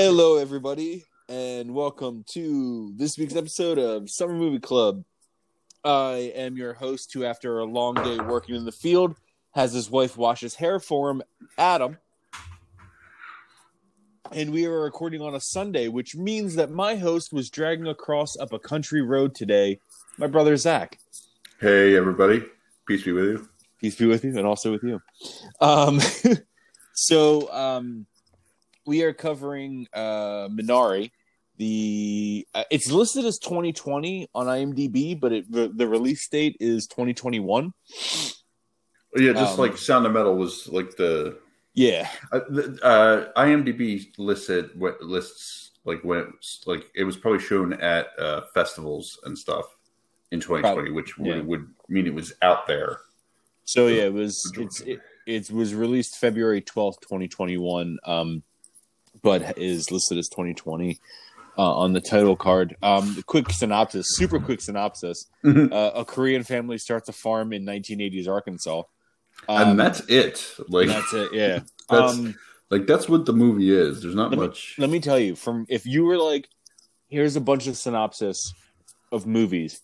[0.00, 5.02] Hello, everybody, and welcome to this week's episode of Summer Movie Club.
[5.82, 9.16] I am your host, who, after a long day working in the field,
[9.56, 11.22] has his wife wash his hair for him,
[11.58, 11.98] Adam.
[14.30, 18.36] And we are recording on a Sunday, which means that my host was dragging across
[18.36, 19.80] up a country road today.
[20.16, 20.96] My brother Zach.
[21.60, 22.44] Hey, everybody.
[22.86, 23.48] Peace be with you.
[23.80, 25.02] Peace be with you, and also with you.
[25.60, 25.98] Um,
[26.94, 28.06] so um,
[28.88, 31.12] we are covering uh, Minari.
[31.58, 36.86] The uh, it's listed as 2020 on IMDb, but it, the, the release date is
[36.86, 37.72] 2021.
[39.16, 41.38] Yeah, just Um, like Sound of Metal was like the
[41.74, 47.16] Yeah, uh, the- uh, IMDb listed what lists like when it was, like it was
[47.16, 49.66] probably shown at uh, festivals and stuff
[50.30, 51.36] in 2020, Probably, which yeah.
[51.36, 53.00] would, would mean it was out there.
[53.64, 58.42] So yeah, it was it's it, it was released February twelfth, twenty twenty one, um,
[59.22, 60.98] but is listed as twenty twenty
[61.56, 62.76] uh, on the title card.
[62.82, 65.72] Um, quick synopsis, super quick synopsis: Mhm.
[65.72, 68.82] uh, a Korean family starts a farm in nineteen eighties Arkansas,
[69.48, 70.54] um, and that's it.
[70.68, 71.32] Like that's it.
[71.32, 71.60] Yeah.
[71.90, 72.34] That's- um,
[72.70, 74.02] like that's what the movie is.
[74.02, 74.74] There's not Let me- much.
[74.78, 76.48] let me tell you, from if you were like,
[77.08, 78.52] here's a bunch of synopsis
[79.10, 79.80] of movies,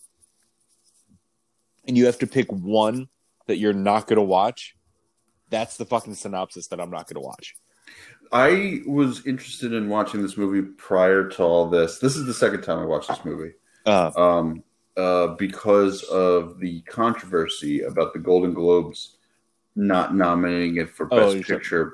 [1.87, 3.07] and you have to pick one
[3.47, 4.75] that you're not going to watch.
[5.49, 7.55] That's the fucking synopsis that I'm not going to watch.
[8.31, 11.99] I was interested in watching this movie prior to all this.
[11.99, 13.53] This is the second time I watched this movie.
[13.85, 14.63] Uh, um,
[14.97, 19.17] uh, because of the controversy about the Golden Globes
[19.75, 21.93] not nominating it for Oh, Best talking- Picture.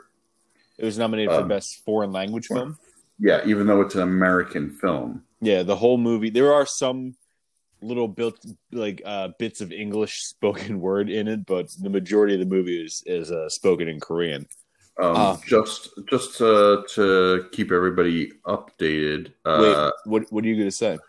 [0.77, 2.77] it was nominated for Um, best foreign language film.
[3.19, 5.23] Yeah, even though it's an American film.
[5.41, 6.29] Yeah, the whole movie.
[6.29, 7.15] There are some
[7.81, 8.39] little built
[8.71, 12.83] like uh, bits of English spoken word in it, but the majority of the movie
[12.85, 14.45] is is uh, spoken in Korean.
[15.01, 15.39] Um, Ah.
[15.47, 19.33] just just uh, to keep everybody updated.
[19.43, 19.59] Uh,
[20.05, 20.99] Wait, what what are you going to say?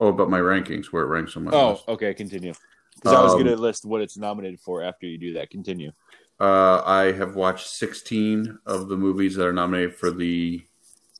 [0.00, 1.88] Oh, about my rankings, where it ranks on my Oh, list.
[1.88, 2.54] okay, continue.
[2.96, 5.50] Because I was Um, going to list what it's nominated for after you do that.
[5.50, 5.92] Continue.
[6.40, 10.62] Uh, I have watched 16 of the movies that are nominated for the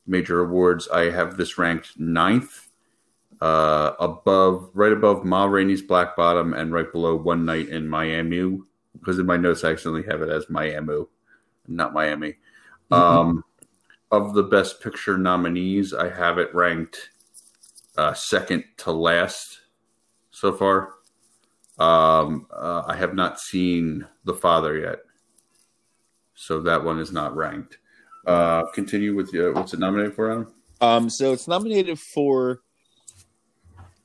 [0.07, 0.87] major awards.
[0.89, 2.67] I have this ranked ninth,
[3.39, 8.59] uh, above, right above Ma Rainey's Black Bottom, and right below One Night in Miami.
[8.99, 11.05] Because in my notes, I accidentally have it as Miami,
[11.67, 12.35] not Miami.
[12.91, 13.43] Um,
[14.11, 17.09] of the Best Picture nominees, I have it ranked
[17.97, 19.59] uh, second to last
[20.31, 20.93] so far.
[21.77, 24.99] Um, uh, I have not seen The Father yet,
[26.33, 27.79] so that one is not ranked.
[28.25, 30.53] Uh, continue with uh, what's it nominated for, Adam?
[30.81, 32.61] Um, so it's nominated for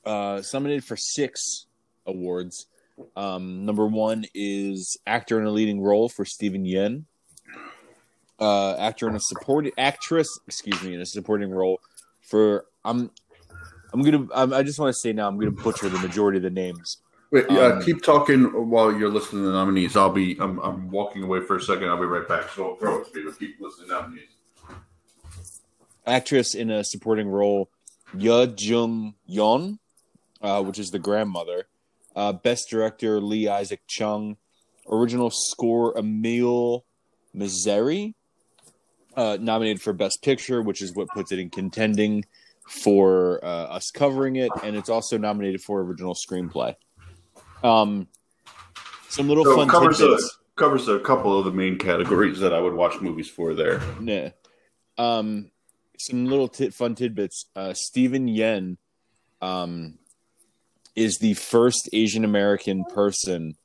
[0.05, 1.67] uh, it's nominated for six
[2.05, 2.67] awards.
[3.15, 7.05] Um, number one is actor in a leading role for Steven Yeun.
[8.41, 11.79] Uh, actor in a supporting actress, excuse me, in a supporting role
[12.21, 13.11] for I'm.
[13.93, 14.25] I'm gonna.
[14.33, 15.27] I'm, I just want to say now.
[15.27, 16.97] I'm gonna butcher the majority of the names.
[17.29, 19.95] Wait, uh, Um, keep talking while you're listening to the nominees.
[19.95, 20.37] I'll be.
[20.39, 21.87] I'm, I'm walking away for a second.
[21.89, 22.49] I'll be right back.
[22.55, 24.29] So throw it to me, keep listening to nominees.
[26.07, 27.69] actress in a supporting role,
[28.17, 29.77] Ye Jung Yeon,
[30.41, 31.67] uh, which is the grandmother.
[32.15, 34.37] Uh, best director Lee Isaac Chung.
[34.89, 36.85] Original score Emile
[37.35, 38.15] Mosseri.
[39.15, 42.23] Uh, nominated for best picture, which is what puts it in contending
[42.67, 46.75] for uh, us covering it, and it's also nominated for original screenplay.
[47.63, 48.07] Um,
[49.09, 50.17] some little So fun covers a,
[50.55, 53.53] covers a couple of the main categories that I would watch movies for.
[53.53, 54.29] There, yeah.
[54.97, 55.51] Um,
[55.97, 57.45] some little tit fun tidbits.
[57.55, 58.77] Uh, Steven Yeun,
[59.41, 59.97] um,
[60.95, 63.55] is the first Asian American person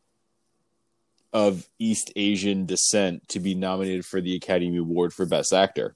[1.36, 5.94] of East Asian descent to be nominated for the Academy Award for Best Actor.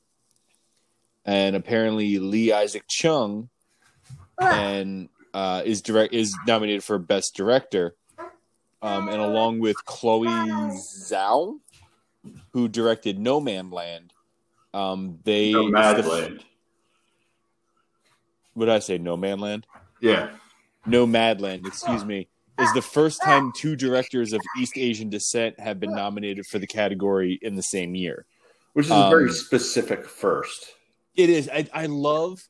[1.24, 3.48] And apparently, Lee Isaac Chung
[4.38, 7.94] and uh, is direct is nominated for Best Director,
[8.82, 11.58] um, and along with Chloe Zhao,
[12.52, 14.12] who directed No Man Land.
[14.74, 16.40] Um, they No it's the- Madland.
[18.52, 18.98] What did I say?
[18.98, 19.66] No Man Land.
[20.02, 20.32] Yeah,
[20.86, 21.66] Nomadland.
[21.66, 22.28] Excuse me.
[22.60, 26.66] Is the first time two directors of East Asian descent have been nominated for the
[26.66, 28.26] category in the same year.
[28.74, 30.74] which is a very Um, specific first.
[31.16, 31.48] It is.
[31.52, 32.48] I, I love.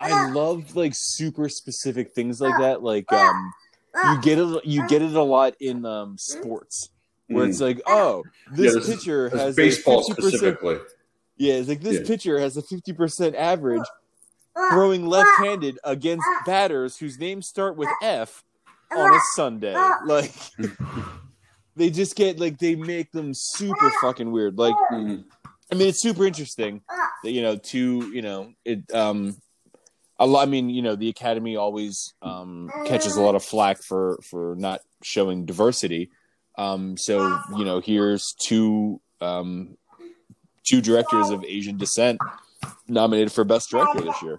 [0.00, 2.82] I love like super specific things like that.
[2.82, 3.52] Like um,
[4.10, 4.64] you get it.
[4.66, 6.90] You get it a lot in um sports
[7.28, 8.22] where it's like, oh,
[8.52, 10.34] this, Yeah, this pitcher That's has baseball a fifty percent.
[10.34, 10.78] specifically.
[11.38, 12.06] Yeah, it's like this Yeah.
[12.06, 13.84] pitcher has a fifty percent average
[14.70, 18.42] throwing left-handed against batters whose names start with F
[18.94, 19.74] on a Sunday.
[20.04, 20.32] Like
[21.76, 24.58] they just get like they make them super fucking weird.
[24.58, 25.24] Like Mhm.
[25.70, 26.82] I mean, it's super interesting
[27.24, 28.92] that you know to you know it.
[28.94, 29.36] Um,
[30.18, 30.46] a lot.
[30.46, 34.54] I mean, you know, the Academy always um, catches a lot of flack for for
[34.56, 36.10] not showing diversity.
[36.56, 39.76] Um, so you know, here's two um,
[40.66, 42.18] two directors of Asian descent
[42.88, 44.36] nominated for best director this year,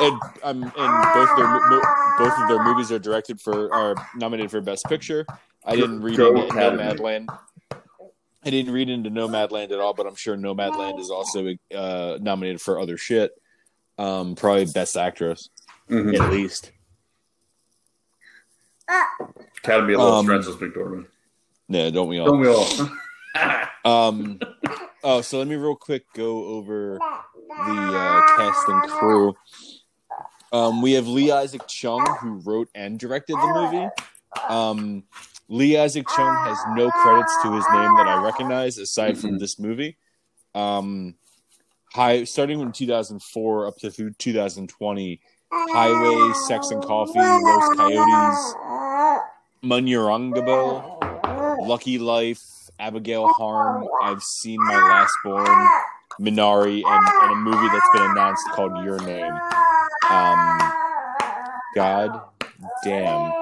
[0.00, 1.82] and um, and both their mo-
[2.18, 5.26] both of their movies are directed for are nominated for best picture.
[5.64, 6.54] I didn't read Go into.
[6.54, 7.26] Nomadland.
[8.42, 12.60] I didn't read into Nomadland at all, but I'm sure Nomadland is also uh, nominated
[12.60, 13.32] for other shit.
[13.98, 15.50] Um, probably best actress
[15.90, 16.18] Mhm.
[16.18, 16.72] at least.
[19.58, 21.06] Academy a little Um, Frances McDormand.
[21.68, 22.26] Yeah, don't we all?
[22.26, 22.66] Don't we all?
[23.82, 24.38] Um,
[25.04, 29.34] oh, so let me real quick go over the uh, cast and crew.
[30.52, 33.88] Um, we have Lee Isaac Chung, who wrote and directed the movie.
[34.48, 35.04] Um,
[35.48, 39.58] Lee Isaac Chung has no credits to his name that I recognize aside from this
[39.58, 39.96] movie.
[40.54, 41.16] Um,
[41.92, 45.20] high starting from 2004 up to 2020,
[45.52, 48.54] Highway, Sex and Coffee, Los Coyotes,
[49.64, 52.42] Munyurangabo, Lucky Life,
[52.78, 55.66] Abigail Harm, I've seen My Last Born,
[56.20, 59.32] Minari, and, and a movie that's been announced called Your Name.
[60.10, 60.72] Um,
[61.74, 62.20] God
[62.84, 63.32] damn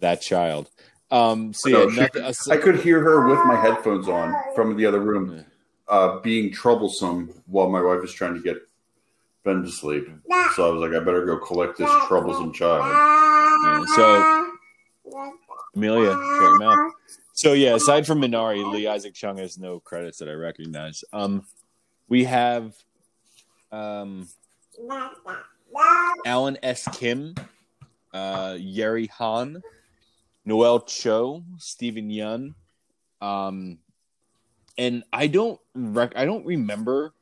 [0.00, 0.70] that child.
[1.10, 4.76] Um, so yeah, No, she- nothing, I could hear her with my headphones on from
[4.76, 5.44] the other room,
[5.88, 8.56] uh, being troublesome while my wife is trying to get
[9.44, 10.08] Ben to sleep.
[10.54, 12.84] So I was like, I better go collect this troublesome child.
[13.64, 14.42] yeah, so
[15.76, 16.92] Amelia, shut your mouth.
[17.34, 21.04] So yeah, aside from Minari, Lee Isaac Chung has no credits that I recognize.
[21.12, 21.44] Um,
[22.08, 22.74] we have
[23.72, 24.28] um,
[26.26, 26.86] Alan S.
[26.96, 27.34] Kim,
[28.12, 29.62] uh, Yeri Han,
[30.44, 32.54] Noel Cho, Steven Yeun,
[33.20, 33.78] um,
[34.78, 37.12] and I don't rec- I don't remember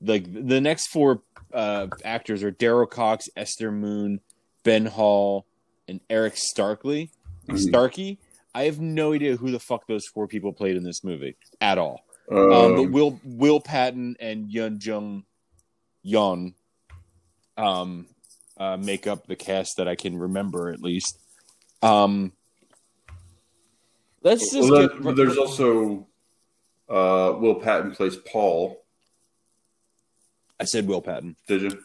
[0.00, 1.22] like the next four
[1.52, 4.20] uh, actors are Darryl Cox, Esther Moon,
[4.62, 5.46] Ben Hall,
[5.88, 7.10] and Eric Starkley.
[7.48, 7.58] Mhm.
[7.58, 8.18] Starkey.
[8.54, 11.78] I have no idea who the fuck those four people played in this movie at
[11.78, 12.04] all.
[12.30, 15.24] Um, Um, but Will Will Patton and Yun Jung
[16.02, 16.54] Yon
[17.58, 18.06] um,
[18.56, 21.18] uh, make up the cast that I can remember at least.
[21.82, 22.32] Um,
[24.22, 26.06] let's just well, get, there's also
[26.88, 28.82] uh, Will Patton plays Paul.
[30.58, 31.36] I said Will Patton.
[31.46, 31.84] Did you?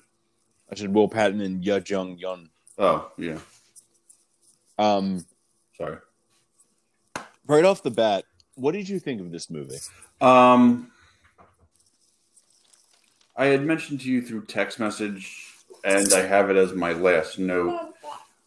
[0.71, 2.49] I said Will Patton and Ya Jung Yun.
[2.77, 3.37] Oh, yeah.
[4.79, 5.25] Um,
[5.77, 5.97] Sorry.
[7.45, 9.77] right off the bat, what did you think of this movie?
[10.19, 10.91] Um,
[13.35, 15.52] I had mentioned to you through text message,
[15.83, 17.93] and I have it as my last note.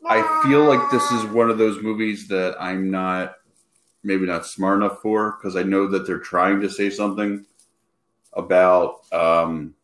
[0.08, 3.34] I feel like this is one of those movies that I'm not,
[4.02, 7.44] maybe not smart enough for, because I know that they're trying to say something
[8.32, 9.74] about um,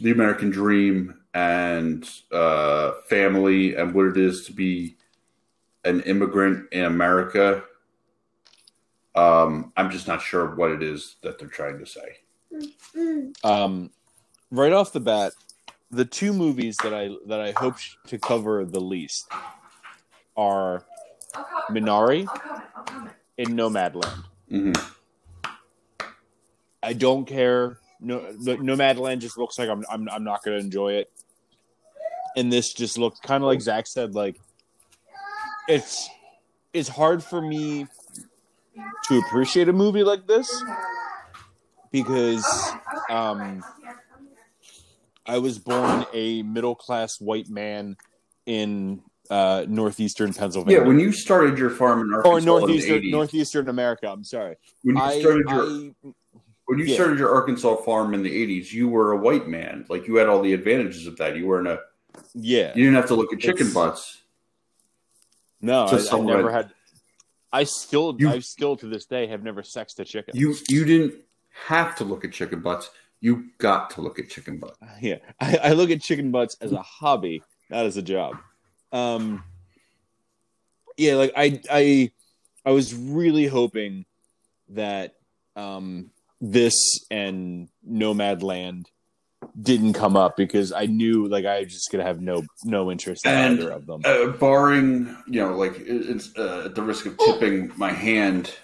[0.00, 4.96] the American dream and uh, family and what it is to be
[5.84, 7.62] an immigrant in America.
[9.14, 12.18] Um, I'm just not sure what it is that they're trying to say.
[13.42, 13.90] Um,
[14.50, 15.32] right off the bat,
[15.96, 17.76] the two movies that I that I hope
[18.06, 19.28] to cover the least
[20.36, 20.84] are
[21.70, 22.28] Minari
[23.38, 24.24] and Nomadland.
[24.48, 24.72] hmm
[26.82, 27.78] I don't care.
[28.00, 31.10] No, Nomadland just looks like I'm I'm I'm not going to enjoy it,
[32.36, 34.14] and this just looks kind of like Zach said.
[34.14, 34.38] Like
[35.66, 36.08] it's
[36.72, 37.86] it's hard for me
[39.08, 40.62] to appreciate a movie like this
[41.90, 42.44] because
[43.08, 43.64] um,
[45.26, 47.96] I was born a middle class white man
[48.46, 50.80] in uh, northeastern Pennsylvania.
[50.80, 54.08] Yeah, when you started your farm in Arkansas or in the northeastern 80s, northeastern America.
[54.08, 54.56] I'm sorry.
[54.82, 56.12] when you I, started your I
[56.66, 56.94] when you yeah.
[56.94, 58.30] started your Arkansas farm in the
[58.60, 59.86] 80s, you were a white man.
[59.88, 61.36] Like you had all the advantages of that.
[61.36, 61.80] You weren't a
[62.34, 62.72] yeah.
[62.74, 64.22] you didn't have to look at chicken It's- butts.
[65.60, 66.70] No, I, I never had.
[67.52, 70.36] I still, You- I still to this day have never sexed a chicken.
[70.36, 71.14] You you didn't
[71.66, 72.90] have to look at chicken butts.
[73.20, 74.78] You got to look at chicken butts.
[75.00, 78.36] yeah, I, I look at chicken butts as a hobby, not as a job.
[78.92, 79.42] Um,
[80.96, 82.10] yeah, like I, I,
[82.64, 84.04] I was really hoping
[84.70, 85.14] that
[85.54, 86.74] um, this
[87.10, 88.86] and Nomadland
[89.60, 93.24] didn't come up because I knew like I was just gonna have no no interest
[93.24, 94.02] in And- either of them.
[94.04, 98.54] Uh, barring, you know, like it's uh, at the risk of tipping my hand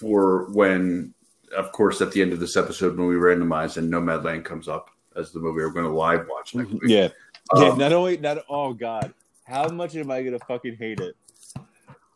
[0.00, 1.14] for when,
[1.56, 4.90] of course, at the end of this episode when we randomize and Nomadland comes up
[5.16, 6.82] as the movie we're going to live watch next week.
[6.86, 7.08] yeah,
[7.56, 7.68] yeah.
[7.70, 9.12] Um, Not only not oh god,
[9.44, 11.16] how much am I gonna fucking hate it?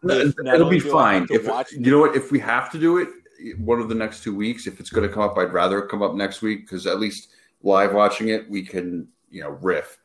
[0.03, 1.37] No, Not it'll be do I have fine.
[1.37, 3.09] If you know what, if we have to do it,
[3.59, 4.67] one of the next two weeks.
[4.67, 7.01] If it's going to come up, I'd rather it come up next week because at
[7.01, 7.29] least
[7.63, 9.99] live watching it, we can you know riff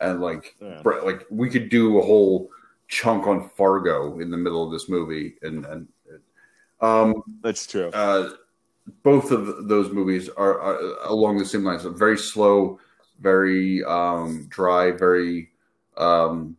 [0.00, 0.80] and like Yeah.
[0.84, 2.50] like we could do a whole
[2.88, 5.88] chunk on Fargo in the middle of this movie and and
[6.80, 7.88] um That's true.
[7.94, 8.30] uh,
[9.02, 11.84] both of those movies are, are along the same lines.
[11.84, 12.78] Very slow,
[13.20, 15.50] very um, dry, very
[15.96, 16.56] um,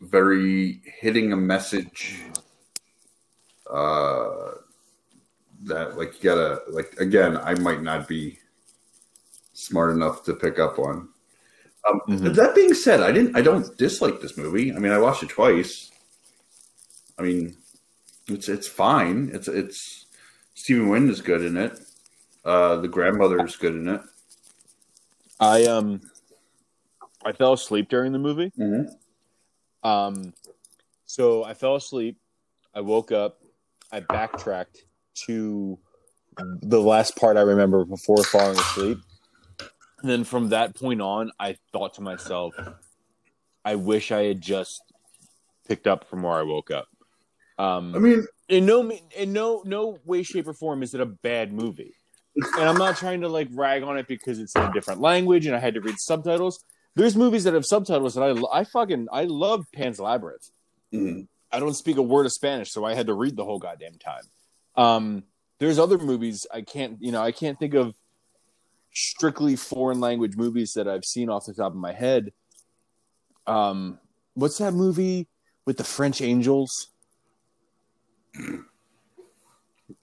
[0.00, 2.20] very hitting a message
[3.70, 4.52] uh,
[5.64, 7.36] that like you gotta like again.
[7.36, 8.38] I might not be
[9.52, 11.08] smart enough to pick up on.
[11.88, 12.34] Um, Mhm.
[12.34, 13.36] That being said, I didn't.
[13.36, 14.72] I don't dislike this movie.
[14.72, 15.90] I mean, I watched it twice.
[17.18, 17.56] I mean,
[18.26, 19.30] it's it's fine.
[19.34, 20.03] It's it's
[20.54, 21.78] Stephen Wynn is good in it.
[22.44, 24.00] Uh, the grandmother is good in it.
[25.40, 26.00] I um,
[27.24, 28.52] I fell asleep during the movie.
[28.58, 29.88] Mm-hmm.
[29.88, 30.32] Um,
[31.06, 32.18] so I fell asleep.
[32.74, 33.40] I woke up.
[33.92, 34.84] I backtracked
[35.26, 35.78] to
[36.62, 38.98] the last part I remember before falling asleep.
[40.00, 42.54] And then from that point on, I thought to myself,
[43.64, 44.82] I wish I had just
[45.66, 46.88] picked up from where I woke up.
[47.58, 51.06] Um, I mean, in no in no no way shape or form is it a
[51.06, 51.94] bad movie.
[52.36, 55.46] And i'm not trying to like rag on it because it's in a different language
[55.46, 56.62] and i had to read subtitles.
[56.96, 60.50] There's movies that have subtitles that i i fucking i love pan's labyrinth.
[60.92, 61.26] Mhm.
[61.50, 63.98] i don't speak a word of spanish so i had to read the whole goddamn
[63.98, 64.24] time.
[64.76, 65.24] Um
[65.60, 67.94] there's other movies i can't you know i can't think of
[68.92, 72.32] strictly foreign language movies that i've seen off the top of my head.
[73.46, 73.98] Um
[74.34, 75.28] what's that movie
[75.66, 76.88] with the french angels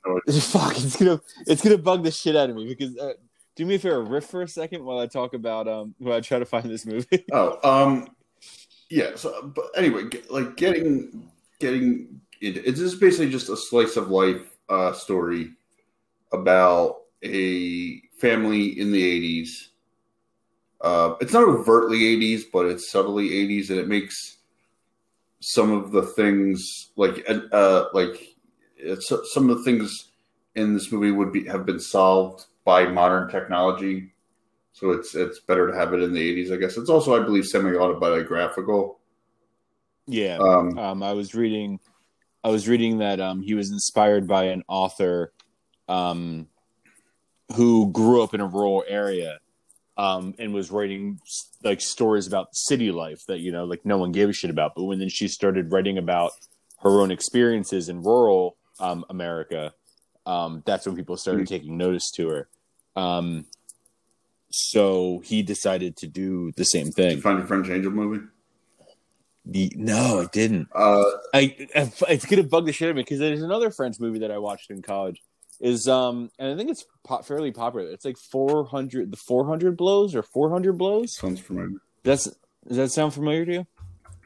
[0.03, 3.13] Fuck, it's gonna it's gonna bug the shit out of me because uh,
[3.55, 6.21] do me a favor, riff for a second while I talk about um while I
[6.21, 7.25] try to find this movie.
[7.31, 8.07] oh, um,
[8.89, 9.15] yeah.
[9.15, 14.09] So, but anyway, get, like getting getting it, it's just basically just a slice of
[14.09, 15.51] life uh, story
[16.31, 19.69] about a family in the eighties.
[20.79, 24.37] Uh, it's not overtly 80s, but it's subtly 80s, and it makes
[25.41, 28.35] some of the things like uh, like
[28.77, 30.11] it's, some of the things
[30.55, 34.13] in this movie would be have been solved by modern technology.
[34.71, 36.77] So it's it's better to have it in the 80s, I guess.
[36.77, 38.99] It's also, I believe, semi autobiographical.
[40.07, 41.79] yeah, Um, um, I was reading,
[42.43, 45.33] I was reading that um he was inspired by an author,
[45.89, 46.47] um,
[47.55, 49.39] who grew up in a rural area,
[50.01, 51.19] um, and was writing
[51.63, 54.73] like stories about city life that you know like no one gave a shit about.
[54.75, 56.31] But when then she started writing about
[56.79, 59.73] her own experiences in rural um, America,
[60.25, 62.47] um, that's when people started taking notice to her.
[62.95, 63.45] Um,
[64.49, 67.15] so he decided to do the same did thing.
[67.17, 68.25] you find a French Angel movie?
[69.45, 70.67] The, no, I didn't.
[70.73, 73.99] Uh, I, I it's gonna bug the shit out of me because there's another French
[73.99, 75.21] movie that I watched in college.
[75.61, 77.87] Is um and I think it's po- fairly popular.
[77.91, 81.15] It's like 400 the 400 blows or 400 blows.
[81.15, 81.77] sounds familiar.
[82.03, 82.25] That's
[82.67, 83.67] does that sound familiar to you?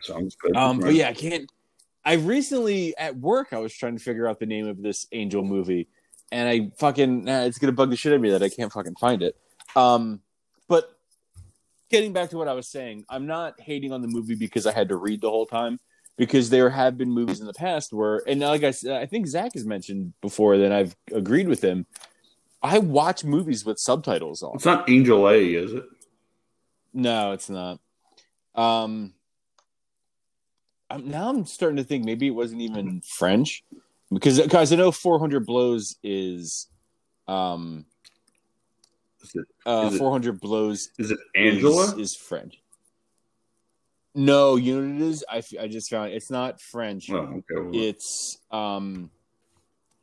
[0.02, 0.56] Sounds good.
[0.56, 1.52] Um, but yeah, I can't.
[2.06, 5.44] I recently at work I was trying to figure out the name of this Angel
[5.44, 5.90] movie,
[6.32, 8.72] and I fucking nah, it's gonna bug the shit out of me that I can't
[8.72, 9.36] fucking find it.
[9.76, 10.22] Um,
[10.68, 10.90] but
[11.90, 14.72] getting back to what I was saying, I'm not hating on the movie because I
[14.72, 15.80] had to read the whole time.
[16.18, 19.28] Because there have been movies in the past where, and like I said, I think
[19.28, 21.86] Zach has mentioned before that I've agreed with him.
[22.64, 24.56] I watch movies with subtitles on.
[24.56, 25.84] It's not Angel A, is it?
[26.94, 27.80] No, it's not.
[28.56, 29.14] Um,
[30.90, 33.64] I'm, now I'm starting to think maybe it wasn't even French
[34.12, 36.68] because because I know 400 blows is
[37.28, 37.86] um
[39.24, 41.96] Is it, uh Is it 400 blows is it Angela?
[41.98, 42.62] is, French.
[44.16, 45.26] No, you know what it is.
[45.30, 47.10] I, I just found it's not French.
[47.12, 47.44] oh, okay.
[47.56, 49.12] Well, It's um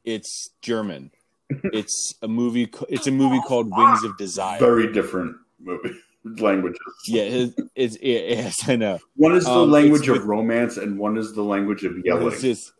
[0.05, 1.11] it's German.
[1.49, 4.59] it's a movie it's a movie called Wings of Desire.
[4.59, 6.79] very different movie languages.
[7.07, 8.99] Yeah, it's, it's it, yes, I know.
[9.17, 12.29] One is the Um, language of with- romance, and one is the language of yelling.
[12.29, 12.73] It's just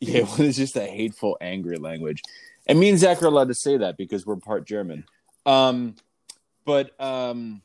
[0.00, 2.20] yeah, one is just a hateful, angry language.
[2.66, 5.04] And me and Zach are allowed to say that because we're part German.
[5.46, 5.96] Um,
[6.64, 7.60] but um,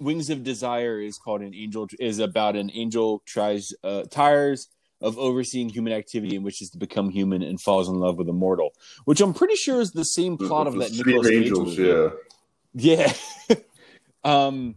[0.00, 4.68] Wings of Desire is called an angel is about an angel tries uh, tires
[5.00, 8.32] of overseeing human activity and wishes to become human and falls in love with a
[8.32, 8.72] mortal,
[9.04, 11.78] which I'm pretty sure is the same plot of The that of Nicolas Cage Angels.
[11.78, 12.10] movie.
[12.74, 13.12] Yeah.
[13.44, 13.56] Yeah.
[14.24, 14.74] um,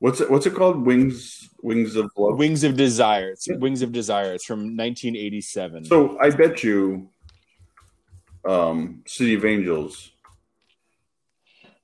[0.00, 0.30] What's it?
[0.30, 0.86] What's it called?
[0.86, 1.48] Wings.
[1.60, 2.38] Wings of love.
[2.38, 3.30] Wings of Desire.
[3.30, 4.34] It's Wings of Desire.
[4.34, 5.86] It's from 1987.
[5.86, 7.08] So I bet you,
[8.46, 10.12] um, City of Angels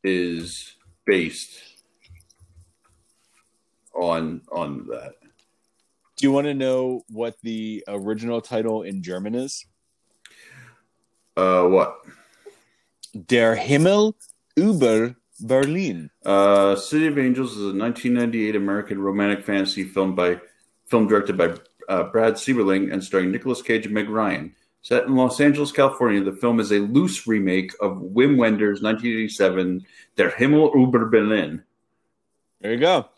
[0.04, 0.76] is
[1.06, 1.60] based
[3.94, 5.14] on on that.
[6.16, 9.66] Do you want to know what the original title in German is?
[11.36, 11.96] Uh, what?
[13.26, 14.14] Der Himmel
[14.56, 16.10] über Berlin.
[16.24, 20.40] Uh, City of Angels is a 1998 American romantic fantasy film by
[20.86, 21.54] film directed by
[21.88, 24.54] uh, Brad Silberling and starring Nicolas Cage and Meg Ryan.
[24.82, 29.86] Set in Los Angeles, California, the film is a loose remake of Wim Wenders' 1987
[30.16, 31.64] Der Himmel über Berlin.
[32.60, 33.08] There you go.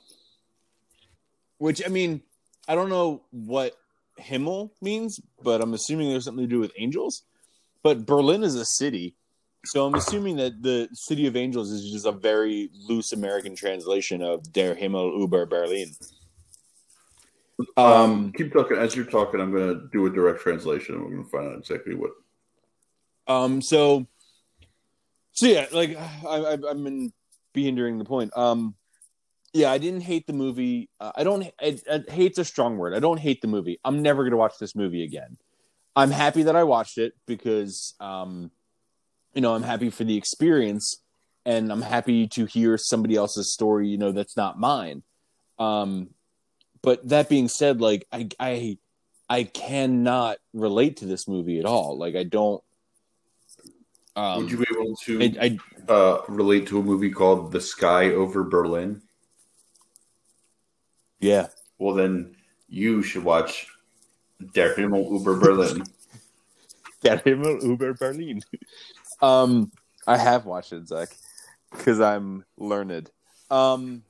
[1.59, 2.23] Which I mean,
[2.69, 3.75] I don't know what
[4.19, 7.23] Himmel means, but I'm assuming there's something to do with angels.
[7.83, 9.15] But Berlin is a city,
[9.65, 14.23] so I'm assuming that the city of angels is just a very loose American translation
[14.23, 15.93] of Der Himmel über Berlin.
[17.77, 18.77] Um, keep talking.
[18.77, 20.97] As you're talking, I'm going to do a direct translation.
[20.97, 22.11] and We're going to find out exactly what.
[23.27, 23.63] Um.
[23.63, 24.07] So.
[25.33, 27.13] So yeah, like I, I, I've been
[27.53, 28.37] being during the point.
[28.37, 28.75] Um.
[29.57, 30.91] Yeah, I didn't hate the movie.
[31.01, 31.51] Uh, I don't.
[31.59, 32.93] I, I, hate's a strong word.
[32.93, 33.81] I don't hate the movie.
[33.83, 35.39] I'm never going to watch this movie again.
[35.97, 38.51] I'm happy that I watched it because, um,
[39.33, 41.03] you know, I'm happy for the experience,
[41.47, 43.89] and I'm happy to hear somebody else's story.
[43.89, 45.03] You know, that's not mine.
[45.59, 46.11] Um,
[46.83, 48.79] but that being said, like I I
[49.27, 51.97] I cannot relate to this movie at all.
[51.97, 52.63] Like I don't.
[54.17, 55.59] Um, Would you be able to I,
[55.89, 59.01] I uh, relate to a movie called The Sky Over Berlin?
[61.21, 61.49] Yeah.
[61.79, 62.37] Well, then
[62.69, 63.69] you should watch
[64.55, 65.85] Der Himmel über Berlin.
[67.05, 68.43] Der Himmel über Berlin.
[69.23, 69.71] um,
[70.07, 71.09] I have watched it, Zach,
[71.71, 73.11] because I'm learned.
[73.51, 74.03] Um,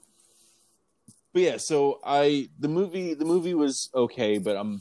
[1.32, 4.80] but yeah, so I the movie the movie was okay, but I'm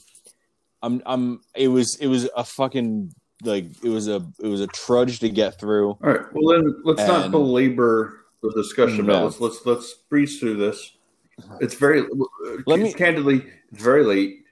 [0.82, 3.13] I'm I'm it was it was a fucking
[3.44, 5.89] like it was a it was a trudge to get through.
[5.89, 9.25] All right, well then let's and, not belabor the discussion about no.
[9.25, 10.95] let's let's let's breeze through this.
[11.60, 12.04] It's very
[12.65, 14.44] let me candidly, it's very late.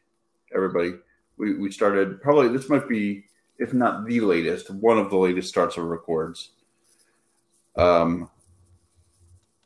[0.54, 0.94] Everybody,
[1.38, 3.26] we we started probably this might be
[3.58, 6.52] if not the latest, one of the latest starts of records.
[7.76, 8.30] Um.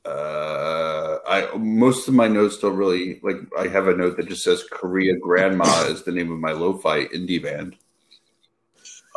[0.06, 3.38] Uh, I most of my notes don't really like.
[3.60, 7.06] I have a note that just says "Korea Grandma" is the name of my lo-fi
[7.06, 7.76] indie band.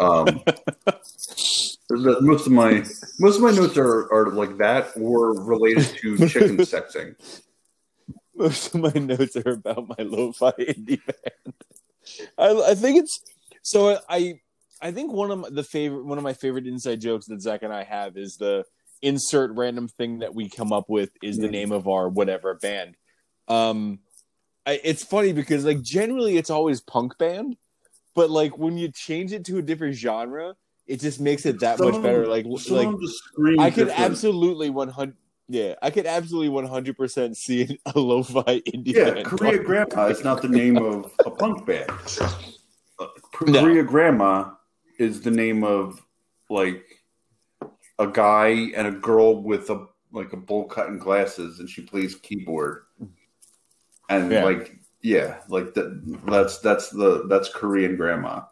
[0.01, 0.43] Um,
[1.91, 2.85] most of my
[3.21, 7.15] most of my notes are, are like that or related to chicken sexing.
[8.41, 11.55] Most of my notes are about my lo-fi indie band.
[12.39, 13.21] I, I think it's
[13.63, 13.99] so.
[14.09, 14.41] I
[14.81, 17.73] I think one of the favorite one of my favorite inside jokes that Zach and
[17.73, 18.65] I have is the
[19.03, 22.97] insert random thing that we come up with is the name of our whatever band.
[23.49, 24.01] Um,
[24.67, 27.57] I, it's funny because like generally it's always punk band,
[28.15, 30.55] but like when you change it to a different genre,
[30.87, 32.27] it just makes it that some much better.
[32.27, 32.89] Like like
[33.59, 34.01] I could different.
[34.01, 35.17] absolutely one hundred.
[35.53, 38.95] Yeah, I could absolutely one hundred percent see a lo-fi indie.
[38.95, 41.91] Yeah, band Korea Grandma is not the name of a punk band.
[43.01, 43.83] Uh, Korea.
[43.83, 44.53] Grandma
[45.01, 46.01] is the name of
[46.51, 46.85] like
[47.99, 51.83] a guy and a girl with a like a bowl cut and glasses, and she
[51.83, 52.85] plays keyboard.
[54.09, 54.45] And yeah.
[54.45, 56.21] like, yeah, like that.
[56.27, 58.43] That's that's the that's Korean grandma.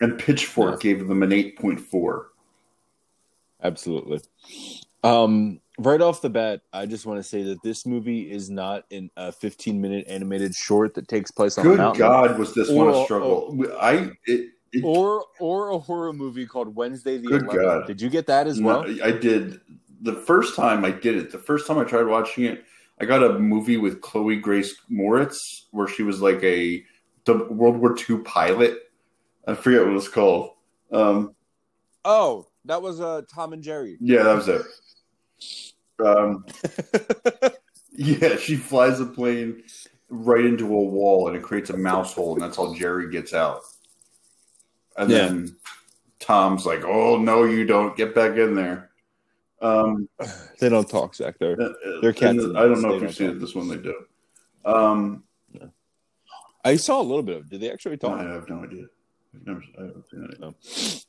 [0.00, 0.94] And Pitchfork yeah.
[0.94, 2.28] gave them an eight point four.
[3.62, 4.20] Absolutely.
[5.04, 8.84] Um, right off the bat, I just want to say that this movie is not
[8.90, 11.96] in a 15 minute animated short that takes place on Good.
[11.96, 13.56] God, was this or, one a struggle?
[13.58, 17.62] Or, I it, it, or or a horror movie called Wednesday the Good 11th.
[17.62, 17.86] God.
[17.86, 18.84] Did you get that as well?
[19.02, 19.60] I did.
[20.02, 22.64] The first time I did it, the first time I tried watching it,
[23.00, 26.84] I got a movie with Chloe Grace Moretz where she was like a
[27.24, 28.78] the World War II pilot.
[29.46, 30.50] I forget what it was called.
[30.92, 31.34] Um,
[32.04, 33.96] oh, that was uh, Tom and Jerry.
[34.00, 34.62] Yeah, that was it.
[36.04, 36.44] Um,
[37.92, 39.62] yeah, she flies a plane
[40.08, 43.32] right into a wall and it creates a mouse hole, and that's how Jerry gets
[43.32, 43.60] out.
[44.96, 45.18] And yeah.
[45.18, 45.56] then
[46.18, 48.90] Tom's like, "Oh no, you don't get back in there."
[49.60, 50.08] Um,
[50.60, 51.36] they don't talk, Zach.
[51.38, 52.38] They're uh, they're cats.
[52.38, 53.40] I don't know if you've seen it.
[53.40, 53.94] This one they do.
[54.64, 55.66] Um, yeah.
[56.64, 57.42] I saw a little bit of.
[57.44, 57.50] It.
[57.50, 58.18] Did they actually talk?
[58.18, 58.84] I have no idea.
[59.34, 60.40] I've never, I haven't seen it.
[60.40, 60.54] No.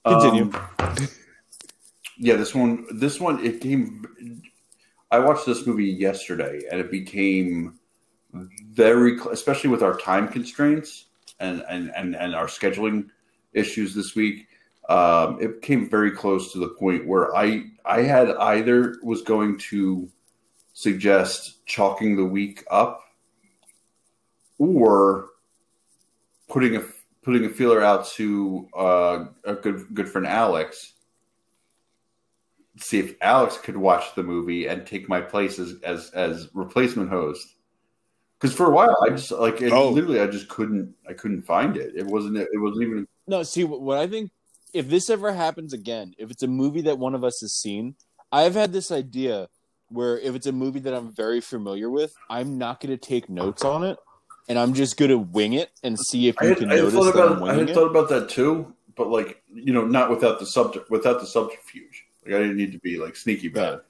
[0.05, 0.51] Continue.
[0.79, 1.07] Um,
[2.17, 2.85] yeah, this one.
[2.91, 3.43] This one.
[3.45, 4.41] It came.
[5.11, 7.79] I watched this movie yesterday, and it became
[8.71, 11.05] very, especially with our time constraints
[11.39, 13.09] and and and, and our scheduling
[13.53, 14.47] issues this week.
[14.89, 19.57] Um, it came very close to the point where I I had either was going
[19.69, 20.09] to
[20.73, 23.01] suggest chalking the week up
[24.57, 25.29] or
[26.49, 26.83] putting a
[27.21, 30.93] putting a feeler out to uh, a good good friend Alex,
[32.77, 37.09] see if Alex could watch the movie and take my place as as, as replacement
[37.09, 37.55] host.
[38.39, 39.89] Because for a while, I just like it, oh.
[39.89, 41.93] literally, I just couldn't I couldn't find it.
[41.95, 44.31] It wasn't it wasn't even no, see what I think
[44.73, 47.95] if this ever happens again, if it's a movie that one of us has seen,
[48.31, 49.47] I've had this idea
[49.89, 53.29] where if it's a movie that I'm very familiar with, I'm not going to take
[53.29, 53.97] notes on it,
[54.49, 56.83] and I'm just going to wing it and see if you had, can I had
[56.83, 57.73] notice thought that I'm about I had it.
[57.73, 62.02] thought about that too, but like you know, not without the subject without the subterfuge.
[62.25, 63.85] Like I didn't need to be like sneaky about it.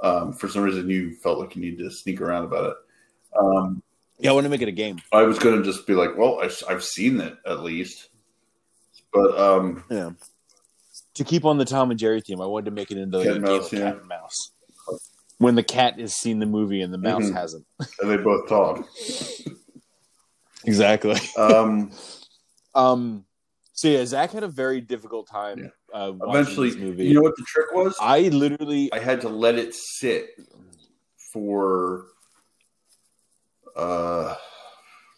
[0.00, 2.76] Um, for some reason, you felt like you needed to sneak around about it.
[3.38, 3.82] Um,
[4.18, 4.98] Yeah, I want to make it a game.
[5.12, 8.08] I was going to just be like, well, I, have seen it at least,
[9.12, 10.10] but um, Yeah.
[11.14, 13.28] To keep on the Tom and Jerry theme, I wanted to make it into like
[13.28, 13.78] Cat mouse, yeah.
[13.80, 14.50] cat and mouse.
[15.38, 17.34] When the cat has seen the movie and the mouse Mhm.
[17.34, 17.66] hasn't.
[18.00, 18.84] and they both talk.
[20.64, 21.18] Exactly.
[21.36, 21.90] Um,
[22.76, 23.24] Um.
[23.72, 25.58] So yeah, Zach had a very difficult time.
[25.60, 25.68] Yeah.
[25.94, 27.04] Uh, eventually, this movie.
[27.04, 27.96] you know what the trick was?
[28.00, 28.92] I literally.
[28.92, 30.30] I had to let it sit
[31.32, 32.06] for
[33.76, 34.34] uh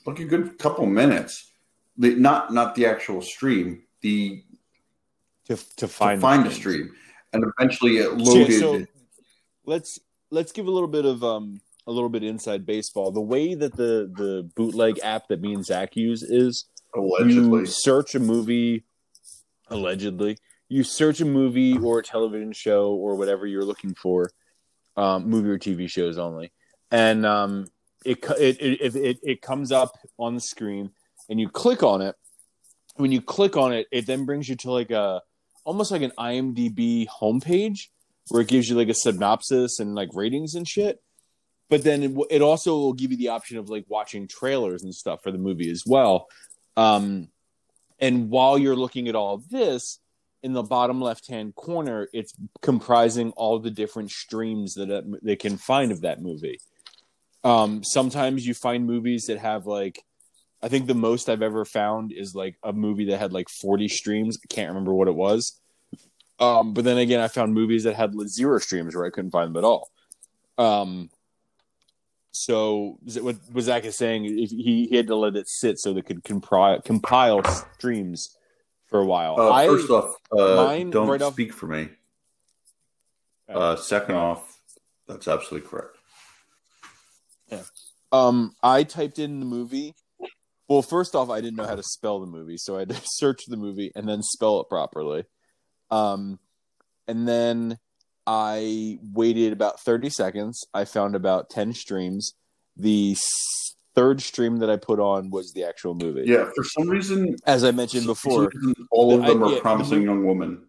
[0.07, 1.51] like a good couple minutes.
[1.97, 4.45] The, not not the actual stream, the
[5.47, 6.95] to, to to find find, the a stream,
[7.33, 8.61] and eventually it So, loaded.
[8.61, 8.87] so
[9.65, 9.99] let's
[10.31, 13.12] let's give a little bit of um a little bit inside baseball.
[13.12, 17.67] The way that the the bootleg app that me and Zach use is allegedly, you
[17.67, 18.85] search a movie
[19.69, 20.37] allegedly
[20.68, 24.31] you search a movie or a television show or whatever you're looking for
[24.96, 26.52] um, movie or tv shows only.
[26.90, 27.66] And um,
[28.05, 30.90] it, it, it, it, it comes up on the screen
[31.29, 32.14] and you click on it.
[32.96, 35.20] When you click on it it then brings you to like a
[35.64, 37.88] almost like an imdb homepage
[38.29, 41.00] where it gives you like a synopsis and like ratings and shit.
[41.68, 45.22] But then it, also will give you the option of like watching trailers and stuff
[45.22, 46.29] for the movie as well.
[46.76, 47.29] Um,
[47.98, 49.98] and while you're looking at all this,
[50.42, 55.37] in the bottom left hand corner, it's comprising all the different streams that it, they
[55.37, 56.59] can find of that movie.
[57.44, 60.03] Um, sometimes you find movies that have like,
[60.62, 63.88] I think the most I've ever found is like a movie that had like 40
[63.88, 64.38] streams.
[64.42, 65.61] I can't remember what it was.
[66.38, 69.49] Um, but then again, I found movies that had zero streams where I couldn't find
[69.49, 69.90] them at all.
[70.59, 71.11] Um,
[72.33, 76.22] so what Zach is saying, he, he had to let it sit so they could
[76.22, 77.42] compile, compile
[77.75, 78.36] streams
[78.97, 79.39] for a while.
[79.39, 81.91] uh, I, first off, uh, don't right off- speak for me.
[83.49, 84.59] Uh, second off,
[85.07, 85.97] that's absolutely correct.
[87.49, 87.63] Yeah.
[88.11, 89.95] Um, I typed in the movie.
[90.69, 93.01] Well, first off, I didn't know how to spell the movie, so I had to
[93.05, 95.25] search the movie and then spell it properly.
[95.91, 96.41] Um,
[97.07, 97.79] and then
[98.27, 100.65] I waited about 30 seconds.
[100.75, 102.33] I found about 10 streams.
[102.77, 103.15] The
[103.97, 106.25] third stream that I put on was the actual movie.
[106.27, 109.61] Yeah, for some reason, As I mentioned before, reason, all of them I- are yeah,
[109.61, 110.63] promising young women.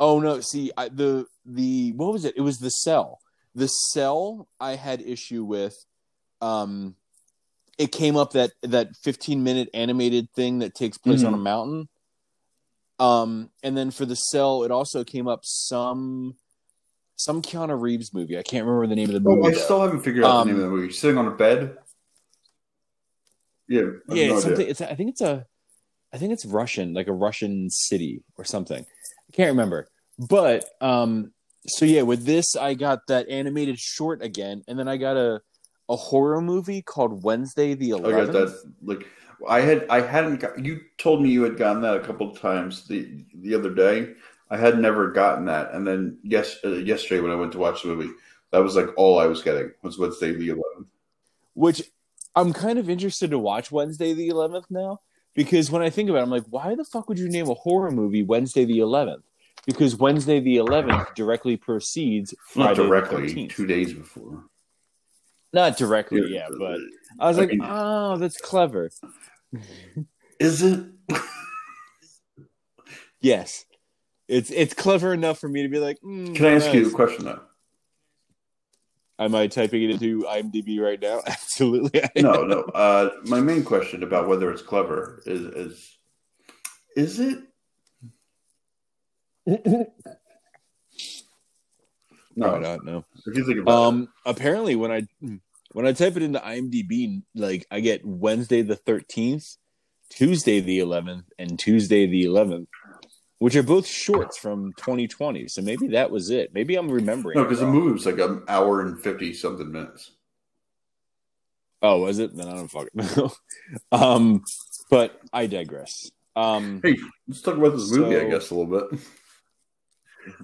[0.00, 0.40] Oh no!
[0.40, 2.34] See, I, the the what was it?
[2.36, 3.20] It was the cell.
[3.54, 5.76] The cell I had issue with.
[6.40, 6.96] Um,
[7.78, 11.28] it came up that that fifteen minute animated thing that takes place Mhm.
[11.28, 11.88] on a mountain.
[12.98, 16.36] Um, and then for the cell, it also came up some
[17.16, 18.38] some Keanu Reeves movie.
[18.38, 19.48] I can't remember the name of the Oh, movie.
[19.48, 19.58] I though.
[19.58, 20.92] still haven't figured out Um, the name of the movie.
[20.92, 21.76] Sitting on a bed.
[23.68, 24.68] Yeah, I yeah, no it's something.
[24.68, 25.46] It's I think it's a,
[26.12, 28.84] I think it's Russian, like a Russian city or something.
[28.84, 31.32] I can't remember, but um,
[31.66, 35.40] so yeah, with this, I got that animated short again, and then I got a
[35.88, 38.32] a horror movie called Wednesday the I got Eleventh.
[38.32, 38.72] that.
[38.82, 39.06] Like,
[39.48, 40.40] I had, I hadn't.
[40.40, 44.12] Got, you told me you had gotten that a couple times the the other day.
[44.54, 47.82] I had never gotten that, and then yes, uh, yesterday when I went to watch
[47.82, 48.12] the movie,
[48.52, 50.88] that was like all I was getting was Wednesday the eleventh.
[51.54, 51.82] which
[52.36, 55.00] I'm kind of interested to watch Wednesday the 11th now
[55.34, 57.54] because when I think about it, I'm like, why the fuck would you name a
[57.54, 59.22] horror movie Wednesday the 11th?
[59.66, 63.50] Because Wednesday the 11th directly precedes Not Friday the directly, 13th.
[63.50, 64.44] two days before.
[65.52, 66.78] Not directly, yeah, but
[67.20, 68.90] I was I like, mean- oh, that's clever.
[70.40, 70.84] Is it?
[73.20, 73.64] Yes,
[74.28, 75.98] it's it's clever enough for me to be like.
[76.00, 77.40] mm, Can I ask you a question though?
[79.18, 81.20] Am I typing it into IMDb right now?
[81.26, 82.00] Absolutely.
[82.16, 82.60] No, no.
[82.62, 85.98] Uh, my main question about whether it's clever is is
[86.96, 87.38] is it?
[92.36, 92.84] No, Probably not.
[92.84, 93.04] No.
[93.26, 93.86] if you think about it.
[93.88, 94.08] Um.
[94.26, 95.06] Apparently, when I
[95.72, 99.56] when I type it into IMDb, like I get Wednesday the thirteenth,
[100.10, 102.68] Tuesday the eleventh, and Tuesday the eleventh,
[103.44, 105.48] which are both shorts from 2020.
[105.48, 106.54] So maybe that was it.
[106.54, 107.36] Maybe I'm remembering.
[107.36, 110.12] No, because the movie was like an hour and fifty something minutes.
[111.82, 112.34] Oh, was it?
[112.34, 113.32] Then I don't fucking know.
[113.92, 114.42] um,
[114.90, 116.10] but I digress.
[116.34, 116.96] Um, Hey,
[117.28, 118.98] let's talk about this movie, I guess, a little bit.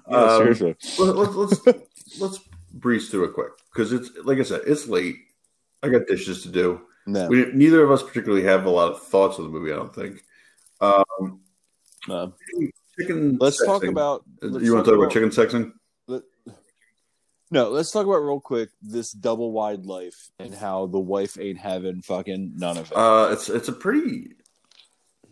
[0.07, 0.75] yeah, Um, seriously.
[1.03, 1.67] Let, let, let's
[2.21, 2.39] let's
[2.71, 5.15] breeze through it quick because it's like I said, it's late.
[5.81, 6.81] I got dishes to do.
[7.07, 7.27] No.
[7.29, 9.71] We, neither of us particularly have a lot of thoughts on the movie.
[9.73, 10.23] I don't think.
[10.79, 11.39] Um,
[13.01, 13.37] Chicken.
[13.39, 14.23] let's talk about.
[14.43, 15.71] Uh, let's you want to talk about chicken sexing?
[17.53, 21.57] No, let's talk about real quick this double wide life and how the wife ain't
[21.57, 22.97] having fucking none of it.
[22.97, 24.35] Uh, it's it's a pretty.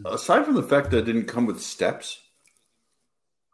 [0.06, 2.20] Aside from the fact that it didn't come with steps,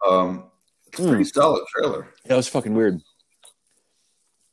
[0.07, 0.45] um,
[0.87, 1.09] it's a Hmm.
[1.09, 2.07] pretty solid trailer.
[2.25, 3.01] that was fucking weird.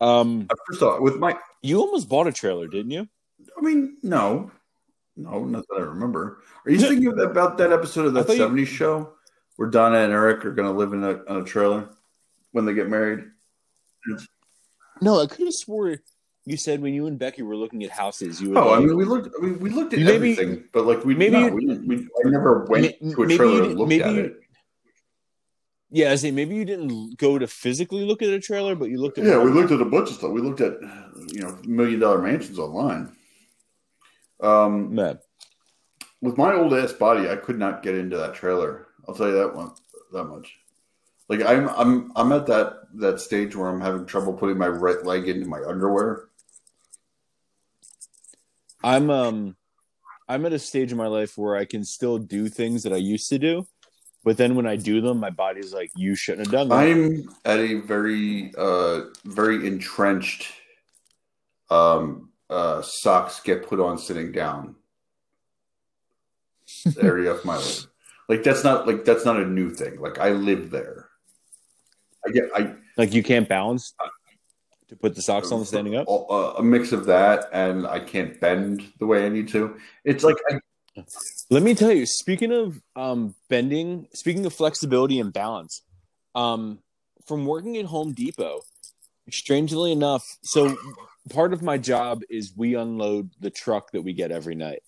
[0.01, 3.09] Um, First off, with my, you almost bought a trailer, didn't you?
[3.57, 4.51] I mean, no,
[5.17, 6.43] no, not that I remember.
[6.67, 9.13] Are you thinking about that episode of that thought you- '70s show
[9.57, 11.91] where Donna and Eric are going to live in a, on a trailer
[12.53, 13.25] when they get married?
[15.01, 15.97] No, I could have swore
[16.45, 18.49] you said when you and Becky were looking at houses, you.
[18.51, 19.29] Would Oh, I mean, we looked.
[19.41, 21.97] I mean, we looked at Maybe- everything, but like we maybe no, we, didn't- we
[21.99, 24.41] I never went to a trailer and looked maybe at you- it.
[25.91, 28.99] yeah, I say maybe you didn't go to physically look at a trailer, but you
[29.01, 29.25] looked at.
[29.25, 30.33] Yeah, we looked at a bunch of stuff.
[30.33, 30.79] We looked at
[31.29, 33.15] you know million dollar mansions online.
[34.41, 35.21] Um, Man,
[36.23, 38.89] with my old ass body, I could not get into that trailer.
[39.07, 39.73] I'll tell you that one
[40.13, 40.59] that much.
[41.29, 45.05] Like I'm I'm I'm at that that stage where I'm having trouble putting my right
[45.05, 46.29] leg into my underwear.
[48.85, 49.57] I'm um,
[50.29, 52.97] I'm at a stage in my life where I can still do things that I
[52.97, 53.67] used to do,
[54.25, 57.29] but then when I do them, my body's like, "You shouldn't have done that." I'm
[57.45, 60.53] at a very uh very entrenched
[61.71, 64.77] um uh socks get put on sitting down
[67.01, 67.87] area of my life.
[68.33, 70.01] Like that's not like that's not a new thing.
[70.01, 71.11] Like I live there.
[72.27, 73.93] I get I like you can't balance
[74.89, 76.07] to put the socks on standing up.
[76.09, 79.77] a, a mix of that and I can't bend the way I need to.
[80.07, 81.05] It's like I,
[81.51, 85.83] Let me tell you, speaking of um, bending, speaking of flexibility and balance,
[86.35, 86.79] um,
[87.27, 88.63] from working at Home Depot,
[89.31, 90.75] strangely enough, so
[91.29, 94.83] part of my job is we unload the truck that we get every night.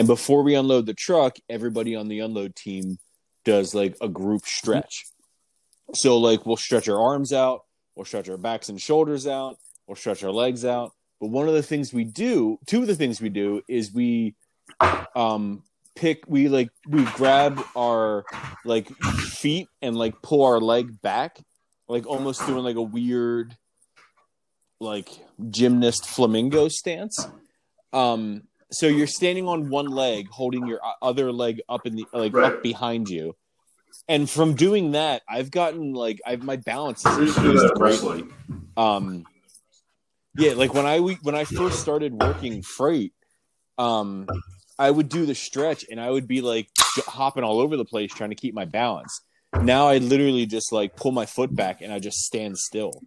[0.00, 2.98] And before we unload the truck, everybody on the unload team
[3.44, 5.04] does like a group stretch.
[5.92, 9.96] So, like, we'll stretch our arms out, we'll stretch our backs and shoulders out, we'll
[9.96, 10.92] stretch our legs out.
[11.20, 14.36] But one of the things we do, two of the things we do is we
[15.14, 18.24] um pick we like we grab our
[18.64, 21.38] like feet and like pull our leg back
[21.88, 23.54] like almost doing like a weird
[24.80, 25.10] like
[25.50, 27.26] gymnast flamingo stance
[27.92, 32.32] um so you're standing on one leg holding your other leg up in the like
[32.34, 32.52] Right.
[32.52, 33.36] up behind you.
[34.08, 37.58] And from doing that i've gotten like i've my balance I has used to do
[37.58, 38.34] that increased in greatly
[38.76, 39.26] um
[40.36, 43.12] yeah like when i when i first started working freight
[43.78, 44.26] um
[44.78, 46.68] i would do the stretch and i would be like
[47.06, 49.20] hopping all over the place trying to keep my balance.
[49.60, 53.02] Now i literally just like pull my foot back and i just stand still.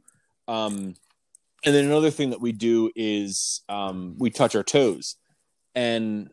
[0.47, 0.95] Um
[1.65, 5.15] and then another thing that we do is um we touch our toes
[5.75, 6.29] and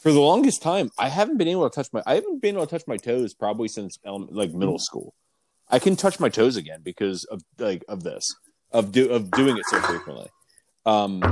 [0.00, 2.66] for the longest time i haven't been able to touch my i haven't been able
[2.66, 5.14] to touch my toes probably since like middle school
[5.68, 8.24] i can touch my toes again because of like of this
[8.72, 10.26] of do of doing it so frequently.
[10.84, 11.22] Um,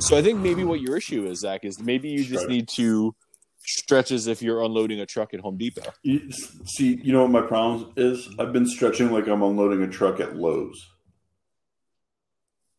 [0.00, 3.14] so I think maybe what your issue is, Zach, is maybe you just need to
[3.64, 5.92] stretch as if you're unloading a truck at Home Depot.
[6.02, 6.28] You-
[6.64, 8.28] See, you know what my problem is?
[8.38, 10.84] I've been stretching like I'm unloading a truck at Lowe's.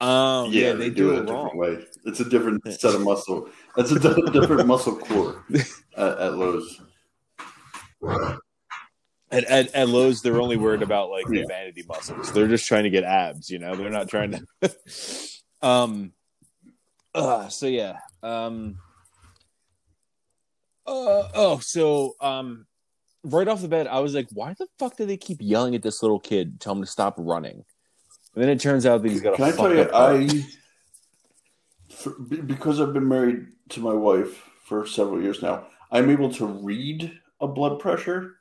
[0.02, 1.86] Um, yeah, they do it it a different way.
[2.06, 3.50] It's a different set of muscle.
[3.76, 5.44] That's a different muscle core
[5.98, 6.82] at, at Lowe's.
[9.32, 11.42] At, at, at Lowe's, they're only worried about like Yeah.
[11.42, 12.32] the vanity muscles.
[12.32, 13.50] They're just trying to get abs.
[13.50, 14.32] You know, they're not trying
[14.62, 14.76] to.
[15.62, 16.14] um.
[17.14, 17.98] Uh, so yeah.
[18.24, 18.78] Um.
[20.88, 22.66] Uh, oh, so um,
[23.24, 25.84] right off the bat, I was like, why the fuck do they keep yelling at
[25.84, 27.64] this little kid, tell him to stop running?
[28.40, 29.90] And then it turns out that he's got a Can I tell you.
[29.94, 30.46] I
[31.90, 36.46] for, because I've been married to my wife for several years now, I'm able to
[36.46, 38.38] read a blood pressure.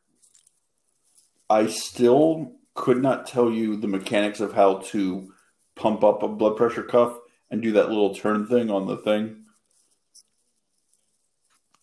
[1.50, 5.32] I still could not tell you the mechanics of how to
[5.74, 7.18] pump up a blood pressure cuff
[7.50, 9.46] and do that little turn thing on the thing.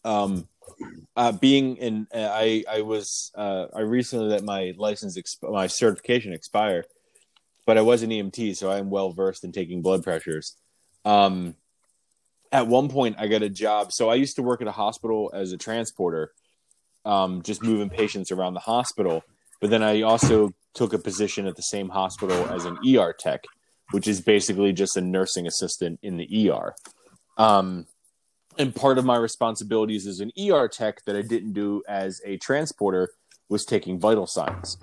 [0.06, 0.48] um
[1.18, 5.68] uh being in uh, i i was uh i recently let my license exp- my
[5.68, 6.86] certification expire
[7.66, 10.56] but i was an emt so i'm well versed in taking blood pressures.
[11.04, 11.56] Um
[12.52, 13.92] at one point i got a job.
[13.92, 16.32] So i used to work at a hospital as a transporter
[17.04, 19.24] um just moving patients around the hospital.
[19.62, 23.44] But then i also took a position at the same hospital as an er tech
[23.92, 26.76] which is basically just a nursing assistant in the er
[27.38, 27.86] um
[28.58, 32.38] and part of my responsibilities as an ER tech that I didn't do as a
[32.38, 33.10] transporter
[33.50, 34.78] was taking vital signs.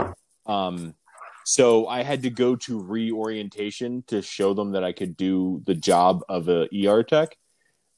[0.46, 0.94] Um,
[1.44, 5.74] so I had to go to reorientation to show them that I could do the
[5.74, 7.36] job of a ER tech,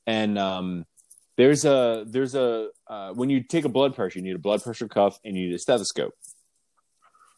[0.06, 0.84] and um,
[1.36, 4.62] there's a there's a uh, when you take a blood pressure, you need a blood
[4.62, 6.14] pressure cuff and you need a stethoscope.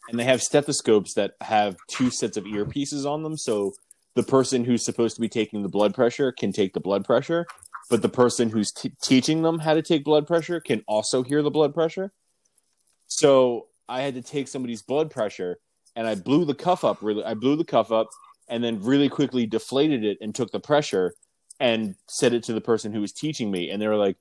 [0.09, 3.73] And they have stethoscopes that have two sets of earpieces on them, so
[4.15, 7.45] the person who's supposed to be taking the blood pressure can take the blood pressure,
[7.89, 11.43] but the person who's t- teaching them how to take blood pressure can also hear
[11.43, 12.11] the blood pressure.
[13.05, 15.59] So I had to take somebody's blood pressure,
[15.97, 16.99] and I blew the cuff up.
[17.01, 18.07] Really, I blew the cuff up,
[18.47, 21.13] and then really quickly deflated it and took the pressure
[21.59, 24.15] and said it to the person who was teaching me, and they were like,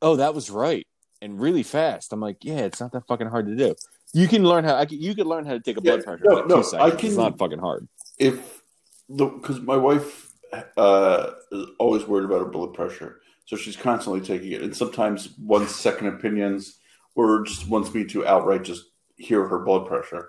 [0.00, 0.86] "Oh, that was right,"
[1.20, 2.12] and really fast.
[2.12, 3.74] I'm like, "Yeah, it's not that fucking hard to do.
[4.14, 4.76] You can learn how.
[4.76, 6.24] I can, you can learn how to take a blood pressure.
[6.24, 6.64] no, no.
[6.78, 7.88] I can- It's not fucking hard.
[8.18, 8.62] if
[9.10, 10.32] the because my wife
[10.76, 15.30] uh, is always worried about her blood pressure, so she's constantly taking it, and sometimes
[15.38, 16.78] wants second opinions
[17.14, 18.84] or just wants me to outright just
[19.16, 20.28] hear her blood pressure.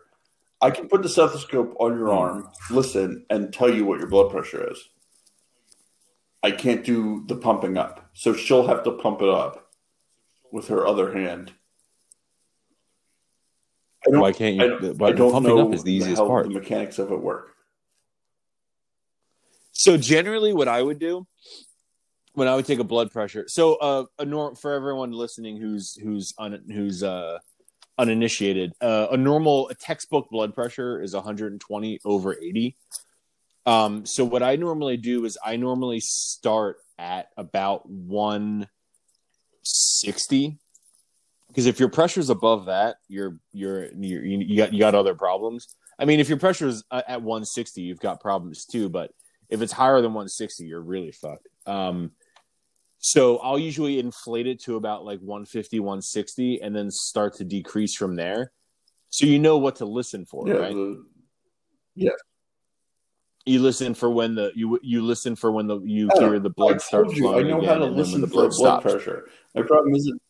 [0.62, 4.30] I can put the stethoscope on your arm, listen, and tell you what your blood
[4.32, 4.78] pressure is.
[6.44, 9.72] I can't do the pumping up, so she'll have to pump it up
[10.52, 11.54] with her other hand.
[14.08, 14.80] I don't, Why can't I you?
[14.80, 16.46] don't, why- I don't pumping know up is the easiest part.
[16.48, 17.52] the mechanics of it work.
[19.72, 21.26] So generally, what I would do
[22.34, 23.46] when I would take a blood pressure.
[23.48, 27.40] So uh, a norm for everyone listening who's who's un, who's uh,
[28.00, 32.76] uninitiated, uh, a normal a textbook blood pressure is 120 over 80.
[33.66, 40.58] Um, so what I normally do is I normally start at about 160
[41.50, 45.14] because if your pressure is above that, you're you're, you're you got you got other
[45.14, 45.76] problems.
[46.00, 48.88] I mean, if your pressure is uh, at 160, you've got problems too.
[48.88, 49.12] But
[49.50, 51.48] if it's higher than 160, you're really fucked.
[51.66, 52.12] Um,
[53.00, 57.96] so I'll usually inflate it to about like 150, 160, and then start to decrease
[57.96, 58.52] from there.
[59.10, 60.74] So you know what to listen for, Yeah, right?
[60.74, 61.06] the,
[63.46, 66.50] You listen for when the you you listen for when the you Oh, hear the
[66.52, 68.28] blood I start told I flowing know again, how to and then when listen the
[68.28, 68.84] for blood blood stops.
[68.84, 69.30] pressure.
[69.56, 70.22] My problem isn't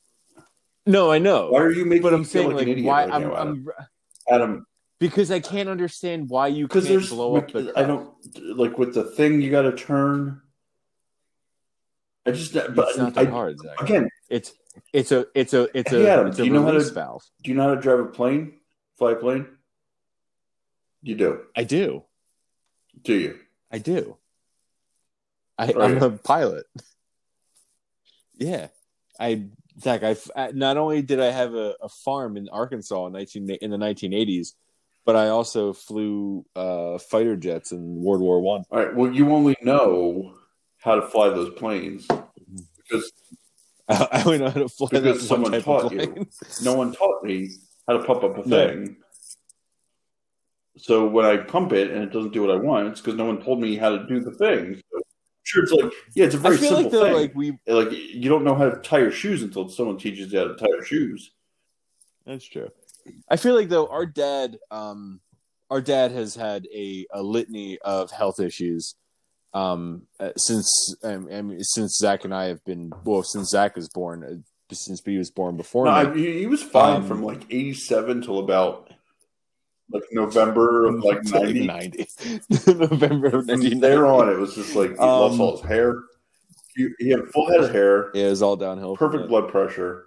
[0.86, 3.14] No, I know, why are you making but I'm feel saying like, like, why right
[3.14, 3.66] I'm, now, Adam?
[3.68, 4.66] I'm Adam,
[5.00, 7.74] because I can't understand why you because can't there's blow up the.
[7.76, 8.14] I don't
[8.58, 10.42] like with the thing you got to turn.
[12.30, 13.82] I just but It's not I, that hard, Zach.
[13.82, 14.10] again.
[14.30, 14.54] It's
[14.94, 17.24] it's a it's a it's a Adam, it's do a you know how to- valve.
[17.44, 18.54] Do you know how to drive a plane?
[18.98, 19.48] Fly a plane?
[21.02, 21.42] You do.
[21.56, 22.04] I do.
[23.02, 23.40] Do you?
[23.72, 24.18] I do.
[25.58, 26.06] I, I'm yeah.
[26.06, 26.66] a pilot.
[28.38, 28.68] Yeah,
[29.20, 29.46] I
[29.82, 30.04] Zach.
[30.04, 33.72] I I- not only did I have a, a farm in Arkansas in nineteen in
[33.72, 34.54] the 1980s,
[35.06, 38.64] but I also flew uh, fighter jets in World War One.
[38.72, 38.96] All right.
[38.96, 40.36] Well, you only know
[40.80, 42.08] how to fly those planes
[42.78, 43.12] because
[43.90, 46.26] I, I only know how to fly Because someone type taught of you.
[46.62, 47.50] no one taught me
[47.88, 48.68] how to pump up a No.
[48.68, 48.98] thing.
[50.78, 53.26] So when I pump it and it doesn't do what I want, it's because no
[53.26, 54.76] one told me how to do the thing.
[54.76, 55.02] So,
[55.44, 57.14] sure, it's like yeah, it's a very simple like thing.
[57.14, 57.60] like we.
[57.68, 60.56] like you don't know how to tie your shoes until someone teaches you how to
[60.56, 61.32] tie your shoes.
[62.26, 62.70] That's true.
[63.30, 65.20] I feel like though our dad, um,
[65.70, 68.96] our dad has had a, a litany of health issues,
[69.54, 73.76] um, uh, since um, I mean, since Zach and I have been well, since Zach
[73.76, 75.92] was born, uh, since he was born before No.
[75.92, 78.92] I, he, he was fine Um, from like '87 till about
[79.92, 81.66] like November of like '90.
[81.66, 81.98] 90.
[82.68, 83.80] November of From 1990.
[83.80, 85.96] there on, it was just like he lost Um, all his hair.
[86.76, 88.96] He, he had full head of hair, Yeah, it was all downhill.
[88.96, 90.06] perfect blood pressure.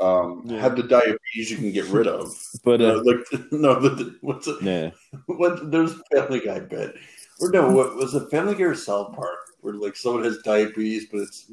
[0.00, 0.60] Um, Yeah.
[0.60, 2.28] had the diabetes you can get rid of.
[2.64, 4.60] But Uh, like no, the, what's it?
[4.62, 4.90] nah.
[5.26, 6.96] What there's Family Guy bit,
[7.42, 8.30] or no, what was it?
[8.30, 11.50] Family Guy or South Park, where like someone has diabetes, but it's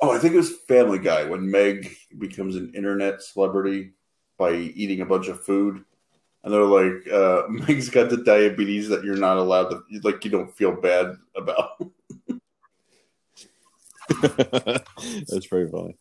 [0.00, 3.92] oh, I think it was Family Guy when Meg becomes an internet celebrity
[4.36, 5.84] by eating a bunch of food,
[6.42, 10.30] and they're like, uh, Meg's got the diabetes that you're not allowed to, like, you
[10.30, 11.70] don't feel bad about.
[14.20, 15.96] That's very funny.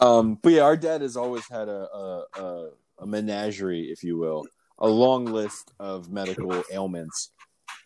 [0.00, 4.16] Um, but yeah, our dad has always had a, a, a, a menagerie, if you
[4.16, 4.44] will,
[4.78, 7.30] a long list of medical ailments.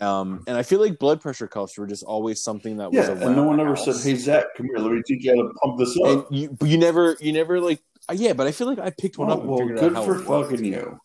[0.00, 3.14] Um, and I feel like blood pressure cuffs were just always something that was Yeah,
[3.26, 5.54] and no one ever said, "Hey Zach, come here, let me teach you how to
[5.62, 7.80] pump this And up." you, but you never, you never like,
[8.10, 8.34] uh, yeah.
[8.34, 10.98] But I feel like I picked one Oh, up and well, good for fucking you.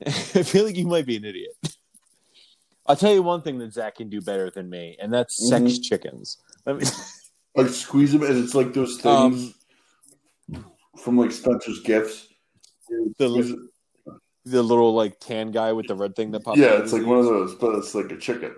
[0.06, 1.52] I feel like you might be an idiot.
[2.86, 5.62] I'll tell you one thing that Zach can do better than me, and that's sex
[5.64, 5.82] Mhm.
[5.84, 6.38] chickens.
[6.66, 6.82] I mean,
[7.56, 9.54] Like squeeze them, and it's like those things
[10.54, 10.64] Um,
[10.98, 12.26] from like Spencer's Gifts.
[13.18, 13.69] The-
[14.44, 16.58] the little like tan guy with the red thing that pops.
[16.58, 18.54] yeah, out it's like one of those, but it's like a chicken.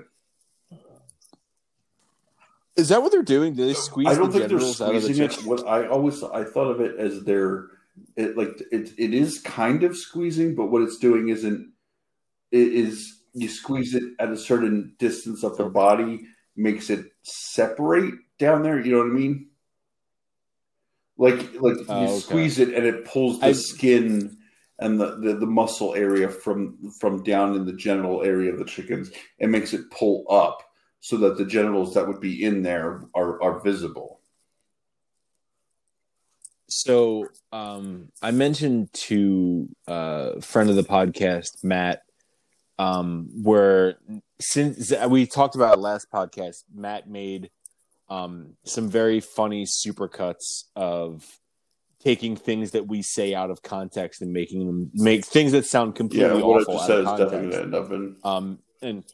[2.77, 3.55] Is that what they're doing?
[3.55, 5.31] Do they squeeze I don't the think they're of the squeezing it.
[5.33, 5.47] chicken?
[5.49, 7.67] What I always I thought of it as they're
[8.17, 11.71] it like it it is kind of squeezing, but what it's doing isn't.
[12.51, 16.21] It is you squeeze it at a certain distance of the body,
[16.57, 18.81] makes it separate down there.
[18.81, 19.49] You know what I mean?
[21.19, 22.19] Like like Oh, you okay.
[22.21, 24.39] squeeze it and it pulls the I- skin
[24.83, 28.65] and the, the the muscle area from from down in the genital area of the
[28.65, 29.11] chickens.
[29.39, 30.63] It makes it pull up
[31.01, 34.21] so that the genitals that would be in there are are visible.
[36.69, 42.03] So um, I mentioned to uh, a friend of the podcast, Matt,
[42.79, 43.97] um, where
[44.41, 47.51] since we talked about last podcast, Matt made
[48.09, 51.27] um, some very funny supercuts of
[52.03, 55.95] taking things that we say out of context and making them make things that sound
[55.95, 58.17] completely Yeah, what I awful just out said is definitely end up in.
[58.25, 59.05] Um, and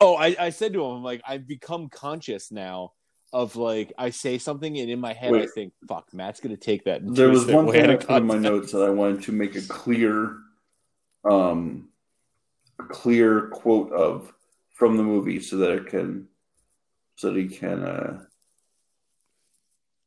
[0.00, 2.92] oh, I, I said to him, I'm like, I've become conscious now
[3.32, 5.50] of like I say something and in my head I Wait.
[5.54, 7.00] think, fuck, Matt's gonna take that.
[7.04, 9.62] There was one thing I put in my notes that I wanted to make a
[9.62, 10.38] clear,
[11.24, 11.88] um,
[12.78, 14.32] a clear quote of
[14.72, 16.28] from the movie so that it can,
[17.16, 17.82] so that he can.
[17.82, 18.24] Uh,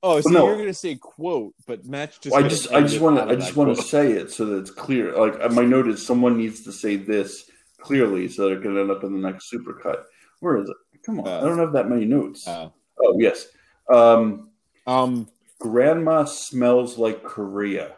[0.07, 0.45] Oh, so No.
[0.45, 2.35] you're gonna say quote, but Matt's just.
[2.35, 4.69] I just, I just want to, I just want to say it so that it's
[4.69, 5.17] clear.
[5.17, 7.49] Like uh, my note is, someone needs to say this
[7.79, 10.03] clearly so that it can end up in the next supercut.
[10.41, 10.77] Where is it?
[11.03, 12.47] Come on, Uh, I don't have that many notes.
[12.47, 12.69] Uh,
[13.03, 13.47] oh yes,
[13.91, 14.51] um,
[14.85, 15.27] um,
[15.59, 17.95] Grandma smells like Korea.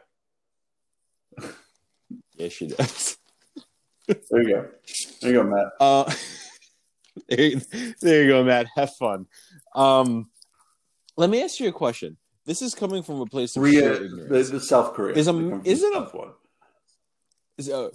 [2.38, 3.18] yeah, she does.
[4.08, 4.70] There you go.
[5.22, 5.68] There you go, Matt.
[5.82, 6.14] Uh,
[7.28, 7.52] there,
[8.00, 8.68] there you go, Matt.
[8.78, 9.26] Have fun.
[9.76, 10.30] Um,
[11.18, 12.18] let me ask you a question.
[12.46, 14.50] This is coming from a place of Korea, ignorance.
[14.50, 15.16] the South Korea.
[15.16, 16.32] Is a- They come from isn't a- one.
[17.58, 17.90] Is, uh,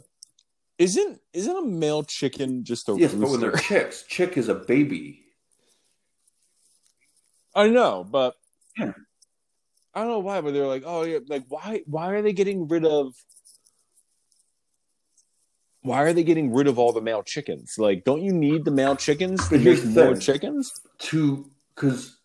[0.79, 4.55] isn't isn't a male chicken just a Yes, but when they're chicks, chick is a
[4.55, 5.25] baby.
[7.55, 8.35] I know, but
[8.79, 8.93] Yeah.
[9.95, 12.67] I don't know why, but they're like, oh yeah, like why why are they getting
[12.67, 13.15] rid of
[15.83, 17.75] why are they getting rid of all the male chickens?
[17.77, 20.73] Like, don't you need the male chickens to make more chickens?
[21.11, 22.19] To because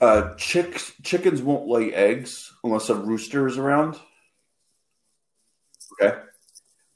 [0.00, 3.96] uh, chicks chickens won't lay eggs unless a rooster is around.
[6.00, 6.16] Okay,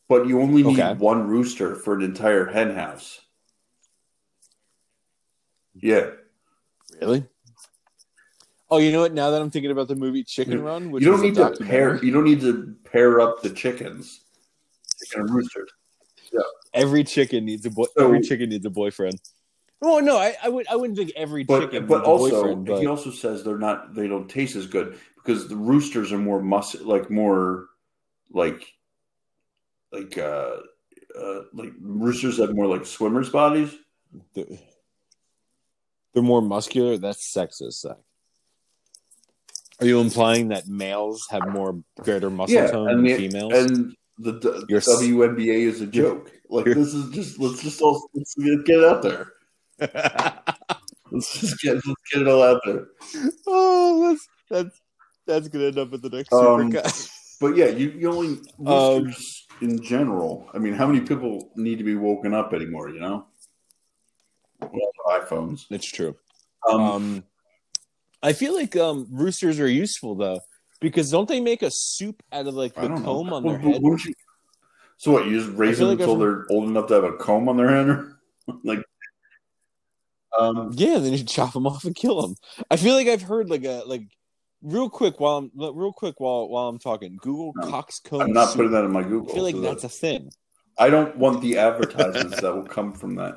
[0.09, 0.95] but you only need Okay.
[0.99, 3.21] one rooster for an entire hen house.
[5.75, 6.11] Yeah,
[7.01, 7.25] Really?
[8.71, 9.13] Oh, you know what?
[9.13, 11.41] Now that I'm thinking about the movie Chicken Run, which you don't a need to
[11.41, 12.05] documentary, pair.
[12.05, 14.21] You don't need to pair up the chickens.
[15.05, 15.71] Chicken and roosters.
[16.73, 17.85] every chicken needs a boy.
[17.97, 19.19] So- every chicken needs a boyfriend.
[19.85, 22.55] Oh no, I, I would I wouldn't think every But chicken but needs also.
[22.55, 26.19] But he also says they're not they don't taste as good because the roosters are
[26.19, 27.67] more mus like more
[28.31, 28.73] like
[29.91, 30.57] like uh
[31.19, 33.75] uh like roosters have more like swimmers bodies.
[34.35, 34.45] they're,
[36.15, 36.97] they're more muscular.
[36.97, 37.81] That's sexist.
[37.81, 37.97] Zach.
[39.81, 43.53] Are you implying that males have more greater muscle Yeah, tone than the- females?
[43.53, 46.31] And the, the You're WNBA is a joke.
[46.49, 49.33] Like this is just let's just all let's get out there.
[51.11, 52.87] Let's just get let's get it all out there.
[53.47, 54.81] oh, that's that's
[55.27, 56.41] that's gonna end up at the next Um,
[56.73, 57.11] supercut.
[57.41, 60.49] But yeah, you, you only Um, roosters in general.
[60.55, 62.89] I mean, how many people need to be woken up anymore?
[62.89, 63.27] You know,
[65.09, 65.67] iPhones.
[65.71, 66.17] It's true.
[66.69, 67.25] Um, Um,
[68.23, 70.41] I feel like um, roosters are useful though
[70.81, 73.35] because don't they make a soup out of like the comb know.
[73.35, 73.83] on Well, their head?
[73.83, 73.99] you-
[74.99, 75.27] so what?
[75.27, 77.69] You just raise them like until they're old enough to have a comb on their
[77.69, 78.05] head,
[78.65, 78.79] like.
[80.39, 82.37] Um, Yeah, then you chop them off and kill them.
[82.71, 84.05] I feel like I've heard like a like
[84.63, 87.19] real quick while I'm real quick while while I'm talking.
[87.21, 88.21] Google No, coxcomb.
[88.23, 88.57] I'm not soup.
[88.57, 89.31] putting that in my Google.
[89.31, 90.31] I feel like that's that- a thing.
[90.79, 93.35] I don't want the advertisements that will come from that.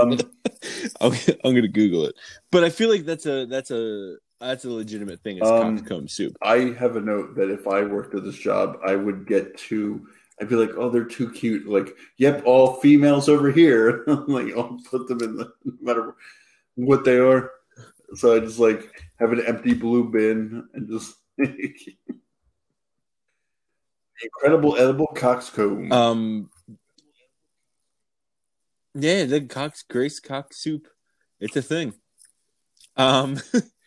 [0.00, 0.12] Um,
[1.00, 1.12] I'm,
[1.44, 2.14] I'm gonna Google it,
[2.50, 5.38] but I feel like that's a that's a that's a legitimate thing.
[5.38, 6.36] It's Um, coxcomb soup.
[6.42, 10.06] I have a note that if I worked at this job, I would get to.
[10.40, 11.68] I'd be like, oh, they're too cute.
[11.68, 14.04] Like, yep, all females over here.
[14.06, 16.14] like, I'll put them in the no matter
[16.74, 17.50] what they are.
[18.14, 21.14] So I just like have an empty blue bin and just
[24.22, 25.92] incredible edible coxcomb.
[25.92, 26.50] Um,
[28.94, 30.88] yeah, the cox Grace Cox soup.
[31.40, 31.94] It's a thing.
[32.96, 33.38] Um,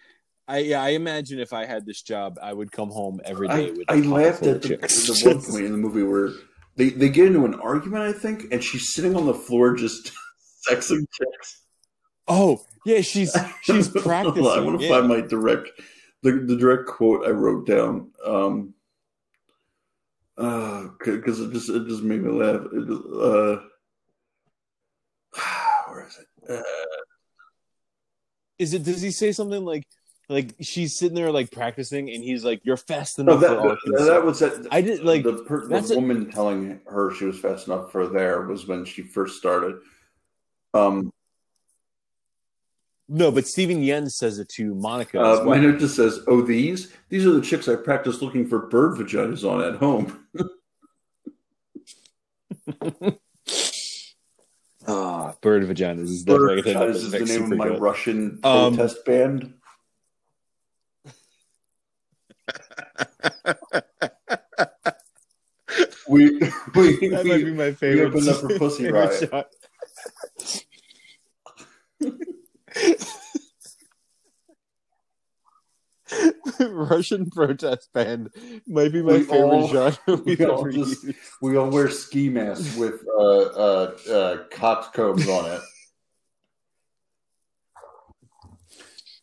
[0.52, 3.72] I yeah, I imagine if I had this job, I would come home every day
[3.88, 6.32] I, I laughed at the, the one point in the movie where
[6.76, 10.12] they, they get into an argument, I think, and she's sitting on the floor just
[10.70, 11.62] sexing chicks.
[12.28, 14.46] Oh yeah, she's she's practicing.
[14.46, 14.98] I want to yeah.
[14.98, 15.70] find my direct
[16.22, 18.12] the, the direct quote I wrote down.
[18.26, 18.74] Um
[20.38, 22.62] uh because it just it just made me laugh.
[22.74, 23.62] It just, uh
[25.88, 26.28] where is it?
[26.58, 26.64] Uh,
[28.60, 28.84] Is it?
[28.84, 29.86] Does he say something like
[30.32, 33.60] like she's sitting there like practicing, and he's like, "You're fast no, enough that, for
[33.60, 34.68] all that, that was that.
[34.72, 37.92] I did like the, per, the that's a- woman telling her she was fast enough
[37.92, 39.76] for there was when she first started.
[40.74, 41.12] Um,
[43.10, 45.20] No, but Steven Yeun says it to Monica.
[45.20, 45.46] Uh, well.
[45.46, 48.98] My note just says, "Oh, these these are the chicks I practice looking for bird
[48.98, 50.26] vaginas on at home."
[54.88, 57.82] Ah, bird vaginas is Bird vaginas is the name of my good.
[57.82, 59.54] Russian Um, protest band.
[66.10, 66.32] We
[66.76, 68.08] we, That might be my favorite.
[68.08, 69.30] opened up for Pussy Riot.
[69.30, 69.48] shot.
[76.60, 78.30] Russian protest band
[78.68, 81.06] might be my We favorite all- genre we've all just-
[81.42, 85.62] we all wear ski masks with uh, uh, uh, coxcombs on it.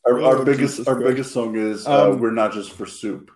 [0.07, 1.09] Our, our Oh, biggest Jesus our Christ.
[1.09, 3.31] biggest song is uh, Um, "We're Not Just for Soup."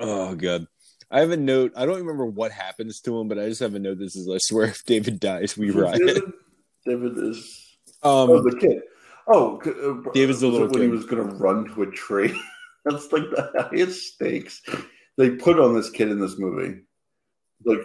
[0.00, 0.66] Oh god.
[1.10, 1.72] I have a note.
[1.76, 3.98] I don't remember what happens to him, but I just have a note.
[3.98, 6.22] This is I swear if David dies, we riot.
[6.86, 8.82] David, is oh Um, the kid.
[9.26, 12.40] Oh, uh, David's the little when he was going to run to a tree.
[12.84, 14.62] That's like the highest stakes
[15.18, 16.80] they put on this kid in this movie.
[17.64, 17.80] Like,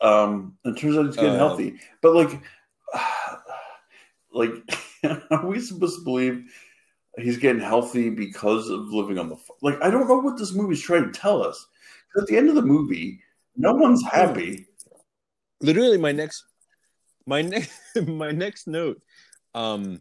[0.00, 2.40] um, it turns out he's getting Uh, healthy, but like,
[4.32, 4.52] like,
[5.30, 6.44] are we supposed to believe
[7.18, 9.80] he's getting healthy because of living on the like?
[9.82, 11.66] I don't know what this movie's trying to tell us.
[12.16, 13.20] At the end of the movie,
[13.56, 14.66] no one's happy.
[15.60, 16.44] literally my next
[17.26, 17.72] my next
[18.06, 19.02] my next note
[19.54, 20.00] um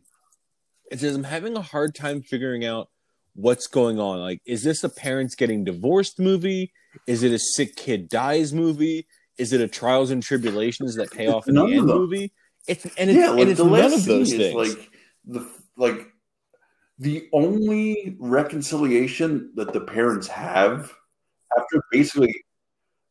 [0.92, 2.90] it says i'm having a hard time figuring out
[3.38, 4.20] what's going on.
[4.20, 6.74] Like is this a parents getting divorced movie?
[7.06, 9.08] Is it a sick kid dies movie?
[9.38, 12.34] Is it a trials and tribulations that pay off in None the end movie?
[12.68, 14.90] It's and it's, yeah, like and it's the none last of those things is like
[15.26, 16.12] the like
[17.00, 20.94] the only reconciliation that the parents have
[21.58, 22.34] after basically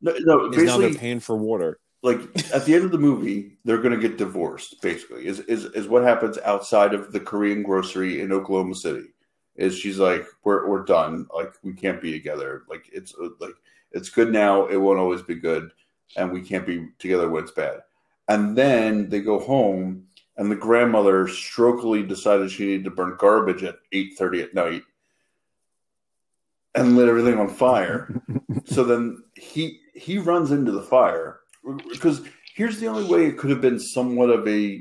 [0.01, 1.79] no, no is now they're paying for water.
[2.03, 2.21] Like
[2.55, 5.89] at the end of the movie they're going to get divorced basically is, is is
[5.89, 9.09] what happens outside of the korean grocery in oklahoma city
[9.57, 11.27] is she's like we're, we're done.
[11.35, 12.63] Like we can't be together.
[12.69, 13.55] Like it's like
[13.93, 14.67] it's good now.
[14.67, 15.71] It won't always be good
[16.17, 17.81] and we can't be together when it's bad.
[18.29, 20.07] And then they go home
[20.37, 24.83] and the grandmother strokily decided she needed to burn garbage at 8.30 at night
[26.75, 28.23] and lit everything on fire.
[28.69, 31.41] So then he he runs into the fire.
[31.89, 32.23] Because
[32.55, 34.81] here's the only way it could have been somewhat of a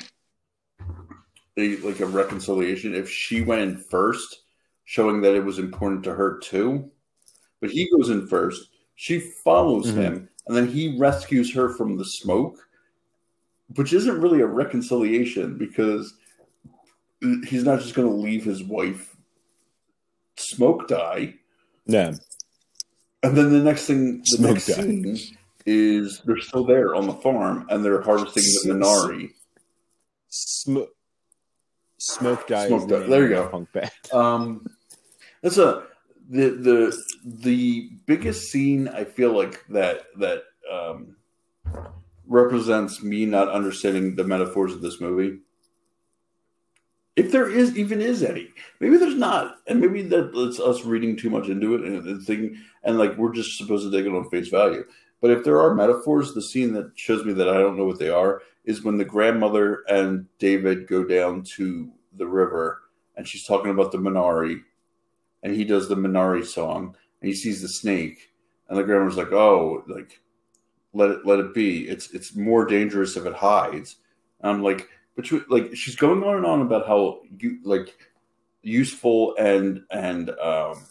[1.58, 4.44] a like a reconciliation if she went in first
[4.86, 6.90] showing that it was important to her too.
[7.62, 9.96] But he goes in first she follows Mhm.
[9.96, 12.68] him and then he rescues her from the smoke
[13.76, 16.14] which isn't really a reconciliation because
[17.48, 19.16] he's not just going to leave his wife
[20.38, 21.34] smoke die
[21.88, 22.14] yeah
[23.24, 24.74] and then the next thing, the Smoke next die.
[24.74, 25.18] scene
[25.66, 29.32] is they're still there on the farm and they're harvesting the Minari.
[30.28, 30.90] smoke
[31.98, 33.00] smoke dies Smoke die.
[33.08, 33.48] There you go.
[33.48, 34.68] punk band Um,
[35.42, 35.88] that's a
[36.30, 41.16] the the the biggest scene I feel like that that um,
[42.28, 45.40] represents me not understanding the metaphors of this movie.
[47.16, 48.50] If there is even is any,
[48.82, 52.24] maybe there's not, and maybe that it's us reading too much into it and and
[52.24, 54.84] thinking, and like we're just supposed to take it on face value.
[55.22, 58.00] But if there are metaphors, the scene that shows me that I don't know what
[58.00, 62.82] they are is when the grandmother and David go down to the river
[63.16, 64.62] and she's talking about the Minari
[65.44, 68.32] and he does the Minari song and he sees the snake
[68.68, 70.20] and the grandmother's like, Oh, like
[70.96, 71.88] let it let it be.
[71.88, 73.98] It's it's more dangerous if it hides.
[74.42, 77.96] I'm like, but like she's going on and on about how you like
[78.64, 80.86] useful and and um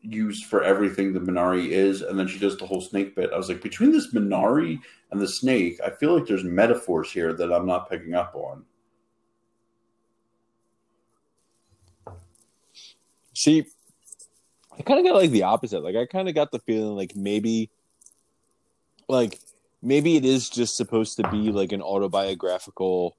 [0.00, 3.32] used for everything the Minari is, and then she does the whole snake bit.
[3.32, 4.78] I was like, between this Minari
[5.10, 8.64] and the snake, I feel like there's metaphors here that I'm not picking up on.
[13.34, 13.66] See,
[14.78, 15.82] I kind of got like the opposite.
[15.82, 17.70] Like I kind of got the feeling like maybe,
[19.08, 19.40] like
[19.82, 23.16] maybe it is just supposed to be like an autobiographical,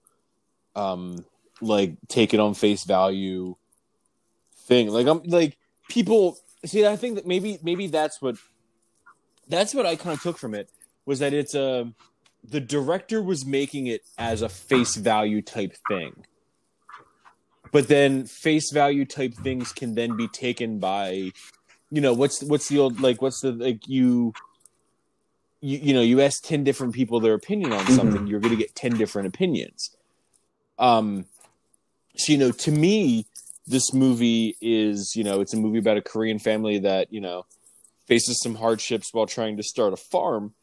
[0.76, 1.26] um,
[1.62, 3.56] like take it on face value
[4.68, 4.90] thing.
[4.90, 6.86] Like I'm like people see.
[6.86, 8.36] I think that maybe maybe that's what
[9.48, 10.70] that's what I kind of took from it
[11.06, 11.92] was that it's a
[12.44, 16.24] the director was making it as a face value type thing
[17.72, 21.32] but then face value type things can then be taken by
[21.92, 24.34] you know what's what's the old like what's the like you
[25.62, 28.58] you, you know you ask 10 different people their opinion on something you're going to
[28.58, 29.96] get 10 different opinions
[30.78, 31.26] um
[32.16, 33.26] so you know to me
[33.68, 37.46] this movie is you know it's a movie about a korean family that you know
[38.08, 40.54] faces some hardships while trying to start a farm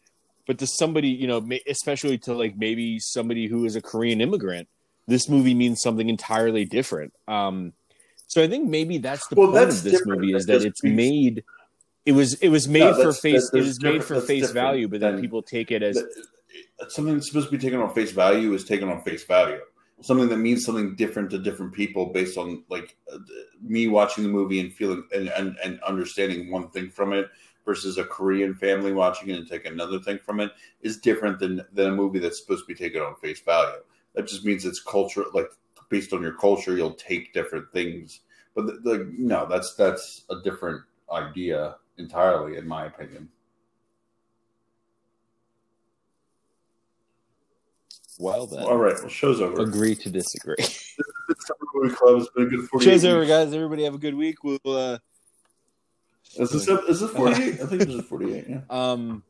[0.47, 4.69] but to somebody, you know, especially to like maybe somebody who is a Korean immigrant,
[5.07, 7.13] this movie means something entirely different.
[7.27, 7.73] Um,
[8.29, 10.83] so I think maybe that's the Well, point that's of this movie is That it's
[10.83, 11.45] made.
[12.07, 13.51] It was it was made No, for face.
[13.51, 17.15] that- It is made for face value, but then people take it as That- something
[17.15, 19.61] that's supposed to be taken on face value is taken on face value.
[20.03, 23.19] Something that means something different to different people based on like uh,
[23.61, 27.29] me watching the movie and feeling and, and, and understanding one thing from it
[27.65, 30.53] versus a Korean family watching it and taking another thing from it
[30.83, 33.81] is different than than a movie that's supposed to be taken on face value.
[34.15, 35.49] That just means it's culture like
[35.89, 38.21] based on your culture, you'll take different things.
[38.55, 43.29] But the, the no, that's that's a different idea entirely, in my opinion.
[48.19, 48.47] well.
[48.47, 49.61] Then All right, well, show's over.
[49.63, 50.57] agree to disagree.
[50.63, 53.53] Summer Club has been a good Show's over, guys.
[53.53, 54.43] Everybody have a good week.
[54.43, 54.99] We'll uh,
[56.39, 57.61] Is this, is this 48?
[57.61, 58.61] I think this is 48, yeah.
[58.71, 59.23] um.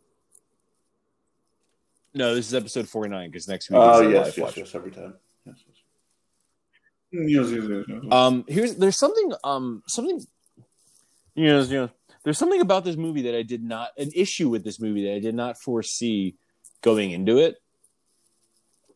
[2.14, 3.78] No, this is episode forty nine because next week.
[3.78, 4.56] Oh, is the yes, live yes, watch.
[4.56, 5.14] yes, every time.
[5.44, 5.76] Yes, yes.
[7.12, 8.02] Yes, yes, yes, yes.
[8.10, 10.24] Um, here's there's something um something
[11.34, 11.90] yes yes
[12.26, 15.14] there's something about this movie that I did not an issue with this movie that
[15.14, 16.34] I did not foresee
[16.82, 17.54] going into it.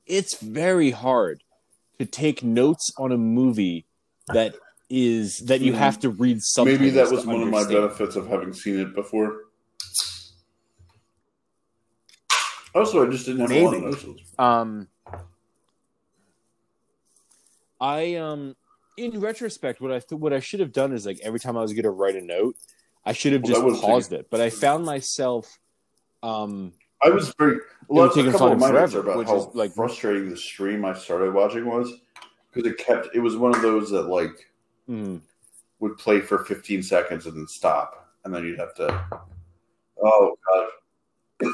[0.05, 1.45] It's very hard
[2.01, 3.87] to take notes on a movie
[4.33, 4.57] that
[4.91, 5.77] is that you Mhm.
[5.77, 6.75] have to read something.
[6.75, 9.45] Maybe that was one of my benefits of having seen it before.
[12.75, 13.93] Also, I just didn't have a lot of Maybe.
[13.95, 14.33] notes.
[14.41, 14.89] Um,
[17.81, 18.57] I um,
[18.97, 21.61] in retrospect, what I th- what I should have done is like every time I
[21.63, 22.57] was going to write a note,
[23.05, 24.29] I should have Well, just paused it.
[24.31, 25.59] But I found myself,
[26.23, 26.73] um,
[27.03, 27.57] I was very.
[27.57, 30.37] A, would lot, a couple of my forever, about which how is, like- frustrating the
[30.37, 31.93] stream I started watching was
[32.53, 33.09] because it kept.
[33.15, 34.33] It was one of those that like
[34.89, 35.21] mm,
[35.81, 39.05] would play for 15 seconds and then stop, and then you'd have to.
[40.03, 41.53] Oh god!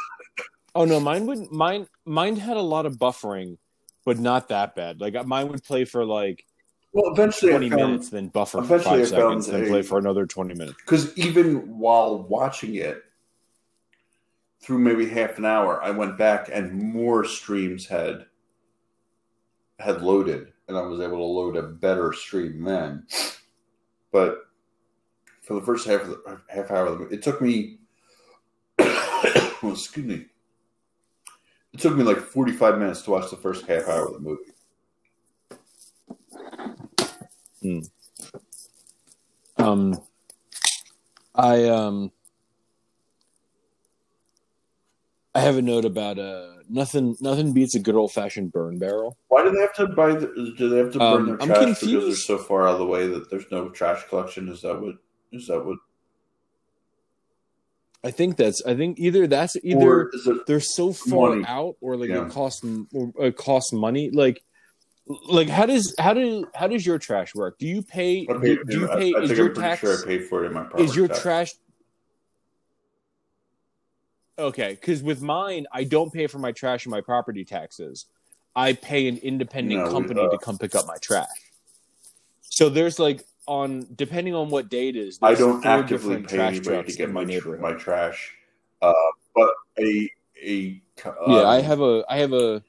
[0.74, 3.56] oh no, mine would mine mine had a lot of buffering,
[4.04, 5.00] but not that bad.
[5.00, 6.44] Like mine would play for like
[6.96, 10.24] Well, eventually twenty I found minutes, then buffer for five seconds, then play for another
[10.24, 10.78] twenty minutes.
[10.78, 13.02] because even while watching it
[14.62, 18.24] through maybe half an hour, I went back and more streams had
[19.78, 23.06] had loaded, and I was able to load a better stream then.
[24.10, 24.46] But
[25.42, 27.76] for the first half of the half hour of the it took me.
[28.78, 30.24] well, excuse me.
[31.74, 34.20] It took me like forty five minutes to watch the first half hour of the
[34.20, 34.55] movie.
[39.58, 40.00] Um,
[41.34, 42.12] I um,
[45.34, 47.16] I have a note about uh nothing.
[47.20, 49.16] Nothing beats a good old fashioned burn barrel.
[49.28, 50.14] Why do they have to buy?
[50.14, 52.22] The, do they have to burn Um, their I'm trash because they're confused.
[52.26, 54.48] so far out of the way that there's no trash collection?
[54.48, 54.96] Is that what?
[55.32, 55.78] Is that what?
[58.04, 58.62] I think that's.
[58.64, 60.10] I think either that's either
[60.46, 61.44] they're so far money.
[61.46, 62.26] out, or like Yeah.
[62.26, 64.10] it costs or it costs money.
[64.10, 64.42] Like,
[65.06, 67.58] like how does how do how does your trash work?
[67.58, 68.26] Do you pay?
[68.28, 69.14] I, Do, do you I, pay?
[69.14, 69.80] I is think your I'm tax?
[69.80, 71.22] sure I pay for it in my property is your tax.
[71.22, 71.54] trash
[74.38, 78.04] okay because with mine i don't pay for my trash and my property taxes
[78.54, 81.26] i pay an independent No, company uh, to come pick up my trash
[82.42, 86.56] so there's like on depending on what day it is I don't actively pay trash
[86.56, 88.34] anybody to get my my neighborhood my trash,
[88.82, 88.92] uh,
[89.34, 90.10] but a
[90.44, 92.62] a uh, yeah i have a i have a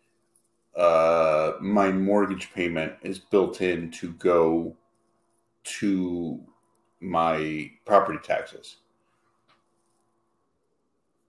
[0.78, 4.76] uh, my mortgage payment is built in to go
[5.64, 6.40] to
[7.02, 8.78] my property taxes.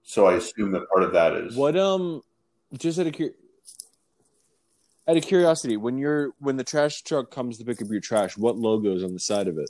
[0.03, 2.21] So I assume that part of that is what um
[2.73, 3.35] just out of cur-
[5.07, 8.37] out of curiosity when you're when the trash truck comes to pick up your trash
[8.37, 9.69] what logo's on the side of it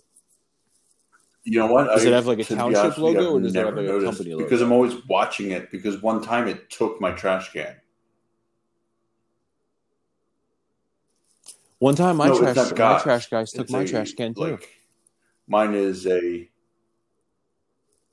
[1.43, 1.87] You know what?
[1.87, 4.03] Does it have, like, a to township honest logo, or does it have, like, a
[4.03, 4.45] company logo?
[4.45, 5.71] Because I'm always watching it.
[5.71, 7.75] Because one time it took my trash can.
[11.79, 14.41] One time my No, trash my trash guys took It's my a, trash can too
[14.41, 14.69] Like,
[15.47, 16.49] mine is a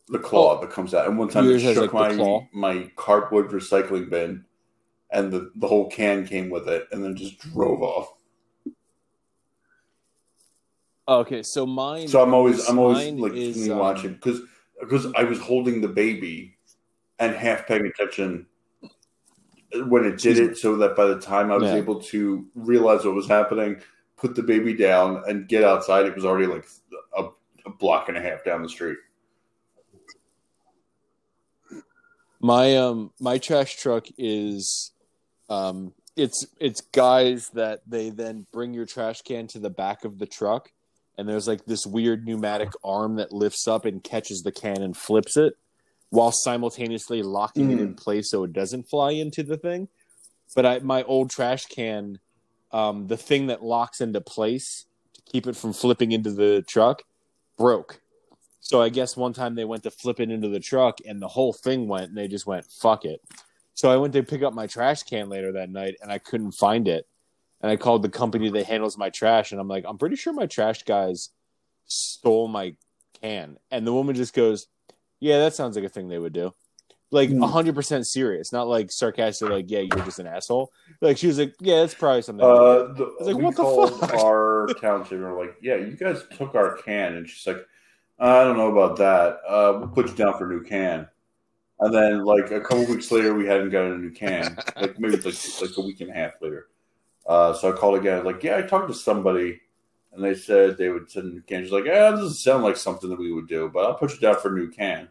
[0.08, 1.50] the claw that comes out, and one time it Oh.
[1.50, 4.44] Yours has, shook like, my my cardboard recycling bin,
[5.10, 8.14] and the the whole can came with it, and then just drove off.
[11.08, 12.08] Okay, so mine.
[12.08, 14.40] So I'm always I'm always like is, um, watching because
[14.80, 16.56] because I was holding the baby
[17.18, 18.46] and half paying attention
[19.84, 21.76] when it did it, so that by the time I was Yeah.
[21.76, 23.80] able to realize what was happening,
[24.16, 26.66] put the baby down, and get outside, it was already like
[27.16, 27.28] a,
[27.66, 28.98] a block and a half down the street.
[32.40, 34.92] My um my trash truck is,
[35.48, 40.18] um it's it's guys that they then bring your trash can to the back of
[40.18, 40.70] the truck,
[41.18, 44.96] and there's like this weird pneumatic arm that lifts up and catches the can and
[44.96, 45.56] flips it,
[46.11, 49.88] while simultaneously locking it in place so it doesn't fly into the thing.
[50.54, 52.18] But I my old trash can,
[52.72, 57.02] um, the thing that locks into place to keep it from flipping into the truck
[57.57, 58.00] broke.
[58.61, 61.28] So I guess one time they went to flip it into the truck and the
[61.28, 63.20] whole thing went and they just went, fuck it.
[63.74, 66.52] So I went to pick up my trash can later that night and I couldn't
[66.52, 67.07] find it.
[67.61, 70.32] And I called the company that handles my trash and I'm like, I'm pretty sure
[70.32, 71.30] my trash guys
[71.84, 72.74] stole my
[73.20, 73.59] can.
[73.70, 74.66] And the woman just goes,
[75.26, 76.54] Yeah, that sounds like a thing they would do.
[77.10, 77.40] Like Hmm.
[77.42, 80.72] hundred percent serious, not like sarcastic, like, yeah, you're just an asshole.
[81.00, 82.46] Like she was like, Yeah, that's probably something.
[82.46, 84.14] they would do." Uh, the, was like, we what the called fuck?
[84.24, 87.64] our township and we're like, yeah, you guys took our can, and she's like,
[88.18, 89.40] I don't know about that.
[89.48, 91.08] Uh, we'll put you down for a new can.
[91.80, 94.56] And then, like a couple weeks later, we hadn't gotten a new can.
[94.76, 96.68] Like maybe like like a week and a half later.
[97.26, 98.24] Uh, so I called again.
[98.24, 99.60] Like, yeah, I talked to somebody,
[100.12, 101.62] and they said they would send a new can.
[101.62, 104.12] She's like, yeah, it doesn't sound like something that we would do, but I'll put
[104.14, 105.08] you down for a new can.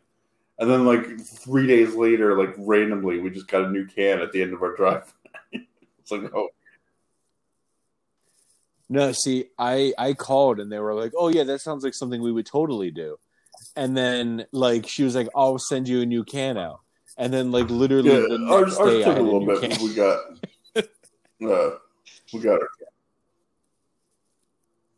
[0.58, 4.32] And then, like three days later, like randomly, we just got a new can at
[4.32, 5.14] the end of our drive.
[5.52, 6.50] it's like, oh,
[8.88, 12.22] No, see, I I called and they were like, "Oh yeah, that sounds like something
[12.22, 13.18] we would totally do."
[13.76, 16.82] And then like she was like, "I'll send you a new can out."
[17.18, 19.72] And then like literally Yeah, the next ours day, I took a little bit.
[19.72, 19.84] can.
[19.84, 20.20] We got,
[20.78, 21.78] uh,
[22.34, 22.68] we got it.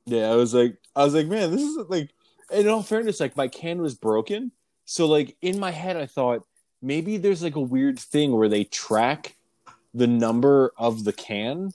[0.06, 2.12] Yeah, I was like, I was like, man, this is like.
[2.50, 4.54] In all fairness, like my can was broken,
[4.90, 6.48] so like in my head, I thought
[6.82, 9.36] maybe there's like a weird thing where they track
[9.94, 11.72] the number of the can.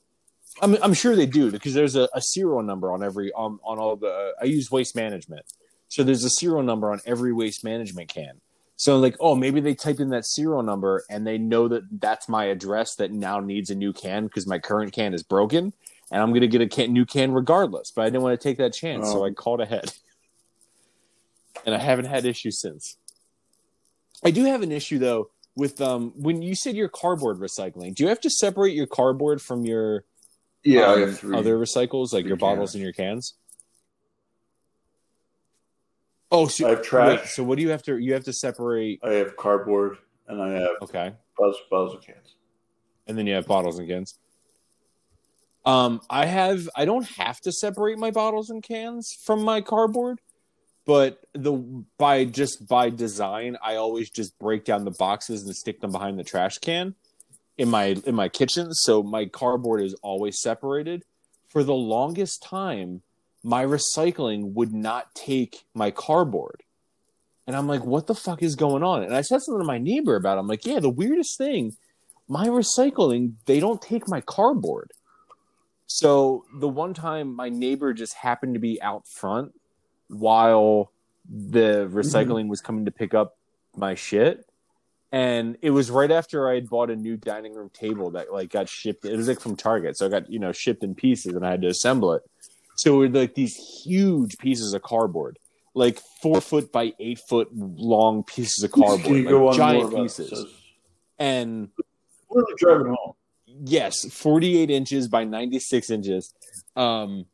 [0.63, 3.79] I'm I'm sure they do because there's a, a serial number on every on on
[3.79, 4.33] all the.
[4.41, 5.45] I use waste management,
[5.89, 8.41] so there's a serial number on every waste management can.
[8.77, 12.31] So like, oh, maybe they type in that serial number and they know that that's
[12.31, 15.75] my address that now needs a new can because my current can is broken
[16.11, 17.91] and I'm gonna get a can, new can regardless.
[17.95, 19.27] But I didn't want to take that chance, so Oh.
[19.27, 19.93] I called ahead,
[21.67, 22.97] and I haven't had issues since.
[24.23, 27.95] I do have an issue though with um when you said your cardboard recycling.
[27.95, 30.05] Do you have to separate your cardboard from your
[30.65, 31.37] Yeah, um, three.
[31.37, 33.35] other recycles like your bottles and your cans?
[36.31, 37.19] Oh, so, I have trash.
[37.21, 37.99] wait, so what do you have to?
[37.99, 39.01] You have to separate.
[39.03, 39.99] I have cardboard,
[40.29, 41.13] and I have Okay.
[41.37, 42.37] bottles, bottles of cans.
[43.07, 44.19] and then you have bottles and cans.
[45.67, 50.21] Um, I have I don't have to separate my bottles and cans from my cardboard,
[50.85, 51.53] but the
[51.99, 56.19] by just by design, I always just break down the boxes and stick them behind
[56.19, 56.95] the trash can
[57.57, 58.73] in my in my kitchen.
[58.73, 61.05] So my cardboard is always separated.
[61.49, 63.03] For the longest time,
[63.43, 66.63] my recycling would not take my cardboard.
[67.47, 69.03] And I'm like, what the fuck is going on?
[69.03, 70.41] And I said something to my neighbor about it.
[70.41, 71.77] I'm like, yeah, the weirdest thing
[72.29, 74.91] my recycling they don't take my cardboard
[75.87, 79.53] so the one time my neighbor just happened to be out front
[80.13, 80.93] while
[81.29, 83.37] the recycling was coming to pick up
[83.77, 84.45] my shit.
[85.11, 88.51] And it was right after i had bought a new dining room table that like
[88.51, 89.05] got shipped.
[89.05, 89.97] It was like from target.
[89.99, 92.23] So i got you know shipped in pieces and i had to assemble it.
[92.77, 95.39] So it were like these huge pieces of cardboard.
[95.75, 99.25] Like four foot by eight foot long pieces of cardboard.
[99.27, 100.31] like giant pieces.
[100.31, 100.45] This?
[101.19, 101.69] and
[102.29, 103.13] We're driving home.
[103.47, 106.35] yes 48 inches by 96 inches.
[106.75, 107.27] Um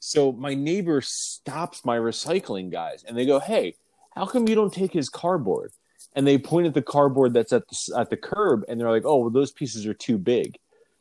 [0.00, 3.74] so my neighbor stops my recycling guys and they go hey
[4.14, 5.72] how come you don't take his cardboard?
[6.14, 9.04] And they point at the cardboard that's at the, at the curb and they're like
[9.04, 10.56] oh well those pieces are too big.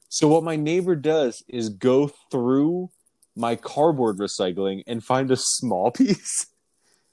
[0.10, 2.89] So what my neighbor does is go through
[3.36, 6.47] my cardboard recycling and find a small piece.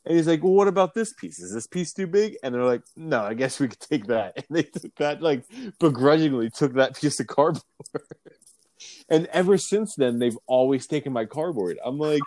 [0.04, 1.38] And he's like well what about this piece?
[1.38, 2.36] Is this piece too big?
[2.42, 4.34] And they're like no i guess we could take that.
[4.36, 5.44] And they took that like
[5.80, 7.64] begrudgingly took that piece of cardboard.
[9.08, 11.78] and ever since then, they've always taken my cardboard.
[11.84, 12.22] I'm like,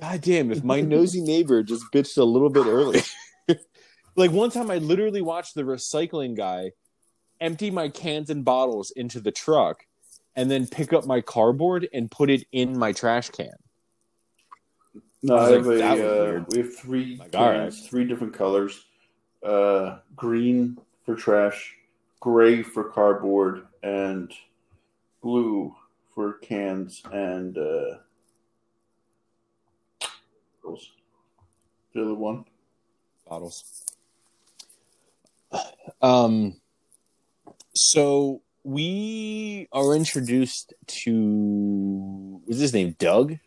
[0.00, 3.02] God damn, if my nosy neighbor just bitched a little bit early.
[4.16, 6.72] like one time, I literally watched the recycling guy
[7.40, 9.84] empty my cans and bottles into the truck
[10.36, 13.50] and then pick up my cardboard and put it in my trash can.
[15.22, 18.84] No, I I, have like, a, uh, we have three Like, cans, three different colors.
[19.42, 21.74] Uh, green for trash,
[22.20, 24.32] gray for cardboard, and
[25.22, 25.74] blue
[26.14, 27.98] for cans and uh,
[30.64, 30.90] was
[31.94, 32.44] the other one.
[33.28, 33.84] bottles.
[36.00, 36.60] Um,
[37.74, 42.96] so we are introduced to is his name?
[42.98, 43.38] Doug.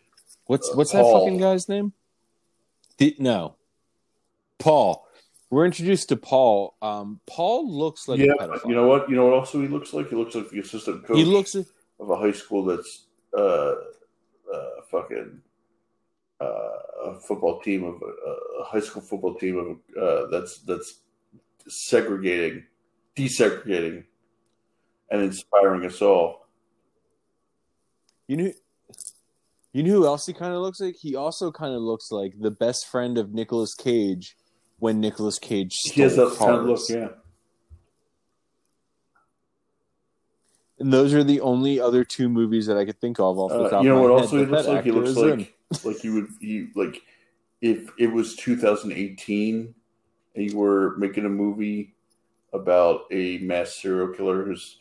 [0.45, 1.93] What's Uh, what's that fucking guy's name?
[3.19, 3.55] No,
[4.59, 5.05] Paul.
[5.49, 6.75] We're introduced to Paul.
[6.81, 8.33] Um, Paul looks like yeah,
[8.65, 9.09] you know what?
[9.09, 9.33] You know what?
[9.33, 11.55] Also, he looks like he looks like the assistant coach he looks.
[11.55, 13.05] of a high school that's
[13.37, 13.75] uh,
[14.53, 15.39] uh, fucking
[16.41, 16.45] uh,
[17.05, 21.01] a football team of a, a high school football team of uh, that's that's
[21.67, 22.63] segregating,
[23.15, 24.03] desegregating,
[25.11, 26.47] and inspiring us all.
[28.27, 28.51] You know,
[29.73, 30.95] you know who else he kind of looks like?
[30.95, 34.35] He also kind of looks like the best friend of Nicolas Cage
[34.86, 37.07] when Nicolas Cage He has that kind of look, yeah.
[40.77, 43.63] And those are the only other two movies that I could think of off the
[43.63, 44.19] Uh, top you know of my what?
[44.19, 47.01] head Also, he looks like he looks like like you would you like
[47.61, 49.73] if it was 2018
[50.36, 51.95] and you were making a movie
[52.53, 54.77] about a mass serial killer who's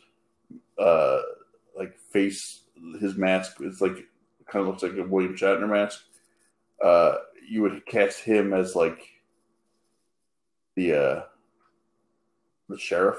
[0.77, 1.21] uh
[1.75, 2.61] like face
[2.99, 4.05] his mask is like
[4.47, 6.03] kind of looks like a William Shatner mask.
[6.83, 7.15] Uh,
[7.49, 8.99] you would cast him as like
[10.75, 11.23] the uh
[12.69, 13.17] the sheriff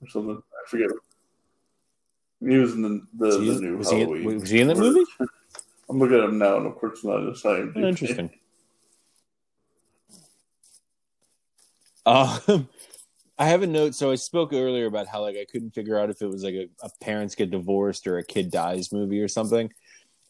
[0.00, 0.36] or something.
[0.36, 0.90] I forget.
[2.40, 4.30] He was in the the, he, the new was, he Halloween.
[4.30, 5.04] in, was he in that movie?
[5.90, 7.72] I'm looking at him now, and of course, it's not the same.
[7.76, 8.30] Oh, Interesting.
[12.04, 12.68] Um,
[13.38, 13.94] I have a note.
[13.94, 16.54] So I spoke earlier about how like I couldn't figure out if it was like
[16.54, 19.72] a, a parents get divorced or a kid dies movie or something.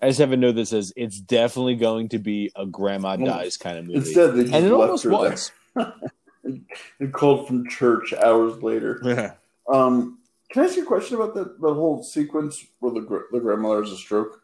[0.03, 3.57] I just have a note that says it's definitely going to be a grandma dies
[3.57, 5.51] kind of movie, Instead, and it almost her was.
[6.45, 9.01] and called from church hours later.
[9.05, 9.35] Yeah.
[9.73, 10.19] Um,
[10.51, 13.01] can I ask you a question about that the whole sequence where the
[13.33, 14.43] the grandmother has a stroke?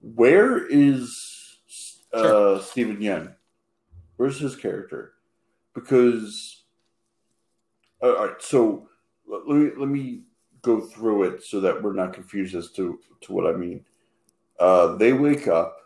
[0.00, 1.58] Where is
[2.12, 3.34] uh, Steven Yeun?
[4.16, 5.12] Where's his character?
[5.74, 6.64] Because
[8.02, 8.88] uh, all right, so
[9.26, 10.22] let let me let me
[10.62, 13.84] go through it so that we're not confused as to to what I mean.
[14.58, 15.76] Uh, they wake up.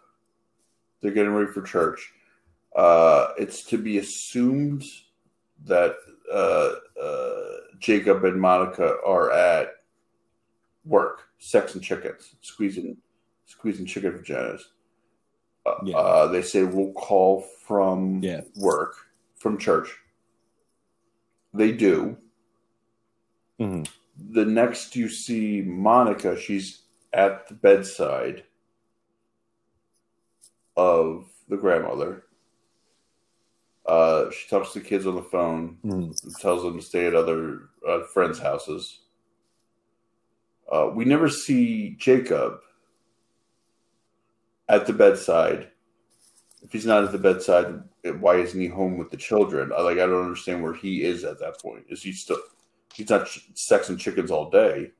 [1.00, 2.12] They're getting ready for church.
[2.74, 4.84] Uh, it's to be assumed
[5.64, 5.96] that
[6.32, 9.68] uh, uh, Jacob and Monica are at
[10.84, 12.96] work, sex and chickens, squeezing,
[13.46, 14.62] squeezing chicken vaginas.
[15.66, 15.96] Uh, Yeah.
[15.96, 18.42] uh, they say we'll call from Yeah.
[18.56, 18.94] work,
[19.36, 19.98] from church.
[21.52, 22.16] They do.
[23.58, 23.88] Mhm.
[24.16, 28.44] The next you see Monica, she's at the bedside
[30.76, 32.24] of the grandmother.
[33.90, 36.38] Uh, she talks to the kids on the phone Mhm.
[36.40, 39.00] tells them to stay at other uh, friends' houses.
[40.70, 42.60] Uh, we never see Jacob
[44.68, 45.72] at the bedside.
[46.62, 47.82] If he's not at the bedside,
[48.20, 49.72] why isn't he home with the children?
[49.76, 51.86] I, like I don't understand where he is at that point.
[51.88, 52.38] Is he still?
[52.94, 54.92] He's not ch- sexing chickens all day.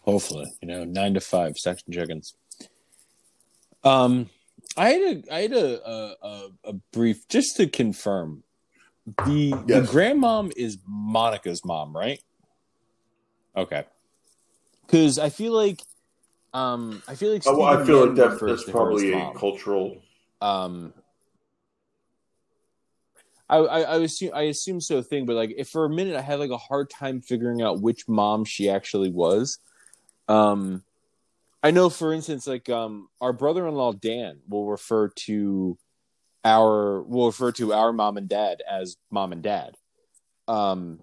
[0.00, 2.34] Hopefully, you know, nine to five, sex and chickens.
[3.84, 4.30] Um,
[4.76, 8.42] I had a, I had a, a, a, a brief just to confirm.
[9.26, 12.20] The the grandmom is Monica's mom, right?
[13.56, 13.84] Okay,
[14.86, 15.82] because I feel like,
[16.54, 20.00] um, I feel like Oh, well, I feel like that, that's probably a cultural.
[20.40, 20.94] um
[23.50, 26.22] I, I I assume I assume so thing, but like if for a minute I
[26.22, 29.58] had like a hard time figuring out which mom she actually was.
[30.28, 30.84] Um
[31.62, 35.78] I know for instance like um our brother-in-law Dan will refer to
[36.44, 39.76] our will refer to our mom and dad as mom and dad.
[40.48, 41.00] Um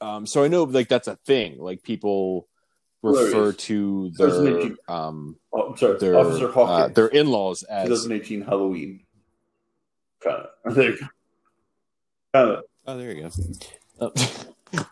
[0.00, 1.58] um so I know like that's a thing.
[1.58, 2.48] Like people
[3.02, 4.76] refer to their 2018.
[4.88, 6.94] um Oh, I'm sorry, their Officer uh, Hawkins.
[6.94, 9.00] their in-laws as 2018 Halloween.
[10.22, 10.74] Kind of.
[10.74, 11.06] There you go.
[12.32, 12.64] Kind of.
[12.86, 13.30] Oh, there you go.
[14.00, 14.12] Oh,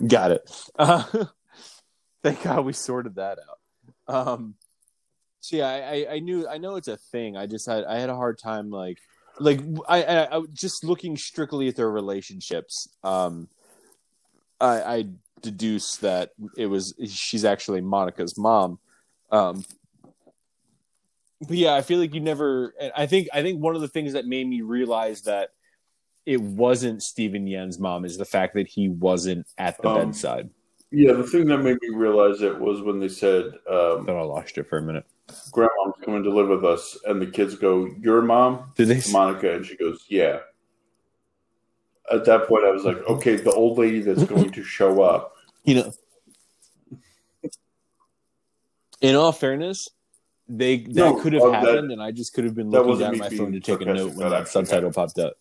[0.06, 0.50] got it.
[0.78, 1.04] Uh,
[2.22, 3.58] thank God we sorted that out.
[4.08, 4.54] Um,
[5.40, 7.36] so yeah, I, I, I knew I know it's a thing.
[7.36, 8.98] I just had I had a hard time like
[9.40, 12.88] like I, I, I just looking strictly at their relationships.
[13.02, 13.48] Um,
[14.60, 15.04] I, I
[15.40, 18.78] deduce that it was she's actually Monica's mom.
[19.30, 19.64] Um,
[21.40, 22.74] but yeah, I feel like you never.
[22.80, 25.50] and I think I think one of the things that made me realize that
[26.24, 30.50] it wasn't Steven Yeun's mom is the fact that he wasn't at the Um, bedside.
[30.94, 34.22] Yeah, the thing that made me realize it was when they said, um, Thought I
[34.22, 35.06] lost it for a minute.
[35.50, 38.72] Grandma's coming to live with us, and the kids go, Your mom?
[38.76, 39.02] Did they?
[39.10, 40.40] Monica, and she goes, Yeah.
[42.12, 45.32] At that point, I was like, Okay, the old lady that's going to show up.
[45.64, 45.92] You know,
[49.00, 49.88] in all fairness,
[50.46, 52.98] they that No, could have uh, that- happened, and I just could have been looking
[52.98, 55.34] down my phone to take a note when That subtitle popped up.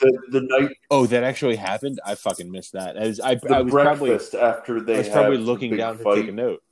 [0.00, 2.00] The, the night, Oh, that actually happened.
[2.04, 2.96] I fucking missed that.
[2.96, 6.04] As I, the I was probably breakfast after they I was probably looking down to
[6.04, 6.62] fight, take a note.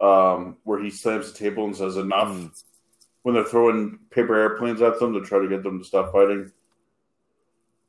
[0.00, 2.28] um, where he slams the table and says, Enough.
[2.28, 2.62] Mm.
[3.22, 6.52] When they're throwing paper airplanes at them to try to get them to stop fighting.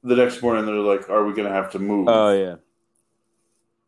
[0.03, 2.07] The next morning, they're like, Are we going to have to move?
[2.09, 2.55] Oh yeah.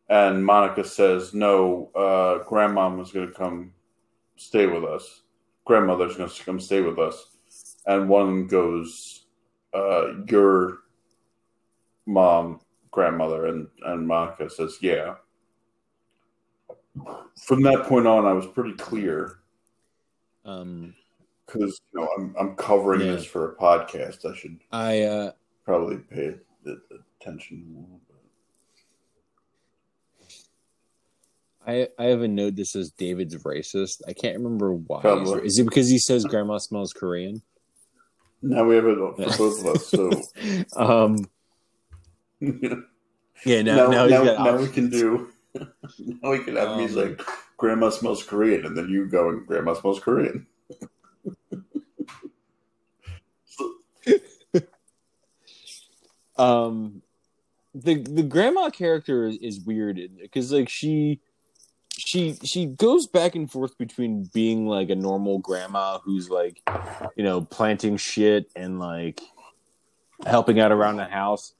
[0.08, 3.72] And Monica says, "No, uh, Grandmom is going to come
[4.36, 5.22] stay with us.
[5.64, 7.28] Grandmother's going to come stay with us."
[7.86, 9.21] and one goes,
[9.74, 10.78] uh, "Your
[12.06, 12.60] mom,
[12.90, 15.14] grandmother," and and Monica says, "Yeah."
[17.38, 19.38] From that point on, I was pretty clear
[20.44, 20.94] Um,
[21.46, 23.12] because you know I'm I'm covering Yeah.
[23.12, 24.30] this for a podcast.
[24.30, 25.32] I should I uh,
[25.64, 26.82] probably pay the-
[27.20, 27.98] attention more.
[31.66, 34.02] I I have a note that says David's racist.
[34.06, 34.98] I can't remember why.
[34.98, 35.34] he's Probably.
[35.38, 37.40] ra- Is it because he says grandma smells Korean?
[38.42, 39.86] Now we have it for both of us.
[39.88, 40.10] So
[40.76, 41.16] Um,
[43.44, 43.62] yeah.
[43.62, 45.28] Now, now, now, he's now we can do.
[45.98, 47.20] Now we can have me Um, like,
[47.58, 50.46] "Grandma smells Korean," and then you go and "Grandma smells Korean."
[56.38, 57.02] Um
[57.74, 61.20] the the grandma character is, is weird because like she
[62.04, 66.60] she she goes back and forth between being like a normal grandma who's like
[67.16, 69.20] you know planting shit and like
[70.26, 71.54] helping out around the house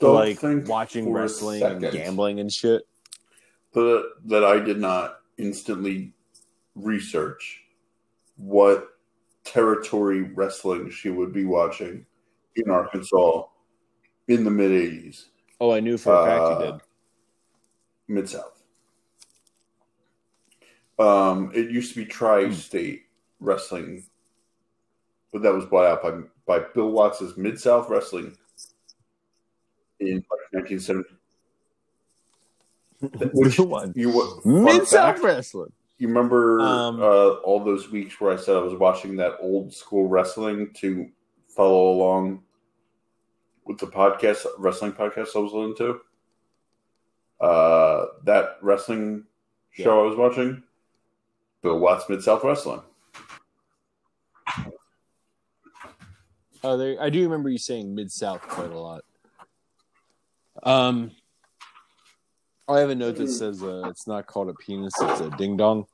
[0.00, 2.82] to like watching wrestling and gambling and shit.
[3.72, 6.12] that that I did not instantly
[6.74, 7.62] research
[8.36, 8.88] what
[9.44, 12.06] territory wrestling she would be watching
[12.54, 13.44] in Arkansas
[14.28, 15.24] in the mid '80s,
[15.60, 16.80] oh i knew for a fact Uh, you did.
[18.08, 18.57] Mid South.
[20.98, 23.04] Um, it used to be tri-state
[23.40, 24.04] wrestling,
[25.32, 28.36] but that was bought out by by Bill Watts's Mid South Wrestling
[30.00, 31.14] in like 1970.
[33.32, 33.92] Which one.
[33.94, 38.60] you mid south wrestling You remember Um, uh, all those weeks where I said I
[38.60, 41.08] was watching that old school wrestling to
[41.46, 42.42] follow along
[43.66, 46.00] with the podcast, wrestling podcast I was listening to?
[47.44, 49.24] Uh, that wrestling
[49.70, 50.62] show I was watching,
[51.62, 52.82] Bill Watts Mid South Wrestling.
[56.64, 59.04] Oh, there, I do remember you saying mid south quite a lot.
[60.62, 61.12] Um,
[62.68, 65.56] I have a note that says uh, it's not called a penis; it's a ding
[65.56, 65.86] dong,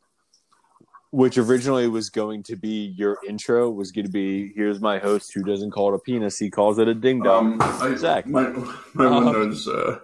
[1.11, 3.71] which originally was going to be your intro.
[3.71, 6.79] Was going to be here's my host who doesn't call it a penis; he calls
[6.79, 7.61] it a ding dong.
[7.63, 8.27] Um, Zach.
[8.27, 8.49] my
[8.95, 9.69] my Um, one notes.
[9.69, 10.01] Uh,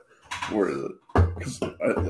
[0.50, 0.92] where is it?
[1.40, 1.58] 'Cause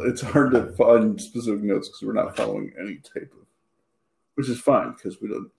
[0.07, 3.47] it's hard to find specific notes because we're not following any type of,
[4.35, 5.51] which is fine because we don't.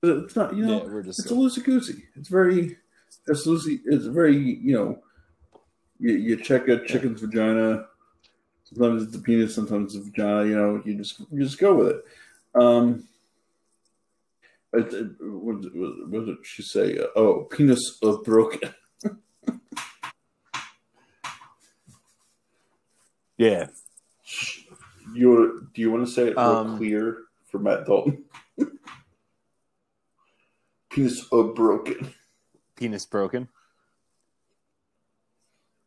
[0.00, 2.04] But it's not, you know, yeah, we're just it's a loosey goosey.
[2.16, 2.76] It's very,
[3.26, 3.80] it's loosey.
[3.84, 5.02] It's very, you know,
[5.98, 7.86] you, you check a chicken's vagina.
[8.64, 10.46] Sometimes it's the penis, sometimes it's the vagina.
[10.48, 12.04] You know, you just you just go with it.
[12.54, 13.04] Um,
[14.72, 16.98] it, it, what, what, what did she say?
[16.98, 18.72] Uh, oh, penis of broken.
[23.38, 23.68] Yeah.
[25.14, 27.18] You do you want to say it real Um, clear
[27.50, 28.24] for Matt Dalton?
[30.90, 32.12] penis of broken.
[32.76, 33.48] Penis broken.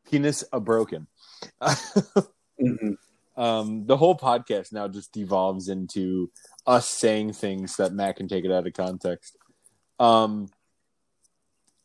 [0.09, 1.07] Penis a broken.
[1.61, 2.97] Mhm.
[3.37, 6.31] um, the whole podcast now just devolves into
[6.65, 9.37] us saying things that Matt can take it out of context.
[9.99, 10.47] Um,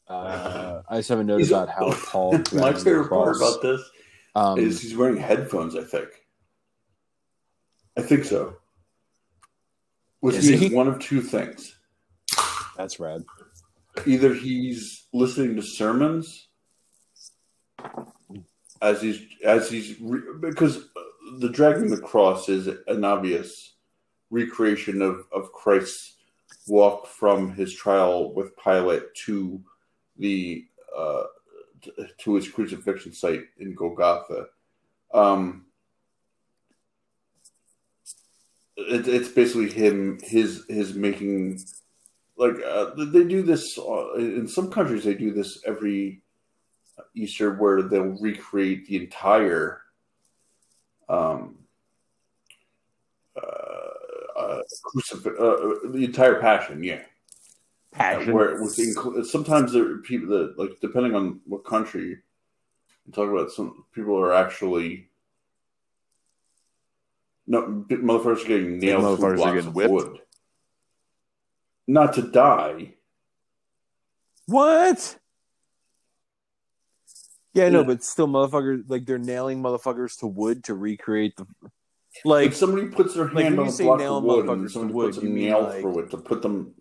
[0.08, 2.32] uh, I just have a note about how Paul.
[2.52, 3.80] My favorite part about this
[4.36, 5.74] um, is he's wearing headphones.
[5.74, 6.08] I think.
[7.96, 8.58] I think so.
[10.20, 10.74] Which means he?
[10.74, 11.74] one of two things:
[12.76, 13.24] that's rad.
[14.06, 16.48] either he's listening to sermons
[18.82, 20.88] as he's as he's re, because
[21.38, 23.74] the dragging the cross is an obvious
[24.30, 26.16] recreation of of Christ's
[26.68, 29.62] walk from his trial with Pilate to
[30.18, 31.22] the uh,
[32.18, 34.46] to his crucifixion site in Golgotha.
[35.12, 35.66] Um,
[38.76, 41.60] it, it's basically him his his making
[42.36, 46.22] like uh, they do this uh, in some countries they do this every
[47.14, 49.80] Easter where they'll recreate the entire
[51.08, 51.56] um
[53.36, 57.02] uh, uh, crucif- uh, the entire passion yeah
[57.96, 58.34] Passion.
[58.34, 62.08] where with inclu- sometimes there are people that like depending on what country
[63.06, 65.08] you talk about some people are actually
[67.46, 69.90] no motherfuckers are getting nailed Motherfuckers through blocks getting of whipped?
[69.92, 70.18] wood
[71.86, 72.94] not to die
[74.46, 75.18] What?
[77.54, 77.86] Yeah, no, Yeah.
[77.86, 81.46] but still, motherfuckers like they're nailing motherfuckers to wood to recreate the
[82.24, 82.48] like.
[82.48, 85.24] if somebody puts their hand when on a block of wood and somebody wood, puts
[85.24, 86.74] a nail like- through it to put them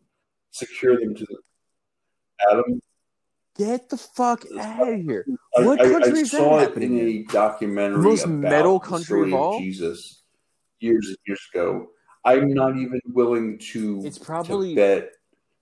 [0.60, 1.38] secure them to the
[2.52, 2.82] Adam.
[3.58, 5.26] Get the fuck out of here!
[5.58, 7.08] I- What I, country I is that saw it in in?
[7.08, 9.60] a documentary The most about metal the country story of all?
[9.60, 10.24] Jesus
[10.80, 11.88] years and years ago.
[12.26, 15.12] I'm not even willing to It's to probably- bet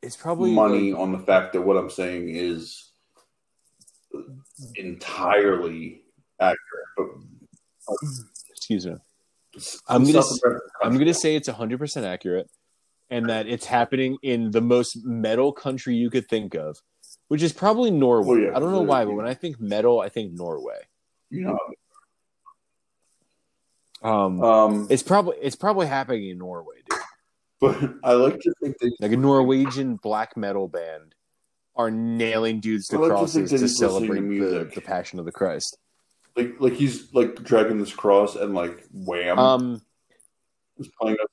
[0.01, 2.91] it's probably money like- on the fact that what I'm saying is
[4.75, 6.03] entirely
[6.39, 6.57] accurate.
[6.97, 7.07] But
[8.49, 8.95] excuse me.
[9.55, 12.49] s- I'm gonna South s- American I'm gonna say it's 100 percent accurate,
[13.13, 16.81] and that it's happening in the most metal country you could think of,
[17.27, 18.27] which is probably Norway.
[18.27, 20.79] Well, yeah, I don't know why, but when I think metal, I think Norway.
[21.29, 21.57] you know,
[24.01, 26.99] Um, um, it's probably it's probably happening in Norway, dude.
[27.61, 31.15] but I like to think that Like a Norwegian black metal band
[31.75, 35.77] are nailing dudes to like crosses to, to celebrate the, the Passion of the Christ.
[36.35, 39.81] like like he's like dragging this cross and like wham Um,
[40.77, 41.29] is playing up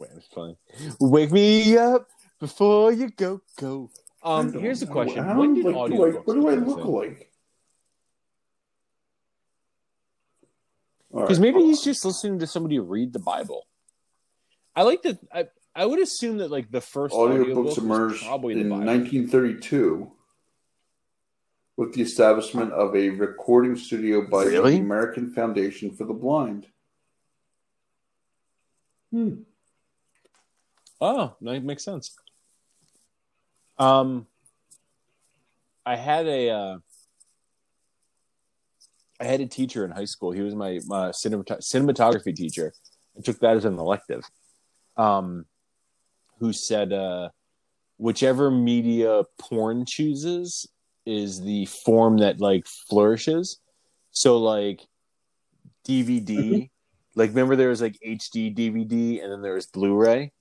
[0.00, 0.56] wait, it's funny.
[0.98, 2.08] Wake me up
[2.40, 3.90] before you go go.
[4.22, 5.90] Um, here's the question: When did I, what
[6.34, 7.30] do I look like?
[11.12, 11.52] Because right.
[11.52, 13.66] maybe he's just listening to somebody read the Bible.
[14.74, 15.18] I like that.
[15.32, 20.10] I I would assume that like the first audiobook audiobooks emerged probably in the 1932
[21.76, 24.76] with the establishment of a recording studio by Really?
[24.76, 26.66] the American Foundation for the Blind.
[29.10, 29.42] Hmm.
[31.00, 32.14] Oh, that makes sense.
[33.78, 34.26] Um,
[35.86, 36.78] I had a uh,
[39.18, 40.32] I had a teacher in high school.
[40.32, 42.72] He was my my cinemat- cinematography teacher.
[43.16, 44.22] I took that as an elective.
[44.96, 45.46] Um,
[46.38, 47.28] who said uh,
[47.98, 50.66] whichever media porn chooses
[51.06, 53.58] is the form that like flourishes.
[54.10, 54.80] So like
[55.86, 56.70] DVD,
[57.14, 60.32] like remember there was like HD DVD and then there was Blu-ray.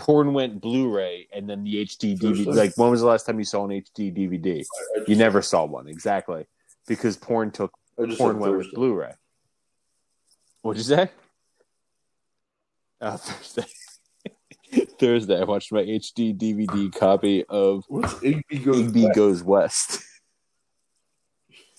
[0.00, 2.46] Porn went Blu-ray and then the HD DVD.
[2.46, 4.64] Like when was the last time you saw an HD DVD?
[5.06, 6.46] You never saw one exactly
[6.88, 7.72] because porn took
[8.16, 9.12] porn went with Blu-ray.
[10.62, 11.10] What'd you say?
[13.02, 13.66] Oh, Thursday.
[14.98, 19.16] Thursday, I watched my HD DVD copy of What's Igby goes Igby West?
[19.16, 20.02] Goes West.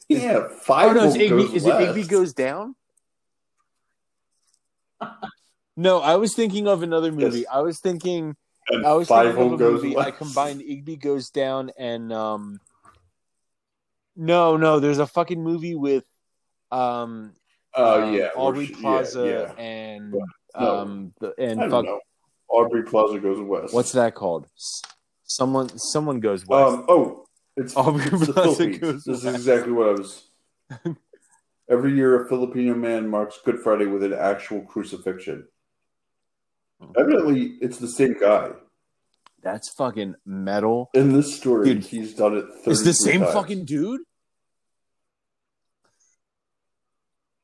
[0.10, 0.92] Yeah, five.
[0.92, 1.74] Oh no, it's Igby, goes is it.
[1.74, 2.76] Igby Goes Down?
[5.78, 7.40] no, I was thinking of another movie.
[7.40, 7.48] Yes.
[7.52, 8.36] I was thinking
[8.70, 9.96] And I was five thinking of a goes movie.
[9.96, 10.08] west.
[10.08, 12.60] I combined Igby Goes Down and um
[14.16, 16.04] No, no, there's a fucking movie with
[16.72, 17.34] um
[17.74, 19.64] Oh um, yeah, Aubrey she- yeah, Plaza yeah.
[19.64, 20.14] and
[20.60, 20.80] No.
[20.80, 21.86] um the, I and fuck.
[22.50, 23.74] Aubrey Plaza goes west.
[23.74, 24.48] what's that called?
[25.24, 26.74] Someone someone goes west.
[26.80, 26.86] Um.
[26.90, 30.28] Oh, it's, Aubrey it's Plaza goes This is exactly what I was.
[31.70, 35.48] Every year, a Filipino man marks Good Friday with an actual crucifixion.
[36.82, 36.92] Hmm.
[36.98, 38.52] Evidently, it's the same guy.
[39.44, 40.90] That's fucking metal.
[40.94, 42.46] In this story, Dude, he's done it.
[42.66, 43.34] It's the same times.
[43.34, 44.02] fucking dude.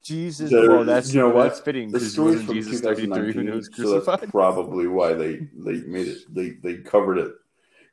[0.04, 1.44] Jesus, There- well, that's you know what?
[1.50, 4.32] That's fitting The story's from Jesus thirty three when he 2019, was so that's crucified.
[4.32, 6.20] probably why they they made it.
[6.34, 7.34] They they covered it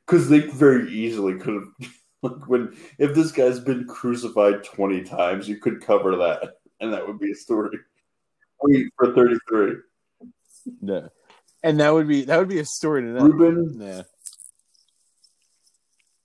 [0.05, 1.91] because they very easily could have.
[2.23, 7.05] Like when if this guy's been crucified twenty times, you could cover that, and that
[7.05, 7.77] would be a story.
[8.63, 9.75] Wait for thirty three.
[10.81, 11.07] No,
[11.65, 13.25] and that would be that would be a story to know.
[13.25, 14.03] Ruben, Nah.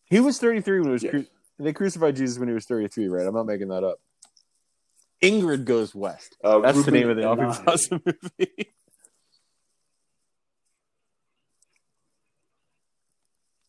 [0.05, 1.11] He was thirty three when he was Yes.
[1.13, 1.27] cru-
[1.59, 3.27] they crucified Jesus when he was thirty three, right?
[3.27, 3.99] I'm not making that up.
[5.23, 6.37] Ingrid goes west.
[6.45, 7.47] uh, That's the name of the Aubrey.
[7.65, 8.75] Plaza movie.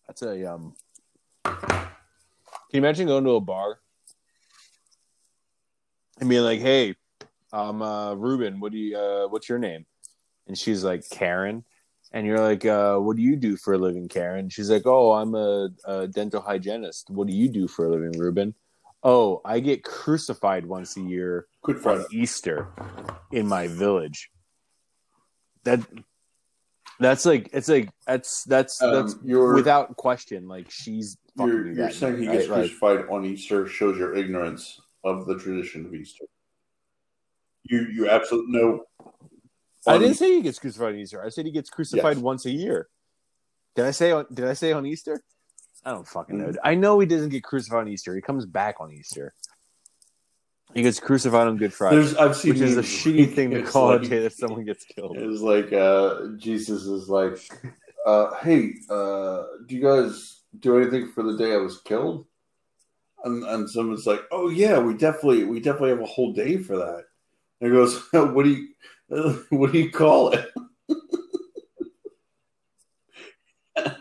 [0.08, 0.76] That's a um.
[1.46, 3.80] Can you imagine going to a bar
[6.20, 6.96] and being like, "Hey,
[7.54, 8.60] I'm uh, Ruben.
[8.60, 8.98] What do you?
[8.98, 9.86] Uh, what's your name?"
[10.52, 11.64] And she's like, "Karen."
[12.12, 15.14] And you're like, uh, "What do you do for a living, Karen?" She's like, "Oh,
[15.14, 17.10] I'm a, a dental hygienist.
[17.10, 18.54] What do you do for a living, Ruben?"
[19.02, 22.06] Oh, I get crucified once a year Good on.
[22.12, 22.68] Easter
[23.32, 24.30] in my village.
[25.64, 25.80] That
[27.00, 30.50] that's like it's like that's that's that's Um, you're without question.
[30.50, 32.64] Like she's you're, you're saying he gets right?
[32.64, 36.26] Like, crucified on Easter shows your ignorance of the tradition of Easter.
[37.64, 38.84] You you absolutely know.
[39.88, 41.24] I didn't say he gets crucified on Easter.
[41.24, 42.24] I said he gets crucified Yes.
[42.24, 42.88] once a year.
[43.76, 44.26] Did I say on?
[44.32, 45.24] Did I say on Easter?
[45.84, 46.48] I don't fucking know.
[46.50, 46.58] Mm.
[46.64, 48.14] I know he doesn't get crucified on Easter.
[48.16, 49.34] He comes back on Easter.
[50.74, 53.64] He gets crucified on Good Friday, There's I've seen which is a shitty thing to
[53.64, 55.18] call like- a day that someone gets killed.
[55.18, 57.40] It's like uh, Jesus is like,
[58.06, 62.26] uh, "Hey, uh, do you guys do anything for the day I was killed?"
[63.24, 66.78] And, and someone's like, "Oh yeah, we definitely we definitely have a whole day for
[66.78, 67.04] that."
[67.60, 68.70] And he goes, "What do you
[69.50, 70.50] what do you call it?"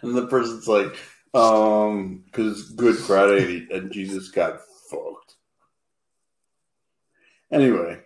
[0.03, 0.97] and the person's like,
[1.35, 5.35] "Um, because Good Friday and Jesus got fucked."
[7.53, 8.01] Anyway,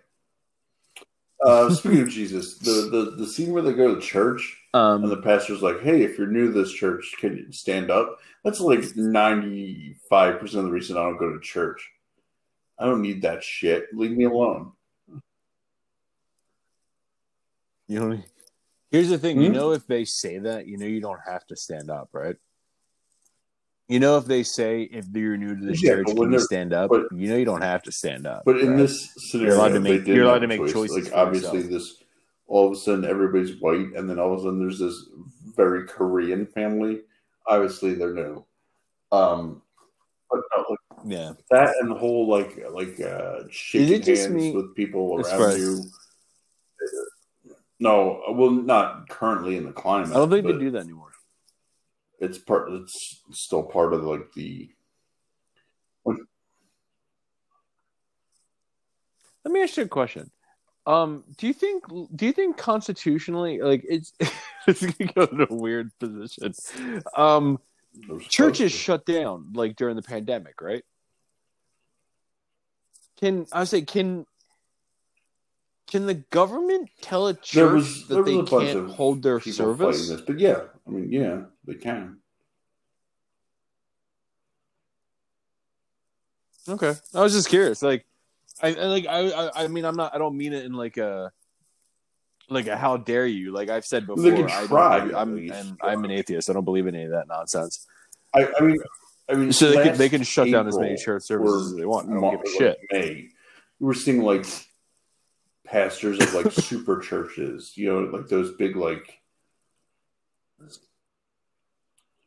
[1.43, 5.11] uh, speaking of Jesus, the, the the scene where they go to church um, and
[5.11, 8.59] the pastor's like, "Hey, if you're new to this church, can you stand up?" That's
[8.59, 11.87] like ninety five percent of the reason I don't go to church.
[12.79, 13.93] I don't need that shit.
[13.93, 14.71] Leave me alone.
[17.87, 18.19] You know,
[18.91, 19.41] here's the thing.
[19.41, 19.53] You Hmm?
[19.55, 22.35] know, if they say that, you know, you don't have to stand up, right?
[23.87, 26.73] You know, if they say if you're new to this Yeah, church, can you stand
[26.73, 26.89] up?
[26.89, 28.43] but- you know, you don't have to stand up.
[28.45, 28.77] But in right?
[28.77, 30.73] this scenario, allowed to make- you're allowed have to a make choice.
[30.73, 31.71] choices Like obviously, yourself.
[31.71, 32.03] this
[32.47, 35.07] all of a sudden everybody's white, and then all of a sudden there's this
[35.55, 37.01] very Korean family.
[37.47, 38.43] Obviously, they're new.
[39.11, 39.61] Um,
[40.31, 44.51] but no, like, yeah, that and the whole like like uh, shaking just hands me-
[44.55, 45.83] with people around you.
[47.85, 50.09] No, well, not currently in the climate.
[50.09, 51.11] I don't think they do that anymore.
[52.19, 52.71] It's part.
[52.71, 54.71] It's still part of like the.
[56.03, 56.17] Let
[59.51, 60.31] me ask you a question.
[60.87, 61.83] Um, do you think
[62.15, 64.13] do you think constitutionally, like it's
[64.67, 66.55] it's gonna go in a weird position?
[67.15, 67.59] Um,
[68.29, 70.83] churches shut down like during the pandemic, right?
[73.19, 74.25] Can I say can
[75.87, 80.09] can the government tell a church There was, there that they can't hold their service?
[80.09, 82.17] This, but yeah, I mean, yeah, they can.
[86.67, 87.83] Okay, I was just curious.
[87.83, 88.05] Like,
[88.61, 90.97] I, I like I, I I mean I'm not I don't mean it in like
[90.97, 91.31] a
[92.49, 94.23] like a how dare you like I've said before.
[94.23, 96.49] They can try, I am and I'm an atheist.
[96.49, 97.85] I don't believe in any of that nonsense.
[98.33, 98.77] I, I mean,
[99.29, 101.85] I mean, So they can they can shut down as many church services as they
[101.85, 102.09] want.
[102.09, 102.79] I don't give a shit.
[102.91, 103.29] May,
[103.79, 104.45] we were seeing like
[105.65, 109.19] pastors of like super churches, you know, like those big like.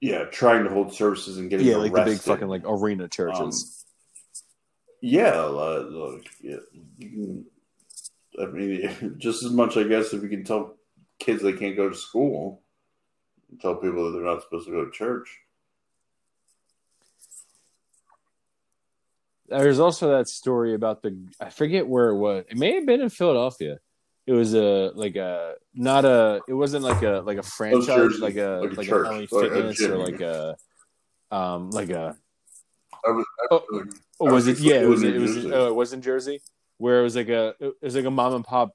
[0.01, 3.41] Yeah, trying to hold services and getting Yeah, like the big fucking like arena churches.
[3.41, 3.79] Um,
[5.01, 6.59] yeah, uh, look, yeah,
[7.01, 7.45] can,
[8.41, 10.77] I mean, just as much, I guess, if you can tell
[11.19, 12.63] kids they can't go to school,
[13.61, 15.29] tell people that they're not supposed to go to church.
[19.49, 22.45] There's also that story about the I forget where it was.
[22.51, 23.79] It may have been in Philadelphia.
[24.27, 26.43] It was a like a not a.
[26.47, 29.33] It wasn't like a like a franchise like a like a like, a LA like
[29.33, 30.57] a Fitness or like a
[31.31, 32.17] um like a
[33.07, 33.89] I was, I Oh, was
[34.21, 34.59] Oh, was it?
[34.59, 35.03] Yeah, it it was.
[35.03, 35.37] was in It was.
[35.47, 36.43] Oh, it was in Jersey,
[36.79, 37.55] where it was like a.
[37.61, 38.73] It was like a mom and pop.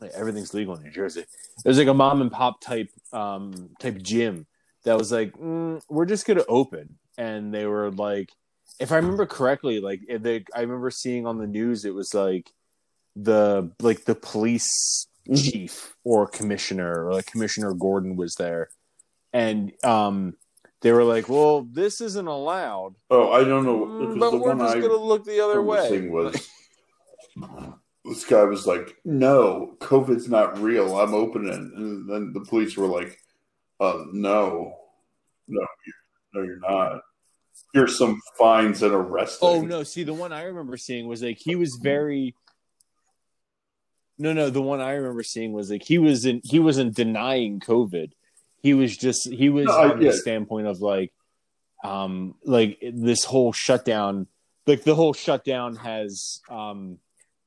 [0.00, 1.20] Like everything's legal in New Jersey.
[1.20, 4.46] It was like a mom and pop type, um, type gym
[4.84, 8.30] that was like, mm, we're just gonna open, and they were like,
[8.80, 12.50] if I remember correctly, like they, I remember seeing on the news, it was like
[13.16, 15.52] the like the police Mhm.
[15.52, 18.70] chief or commissioner or like Commissioner Gordon was there,
[19.32, 20.34] and um,
[20.80, 22.96] they were like, well, this isn't allowed.
[23.08, 23.86] oh, I don't know.
[23.86, 26.08] Mm, but the we're one just I gonna look the other way.
[26.08, 26.48] was
[28.04, 30.98] this guy was like, "No, COVID's not real.
[30.98, 33.16] I'm opening," and then the police were like,
[33.78, 34.74] "Uh, no,
[35.46, 35.66] no,
[36.34, 37.00] no, you're not.
[37.72, 39.82] Here's some fines and arresting." Oh no!
[39.82, 42.34] See, the one I remember seeing was like he was very.
[44.18, 44.50] No, no.
[44.50, 48.12] The one I remember seeing was like he was in he wasn't denying COVID.
[48.58, 51.12] He was just he was No, on the standpoint of like,
[51.82, 54.28] um, like this whole shutdown.
[54.66, 56.98] Like the whole shutdown has, um,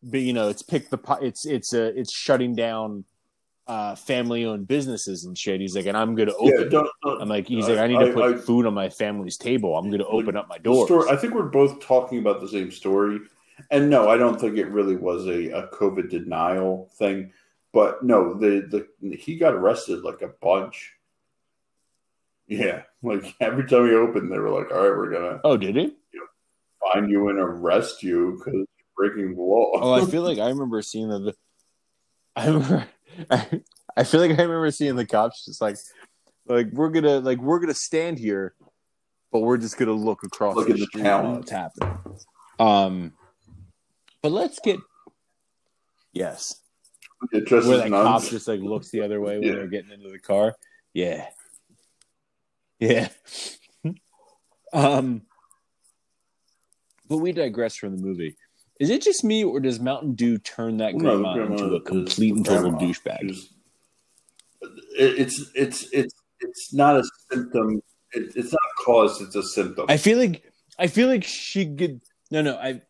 [0.04, 3.06] but you know, it's picked the it's it's uh, it's shutting down,
[3.68, 5.60] uh, family owned businesses and shit.
[5.60, 6.48] He's like, and I'm gonna open.
[6.64, 8.66] Yeah, don't, don't- I'm like, he's I- like, I need to I- put I- food
[8.66, 9.76] on my family's table.
[9.78, 10.86] I'm gonna open up my door.
[10.86, 11.10] story.
[11.10, 13.20] I think we're both talking about the same story,
[13.72, 17.32] and no, I don't think it really was a, a COVID denial thing.
[17.74, 20.94] But no, the the he got arrested like a bunch.
[22.48, 25.76] Yeah, like every time he opened, they were like, "All right, we're gonna oh, did
[25.76, 25.96] he?
[26.94, 28.66] find you and arrest you because
[28.96, 31.20] breaking the law." Oh, I feel like I remember seeing the.
[31.20, 31.36] the
[32.36, 32.86] I remember.
[33.30, 33.62] I,
[33.98, 35.78] I feel like I remember seeing the cops just like,
[36.48, 38.54] like we're gonna like we're gonna stand here,
[39.32, 41.24] but we're just gonna look across Look the at the street town.
[41.26, 41.98] while it's happening.
[42.60, 43.14] Um,
[44.22, 44.80] but let's get.
[46.14, 46.62] Yes,
[47.32, 48.24] it just where as that nuns.
[48.24, 49.56] cop just like looks the other way when Yeah.
[49.56, 50.56] they're getting into the car.
[50.94, 51.28] Yeah,
[52.80, 53.10] yeah.
[54.74, 55.24] um,
[57.10, 58.38] but we digress from the movie.
[58.80, 61.82] Is it just me, or does Mountain Dew turn that the grandma, grandma into a
[61.82, 63.38] complete and total douchebag?
[64.98, 67.82] It's it's it's it's not a symptom.
[68.12, 69.22] It, it's not a cause.
[69.22, 69.86] It's a symptom.
[69.88, 70.44] I feel like
[70.78, 72.02] I feel like she could.
[72.32, 72.82] No, no, I.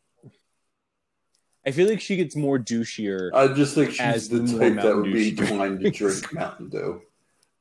[1.67, 3.31] I feel like she gets more douchier.
[3.33, 7.01] I just think she's the type that would be inclined to drink Mountain Dew,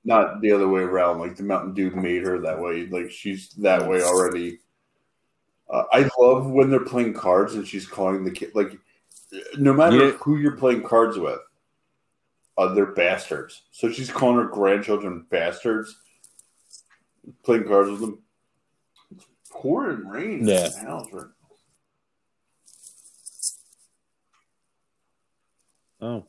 [0.04, 1.20] not the other way around.
[1.20, 2.86] Like the Mountain Dew made her that way.
[2.86, 4.58] Like she's that way already.
[5.70, 8.54] Uh, I love when they're playing cards and she's calling the kid.
[8.54, 8.78] Like
[9.58, 10.10] no matter Yeah.
[10.12, 11.40] who you're playing cards with,
[12.58, 13.62] uh, they're bastards.
[13.72, 15.96] So she's calling her grandchildren bastards,
[17.42, 18.22] playing cards with them.
[19.10, 20.66] It's pouring rain Yeah.
[20.66, 21.26] in the house right
[26.00, 26.26] Oh.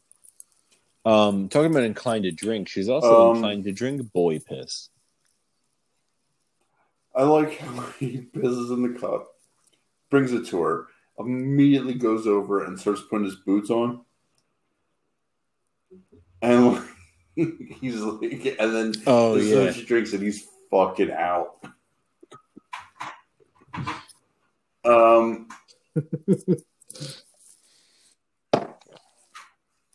[1.04, 4.90] Um, talking about inclined to drink, she's also Um, inclined to drink boy piss.
[7.16, 9.30] I like how he pisses in the cup,
[10.10, 10.88] brings it to her,
[11.18, 14.02] immediately goes over and starts putting his boots on.
[16.42, 16.84] And like,
[17.80, 21.64] he's like, and then Oh as soon as she drinks it, he's fucking out.
[24.84, 25.48] Um,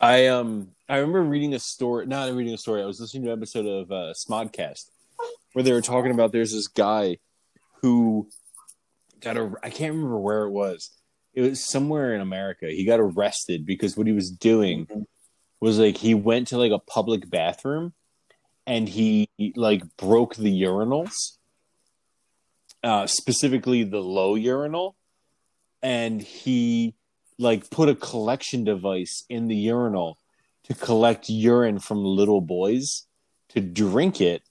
[0.00, 3.32] I um I remember reading a story not reading a story, I was listening to
[3.32, 4.90] an episode of uh Smodcast
[5.52, 7.18] where they were talking about there's this guy
[7.82, 8.28] who
[9.20, 10.90] got a I can't remember where it was.
[11.34, 12.66] It was somewhere in America.
[12.66, 15.06] He got arrested because what he was doing
[15.60, 17.92] was like he went to like a public bathroom
[18.66, 21.36] and he like broke the urinals.
[22.82, 24.96] Uh specifically the low urinal
[25.82, 26.94] and he
[27.38, 30.18] like put a collection device in the urinal
[30.64, 33.06] to collect urine from little boys
[33.48, 34.42] to drink it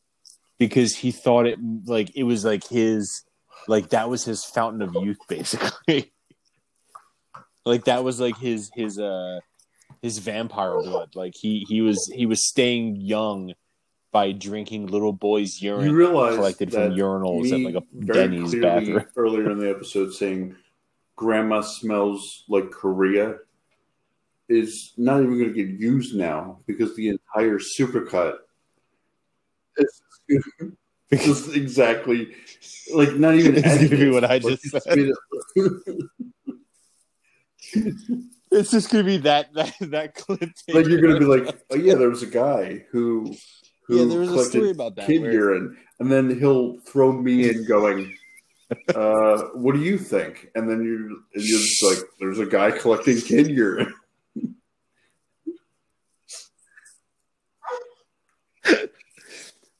[0.60, 3.23] because he thought it like it was like his
[3.68, 6.14] like that was his fountain of youth basically.
[7.65, 9.41] Like that was like his his uh
[10.02, 11.10] his vampire blood.
[11.14, 13.53] Like he he was he was staying young
[14.11, 19.06] by drinking little boys urine you realize collected from urinals at like a denny's bathroom.
[19.15, 20.56] earlier in the episode saying
[21.15, 23.36] grandma smells like Korea
[24.48, 28.38] is not even going to get used now because the entire supercut
[31.11, 32.34] just exactly
[32.93, 35.11] like not even It's gonna be what I just said.
[38.51, 40.41] it's just gonna be that that that clip
[40.73, 43.35] like you're going to be like, oh yeah, there was a guy who
[43.88, 47.11] who yeah there was a story about that kid where- urine, and then he'll throw
[47.11, 48.15] me in going,
[48.95, 52.72] uh, "What do you think?" And then you're and you're just like, "There's a guy
[52.72, 53.93] collecting kid urine."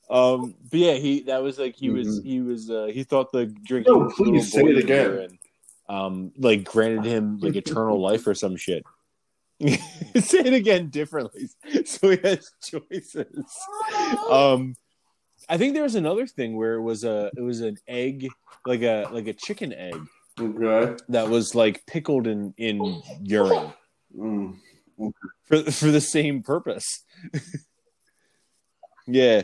[0.10, 3.46] Um, but yeah, he that was like he was he was uh, he thought the
[3.46, 3.86] drink.
[3.88, 4.08] Mm-hmm.
[4.08, 5.06] No, please say it again.
[5.12, 5.40] urine,
[5.88, 8.84] um, like granted him like eternal life or some shit.
[9.62, 11.50] say it again differently,
[11.86, 13.46] so he has choices.
[14.30, 14.76] Um,
[15.48, 18.30] I think there was another thing where it was a it was an egg
[18.66, 19.96] like a like a chicken egg
[20.40, 20.96] Okay.
[21.10, 23.74] that was like pickled in in urine
[24.18, 24.58] Mm.
[25.44, 27.04] for for the same purpose.
[29.08, 29.44] yeah,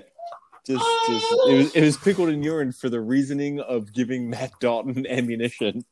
[0.65, 4.51] just just it was it was pickled in urine for the reasoning of giving Matt
[4.59, 5.85] Dalton ammunition.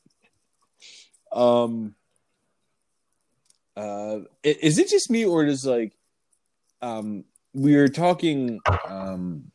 [1.32, 1.96] Um.
[3.76, 5.94] Uh, is it just me or does like,
[6.84, 7.24] um,
[7.56, 9.52] we were talking, um,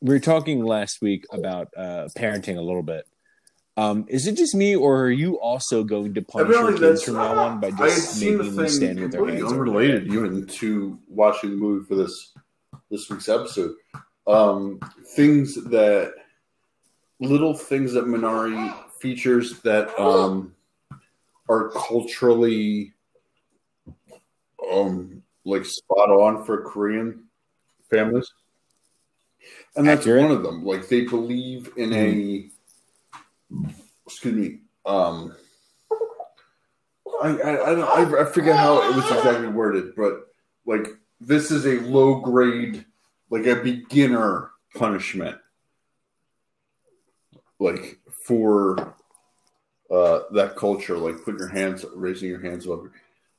[0.00, 3.06] we were talking last week about uh parenting a little bit.
[3.76, 7.14] Um, is it just me, or are you also going to punish your kids from
[7.14, 11.56] now on by just making them stand with their hands unrelated even to watching the
[11.56, 12.32] movie for this
[12.90, 13.74] this week's episode.
[14.30, 14.80] Um,
[15.14, 16.14] things that
[17.18, 20.54] little things that Minari features that um,
[21.48, 22.92] are culturally
[24.70, 27.24] um, like spot on for Korean
[27.90, 28.30] families,
[29.76, 30.22] and that's Accurate.
[30.22, 30.64] one of them.
[30.64, 32.50] Like they believe in a
[34.06, 34.58] excuse me.
[34.86, 35.34] Um,
[37.22, 40.28] I, I, I, don't, I, I forget how it was exactly worded, but
[40.64, 40.88] like
[41.20, 42.84] this is a low grade,
[43.30, 45.38] like a beginner punishment,
[47.58, 48.96] like for
[49.90, 52.92] uh, that culture, like putting your hands, raising your hands over.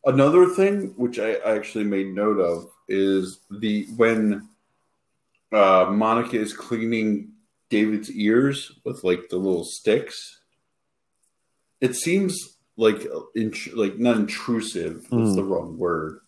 [0.05, 4.49] Another thing, which I, I actually made note of, is the when
[5.51, 7.33] uh, Monica is cleaning
[7.69, 10.39] David's ears with like the little sticks.
[11.79, 13.05] It seems like
[13.35, 15.05] int- like not intrusive.
[15.11, 15.35] Mm.
[15.35, 16.19] the wrong word,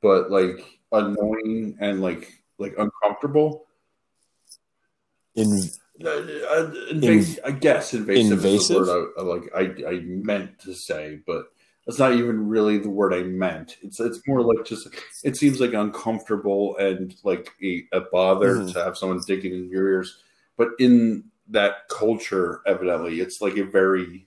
[0.00, 3.66] but like annoying and like like uncomfortable.
[5.34, 5.60] In
[6.02, 10.58] Uh, uh, invas- I guess invasive, is the word I, I like I, I meant
[10.60, 11.52] to say, but
[11.86, 13.76] that's not even really the word I meant.
[13.82, 14.88] It's it's more like just
[15.22, 18.72] it seems like uncomfortable and like a, a bother Mhm.
[18.72, 20.22] to have someone digging in your ears.
[20.56, 24.26] But in that culture, evidently, it's like a very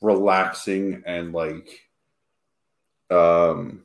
[0.00, 1.68] relaxing and like
[3.10, 3.84] um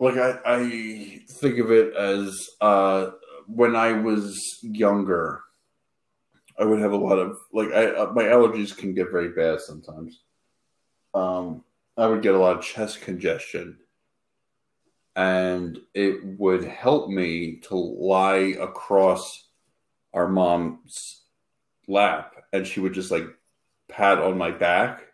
[0.00, 3.10] like I, I think of it as uh
[3.46, 5.42] when I was younger,
[6.58, 9.60] I would have a lot of like I uh, my allergies can get very bad
[9.60, 10.22] sometimes.
[11.14, 11.64] Um,
[11.96, 13.78] I would get a lot of chest congestion,
[15.14, 19.48] and it would help me to lie across
[20.12, 21.22] our mom's
[21.88, 23.26] lap, and she would just like
[23.88, 25.05] pat on my back.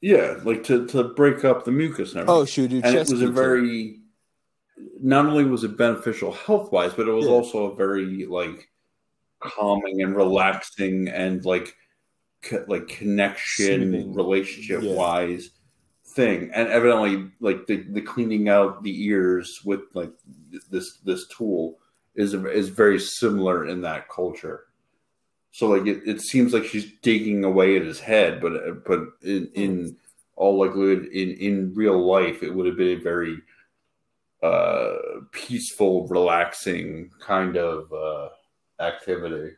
[0.00, 2.64] Yeah, like to to break up the mucus and everything.
[2.64, 4.00] Oh, do and it was a very
[5.02, 7.32] not only was it beneficial health wise, but it was Yeah.
[7.32, 8.70] also a very like
[9.40, 11.76] calming and relaxing and like
[12.42, 14.94] co- like connection relationship Yeah.
[14.94, 15.50] wise
[16.06, 16.50] thing.
[16.54, 20.12] And evidently, like the, the cleaning out the ears with like
[20.70, 21.78] this this tool
[22.14, 24.64] is is very similar in that culture.
[25.52, 29.50] So like it, it seems like she's digging away at his head, but but in,
[29.54, 29.96] in
[30.36, 33.42] all likelihood, in in real life, it would have been a very
[34.42, 34.96] uh,
[35.32, 38.28] peaceful, relaxing kind of uh,
[38.82, 39.56] activity.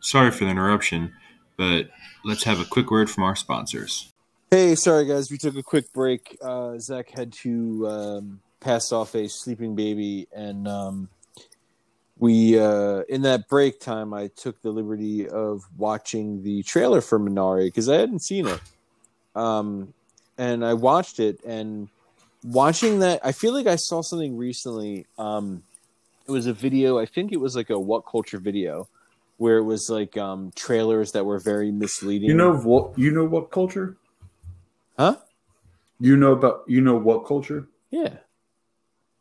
[0.00, 1.12] Sorry for the interruption,
[1.56, 1.88] but
[2.24, 4.12] let's have a quick word from our sponsors.
[4.50, 6.36] Hey, sorry guys, we took a quick break.
[6.42, 11.08] Uh, Zach had to um, pass off a sleeping baby, and um,
[12.18, 17.18] we uh, in that break time, I took the liberty of watching the trailer for
[17.18, 18.60] Minari because I hadn't seen it,
[19.36, 19.92] um,
[20.36, 21.42] and I watched it.
[21.44, 21.88] And
[22.44, 25.06] watching that, I feel like I saw something recently.
[25.18, 25.62] Um,
[26.26, 26.98] it was a video.
[26.98, 28.88] I think it was like a WhatCulture video.
[29.38, 32.28] Where it was like um, trailers that were very misleading.
[32.28, 32.98] You know what?
[32.98, 33.94] You know WhatCulture?
[34.98, 35.14] Huh?
[36.00, 37.68] You know about you know WhatCulture?
[37.92, 38.16] Yeah.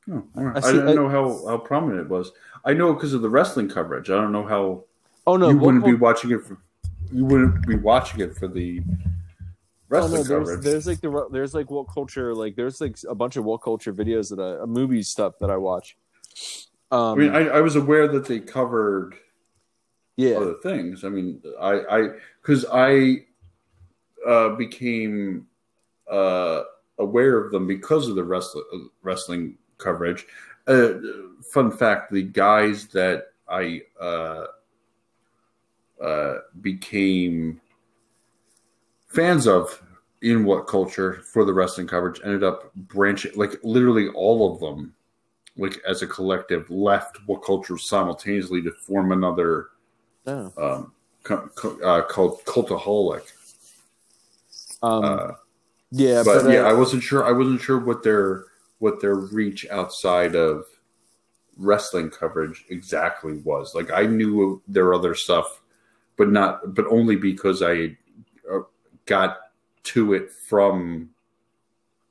[0.10, 0.64] Oh, all right.
[0.64, 2.32] I I, didn't I- know how, how prominent it was.
[2.68, 4.10] I know because of the wrestling coverage.
[4.10, 4.84] I don't know how
[5.26, 6.60] Oh no, you wouldn't be watching it for.
[7.12, 8.82] You wouldn't be watching it for the
[9.90, 10.64] Oh, wrestling no, there's, coverage.
[10.66, 14.42] there's like the there's like WhatCulture like there's like a bunch of WhatCulture videos that
[14.42, 15.96] I uh, movie stuff that I watch.
[16.92, 19.16] Um, I mean, I, I was aware that they covered
[20.18, 21.06] yeah, other things.
[21.06, 22.10] I mean, I I
[22.42, 23.24] because I
[24.28, 25.48] uh, became
[26.12, 26.64] uh,
[27.00, 30.26] aware of them because of the wrestling wrestling coverage.
[30.68, 30.94] Uh,
[31.52, 34.46] fun fact: the guys that I uh,
[36.02, 37.62] uh, became
[39.08, 39.82] fans of
[40.22, 44.94] in WhatCulture for the wrestling coverage ended up branching like literally all of them
[45.58, 49.70] like as a collective left WhatCulture simultaneously to form another
[50.26, 50.50] yeah.
[50.58, 50.92] um,
[51.24, 53.32] co- co- uh, called Cultaholic.
[54.84, 55.32] Um, Uh,
[55.92, 57.26] yeah, but, but, yeah, uh, I wasn't sure.
[57.26, 58.46] I wasn't sure what their
[58.80, 60.66] what their reach outside of
[61.58, 63.74] wrestling coverage exactly was.
[63.74, 65.62] Like I knew their other stuff,
[66.18, 67.98] but not, but only because I
[68.52, 68.60] uh,
[69.06, 69.38] got
[69.84, 71.10] to it from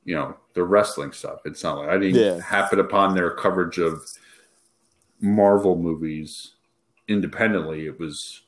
[0.04, 1.40] you know the wrestling stuff.
[1.44, 2.40] It's not like I didn't Yeah.
[2.40, 4.02] happen upon their coverage of
[5.20, 6.54] Marvel movies
[7.08, 7.86] independently.
[7.86, 8.42] It was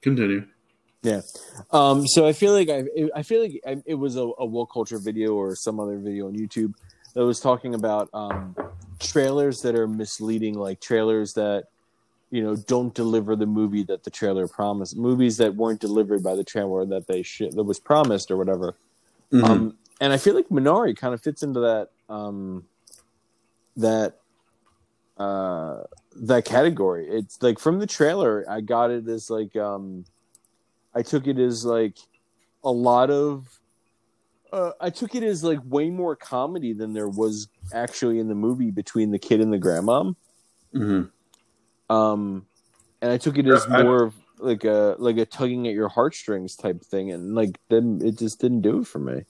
[0.00, 0.46] continue.
[1.70, 2.84] Um, so I feel like I
[3.14, 6.26] I feel like I, it was a, a woke culture video or some other video
[6.26, 6.74] on YouTube
[7.14, 8.54] that was talking about um,
[8.98, 11.64] trailers that are misleading, like trailers that
[12.30, 16.34] you know don't deliver the movie that the trailer promised, movies that weren't delivered by
[16.34, 18.76] the trailer that they sh- that was promised or whatever.
[19.32, 19.44] Mm-hmm.
[19.44, 22.64] Um, and I feel like Minari kind of fits into that um,
[23.76, 24.18] that
[25.16, 25.82] uh,
[26.16, 27.08] that category.
[27.08, 30.04] It's like from the trailer, I got it as like um,
[30.96, 31.98] I took it as like
[32.64, 33.46] a lot of.
[34.52, 38.34] Uh, I took it as like way more comedy than there was actually in the
[38.34, 40.16] movie between the kid and the grandmom.
[40.74, 41.10] Mhm.
[41.90, 42.46] Um,
[43.02, 45.74] and I took it as Yeah, I- more of like a like a tugging at
[45.74, 49.24] your heartstrings type thing, and like then it just didn't do it for me.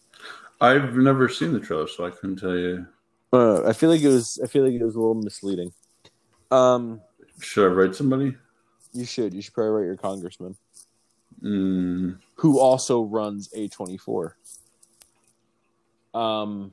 [0.60, 2.86] I've never seen the trailer, so I couldn't tell you.
[3.32, 4.38] Uh, I feel like it was.
[4.42, 5.72] I feel like it was a little misleading.
[6.50, 7.00] Um,
[7.40, 8.36] Should I write somebody?
[8.92, 9.34] you should.
[9.34, 10.56] You should probably write your congressman,
[11.42, 14.36] Mm, who also runs a twenty four.
[16.14, 16.72] Um.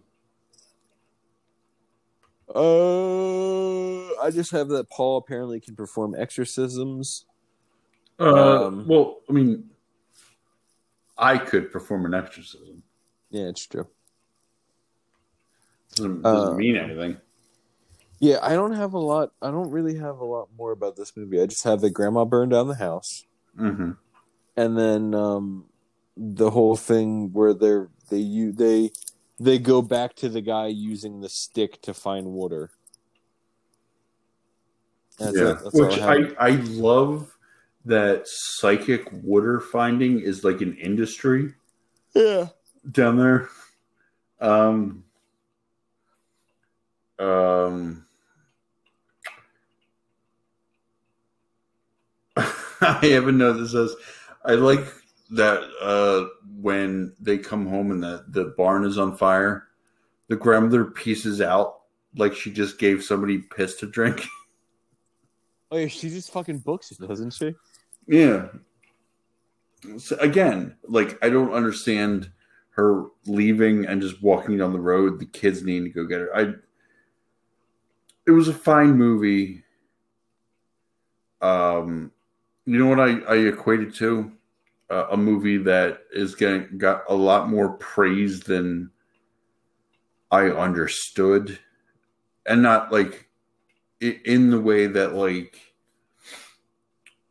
[2.53, 7.26] Uh, I just have that Paul apparently can perform exorcisms.
[8.19, 9.69] uh, Um, well, I mean,
[11.18, 12.84] I could perform an exorcism.
[13.31, 13.88] Yeah, it's true.
[15.95, 17.18] Doesn't, doesn't Uh, mean anything.
[18.19, 19.31] Yeah, I don't have a lot.
[19.41, 21.41] I don't really have a lot more about this movie.
[21.41, 23.26] I just have that grandma burned down the house.
[23.57, 23.91] hmm
[24.55, 25.65] and then um,
[26.15, 28.91] the whole thing where they're they you they
[29.39, 32.71] they go back to the guy using the stick to find water.
[35.19, 35.57] That's yeah, it.
[35.63, 36.13] That's which I.
[36.13, 37.35] I, I love
[37.85, 41.53] that psychic water finding is like an industry
[42.15, 42.47] yeah.
[42.89, 43.49] down there.
[44.39, 45.03] Um,
[47.19, 48.05] um,
[52.38, 53.95] I have a note that says,
[54.45, 54.85] "I like
[55.31, 56.25] that uh,
[56.59, 59.67] when they come home and the, the barn is on fire,
[60.27, 61.81] the grandmother pieces out
[62.15, 64.25] like she just gave somebody piss to drink.
[65.71, 67.55] Oh yeah, she just fucking books it, doesn't she?
[68.07, 68.49] yeah.
[69.97, 72.31] So again, like I don't understand
[72.75, 75.19] her leaving and just walking down the road.
[75.19, 76.29] The kids needing to go get her.
[76.35, 76.53] I.
[78.27, 79.63] It was a fine movie.
[81.41, 82.11] Um,
[82.65, 84.31] you know what I I equated to
[84.90, 88.91] uh, a movie that is getting got a lot more praise than
[90.31, 91.60] I understood,
[92.45, 93.27] and not like
[93.99, 95.60] in the way that like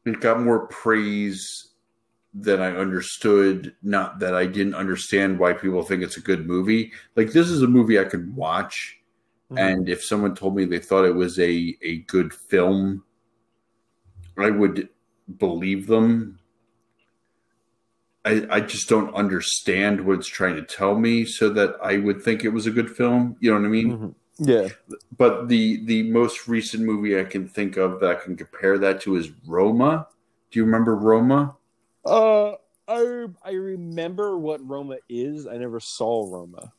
[0.05, 1.69] it got more praise
[2.35, 3.75] than I understood.
[3.83, 6.93] Not that I didn't understand why people think it's a good movie.
[7.17, 8.99] Like this is a movie I could watch,
[9.57, 13.05] and if someone told me they thought it was a a good film,
[14.37, 14.89] I would
[15.39, 16.39] believe them.
[18.25, 22.23] I, I just don't understand what it's trying to tell me, so that I would
[22.23, 23.37] think it was a good film.
[23.41, 23.99] You know what I mean?
[23.99, 24.15] Mhm.
[24.39, 24.69] Yeah.
[25.17, 29.01] But the the most recent movie I can think of that I can compare that
[29.03, 30.07] to is Roma.
[30.51, 31.57] Do you remember Roma?
[32.05, 32.53] Uh,
[32.89, 35.47] I I remember what Roma is.
[35.47, 36.73] I never saw Roma.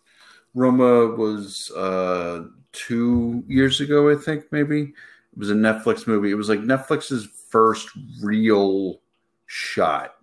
[0.56, 4.46] Roma was uh, two years ago, I think.
[4.52, 4.94] Maybe
[5.34, 6.30] it was a Netflix movie.
[6.32, 7.90] It was like Netflix's first
[8.22, 9.02] real
[9.48, 10.16] shot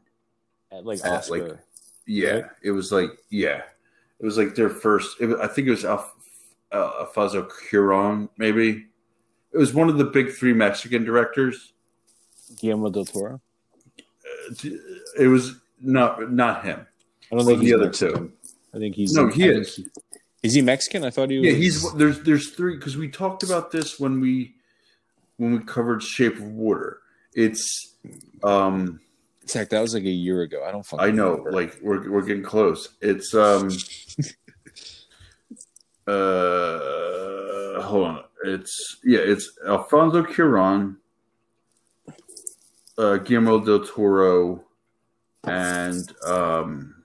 [0.72, 1.48] At like At, Oscar.
[1.48, 1.58] like,
[2.06, 2.44] Yeah, Right.
[2.62, 3.62] it was like yeah,
[4.18, 5.20] it was like their first.
[5.20, 6.12] Was- I think it was Alf,
[6.72, 8.28] uh, Alfonso Cuarón.
[8.38, 8.86] Maybe
[9.52, 11.72] it was one of the big three Mexican directors.
[12.58, 13.40] Guillermo del Toro.
[15.18, 16.86] It was not not him.
[17.32, 18.28] I don't think the other Mexican.
[18.28, 18.32] two.
[18.74, 19.76] I think he's No, he think is.
[19.76, 19.86] he-
[20.42, 21.04] is he Mexican?
[21.04, 21.46] I thought he was.
[21.46, 24.54] Yeah, he's there's there's three because we talked about this when we
[25.40, 26.98] when we covered Shape of Water.
[27.32, 27.96] It's
[28.42, 29.00] um
[29.48, 30.62] Zach, that was like a year ago.
[30.64, 30.84] I don't.
[30.84, 31.52] Fucking I know, remember.
[31.52, 32.90] like we're we're getting close.
[33.00, 33.68] It's um
[36.06, 38.24] uh hold on.
[38.44, 40.96] It's yeah, it's Alfonso Cuarón,
[42.98, 44.62] uh Guillermo del Toro,
[45.44, 47.02] and um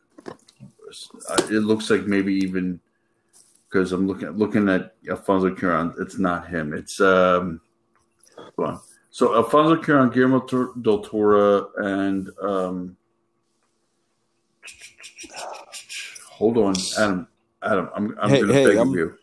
[1.49, 2.81] it looks like maybe even
[3.69, 6.73] because I'm looking looking at Alfonso Cuarón, it's not him.
[6.73, 7.61] It's um
[9.11, 10.45] So Alfonso Cuarón, Guillermo
[10.81, 12.97] del Toro, and um
[16.25, 17.27] hold on, Adam.
[17.63, 19.15] Adam, I'm I'm Hey, gonna hey, beg I'm- of you.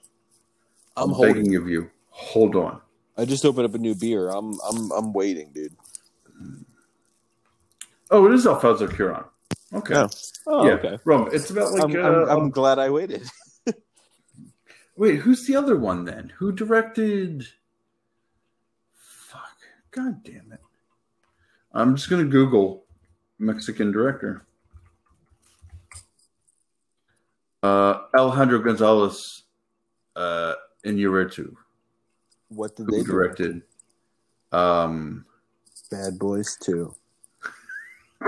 [0.97, 1.35] I'm, I'm, holding.
[1.35, 1.91] begging of you.
[2.11, 2.81] Hold on.
[3.17, 4.29] I just opened up a new beer.
[4.29, 5.75] I'm I'm I'm waiting, dude.
[8.11, 9.25] Oh, it is Alfonso Cuarón.
[9.75, 9.95] Okay.
[9.95, 10.09] Oh.
[10.47, 10.99] Oh, yeah, okay.
[11.05, 11.29] Rum.
[11.33, 13.23] It's about like I'm, uh, I'm, glad I waited.
[14.97, 16.33] wait, who's the other one then?
[16.37, 17.47] Who directed?
[19.93, 20.61] God damn it!
[21.73, 22.85] I'm just gonna Google
[23.39, 24.47] Mexican director.
[27.63, 29.45] Uh, Alejandro Gonzalez
[30.17, 30.55] uh,
[30.85, 31.55] Iñárritu,
[32.49, 33.63] What did they directed
[34.51, 35.25] um,
[35.91, 36.95] Bad Boys Two.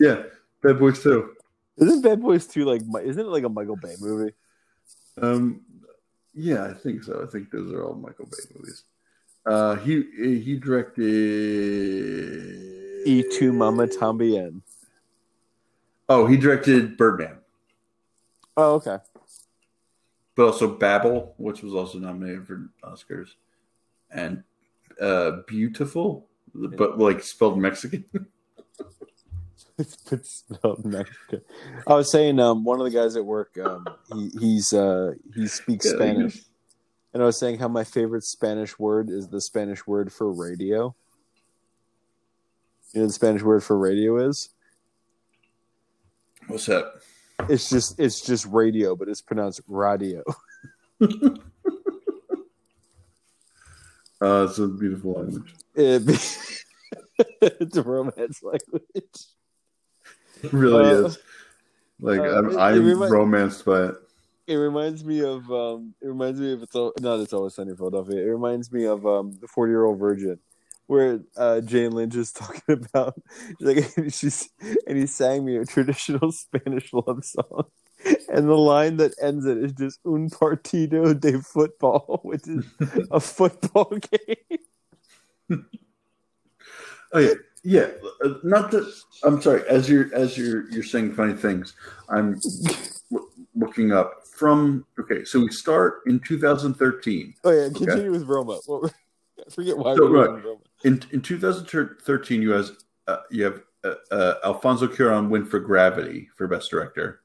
[0.00, 0.22] yeah,
[0.62, 1.34] Bad Boys too.
[1.78, 2.82] Isn't Bad Boys Two like?
[3.04, 4.32] Isn't it like a Michael Bay movie?
[5.20, 5.62] Um,
[6.34, 7.22] yeah, I think so.
[7.22, 8.84] I think those are all Michael Bay movies.
[9.44, 11.02] Uh, he he directed
[13.06, 14.62] E two Mama Tambien.
[16.08, 17.38] Oh, he directed Birdman,
[18.56, 18.98] Oh, okay.
[20.36, 23.28] but also Babel, which was also nominated for Oscars,
[24.10, 24.42] and
[25.00, 28.04] uh, Biutiful, but like spelled Mexican.
[30.12, 31.40] It's spelled Mexican.
[31.86, 35.46] I was saying, um, one of the guys at work, um, he he's uh he
[35.46, 36.42] speaks Yeah, Spanish,
[37.14, 40.94] and I was saying how my favorite Spanish word is the Spanish word for radio.
[42.92, 44.50] You know the Spanish word for radio is?
[46.46, 46.92] What's that?
[47.48, 50.22] It's just it's just radio, but it's pronounced radio.
[54.22, 55.52] Uh, it's a beautiful language.
[55.74, 56.02] It,
[57.42, 59.26] it's a romance language.
[60.42, 61.18] It really Uh, is.
[62.00, 63.94] Like uh, I'm, it- it I'm remi- romanced by it.
[64.48, 67.70] It reminds me of um it reminds me of it's all not it's always sunny
[67.70, 68.18] in Philadelphia.
[68.22, 70.38] It reminds me of um the forty year old virgin
[70.88, 73.14] where uh Jane Lynch is talking about
[73.60, 74.50] like she's
[74.86, 77.64] and he sang me a traditional Spanish love song.
[78.28, 82.64] And the line that ends it is just un partido de football, which is
[83.12, 85.60] a football game.
[87.12, 87.88] Oh yeah,
[88.24, 89.62] uh, Not that I'm sorry.
[89.68, 91.74] As you're as you're you're saying funny things,
[92.08, 92.40] I'm
[93.54, 94.84] looking up from.
[94.98, 97.34] Okay, so we start in 2013.
[97.44, 98.58] Oh yeah, continue with Roma.
[98.68, 100.44] I forget why So, we right.
[100.44, 100.56] Roma.
[100.84, 102.72] In in 2013, you has
[103.06, 107.20] uh, you have uh, uh, Alfonso Cuarón win for Gravity for Best Director.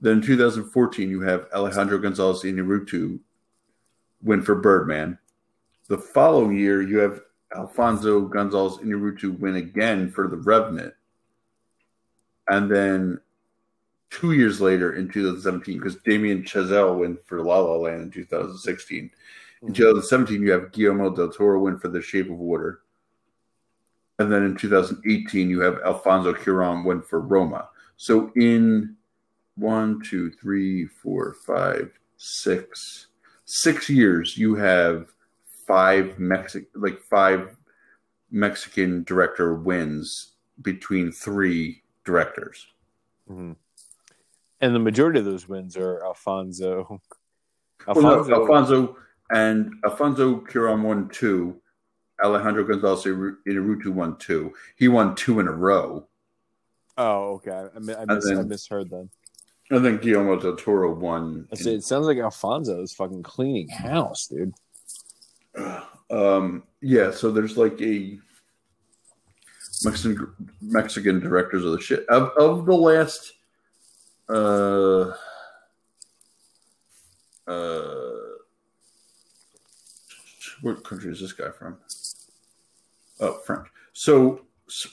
[0.00, 3.20] Then in 2014, you have Alejandro Gonzalez Inarritu
[4.22, 5.18] win for Birdman.
[5.88, 7.20] The following year, you have
[7.54, 10.94] Alfonso Gonzalez Inarritu win again for The Revenant.
[12.48, 13.20] And then
[14.10, 18.98] two years later in 2017, because Damien Chazelle win for La La Land in 2016.
[18.98, 19.08] In
[19.68, 19.72] mm-hmm.
[19.72, 22.80] 2017, you have Guillermo del Toro win for The Shape of Water.
[24.18, 27.68] And then in 2018, you have Alfonso Cuarón win for Roma.
[27.96, 28.96] So in
[29.56, 33.08] one, two, three, four, five, six,
[33.44, 35.13] six years, you have
[35.66, 37.56] five Mexic like five
[38.30, 40.32] Mexican director wins
[40.62, 42.66] between three directors.
[43.30, 43.56] Mhm.
[44.60, 47.00] And the majority of those wins are Alfonso.
[47.86, 48.96] Well, no, Alfonso, Alfonso
[49.30, 51.60] and Alfonso Cuarón won two.
[52.22, 54.54] Alejandro Gonzalez Inarritu won two.
[54.76, 56.06] He won two in a row.
[56.96, 57.50] Oh, okay.
[57.50, 59.10] I, I, mis- then- I misheard then.
[59.70, 61.48] And then Guillermo del Toro won.
[61.50, 64.54] I it sounds like Alfonso is fucking cleaning house, dude.
[66.10, 68.18] Um, yeah, so there's like a
[69.84, 73.32] Mexican Mexican directors of the shit of of the last
[74.28, 75.12] uh
[77.46, 78.10] uh
[80.62, 81.76] what country is this guy from?
[83.20, 83.66] Oh, French.
[83.92, 84.46] So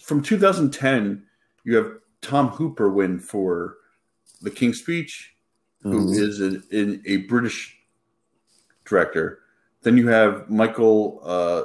[0.04, 1.24] from 2010,
[1.64, 3.78] you have Tom Hooper win for
[4.42, 5.34] The King's Speech,
[5.82, 6.20] who Mhm.
[6.20, 7.78] is an, a British
[8.86, 9.40] director.
[9.84, 11.64] Then you have Michael, uh,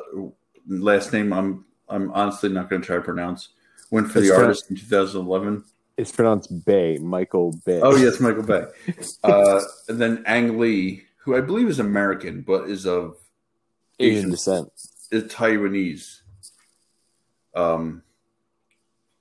[0.66, 3.51] last name I'm I'm honestly not going to try to pronounce.
[3.90, 5.64] Went for It's the artist in 2011.
[5.97, 7.80] It's pronounced Bay, Michael Bay.
[7.80, 8.64] Oh yes, Michael Bay.
[9.24, 13.16] Uh, and then Ang Lee, who I believe is American but is of
[13.98, 14.30] Asian Asian.
[14.30, 14.68] descent.
[15.10, 16.20] is Taiwanese.
[17.55, 18.02] Um,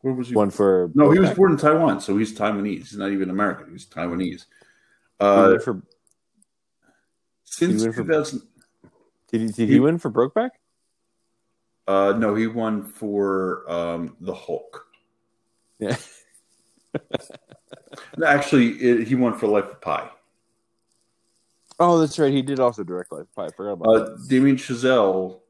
[0.01, 0.35] where was he?
[0.35, 2.77] One for no, he was born in Taiwan, so he's Taiwanese.
[2.89, 3.71] He's not even American.
[3.71, 4.45] He's Taiwanese.
[5.19, 5.81] He Uh, went for
[7.45, 8.41] since he went for- 2000,
[9.31, 10.51] did he did he win for Brokeback?
[11.87, 14.85] uh, no, he won for um, the Hulk.
[15.79, 15.97] Yeah.
[18.17, 20.09] No, Actually, it, he won for Life of Pi.
[21.77, 22.31] Oh, that's right.
[22.31, 23.45] He did also direct Life of Pi.
[23.45, 25.41] I forgot about Uh, Damien Chazelle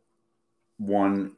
[0.79, 1.33] won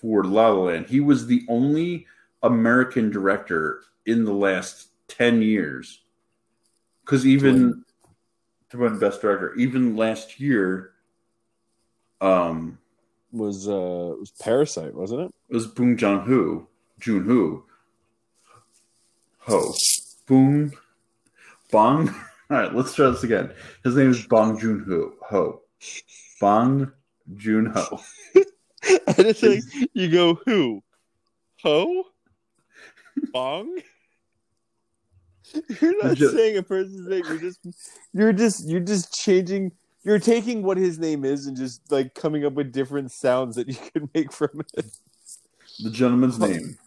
[0.00, 0.86] for La La Land.
[0.86, 2.06] He was the only
[2.42, 6.00] American director in the last ten years.
[7.04, 7.84] Because even
[8.70, 10.92] to win Best Director, even last year,
[12.20, 12.78] um.
[13.32, 15.34] Was uh was Parasite, wasn't it?
[15.50, 16.66] it was Boong Joon Ho,
[16.98, 17.64] Jun Ho,
[19.38, 19.74] Ho,
[20.26, 20.72] Boong,
[21.70, 22.08] Bong.
[22.50, 23.52] All right, let's try this again.
[23.84, 25.60] His name is Bong Joon Ho, Ho,
[26.40, 26.90] Bong
[27.36, 28.00] Joon Ho.
[29.06, 30.82] I just like you go who?
[31.62, 32.04] Ho?
[33.32, 33.78] Bong?
[35.80, 37.22] You're not Just- saying a person's name.
[37.28, 37.60] You're just
[38.12, 39.70] you're just you're just changing
[40.02, 43.68] you're taking what his name is and just like coming up with different sounds that
[43.68, 44.86] you can make from it.
[45.82, 46.78] The gentleman's name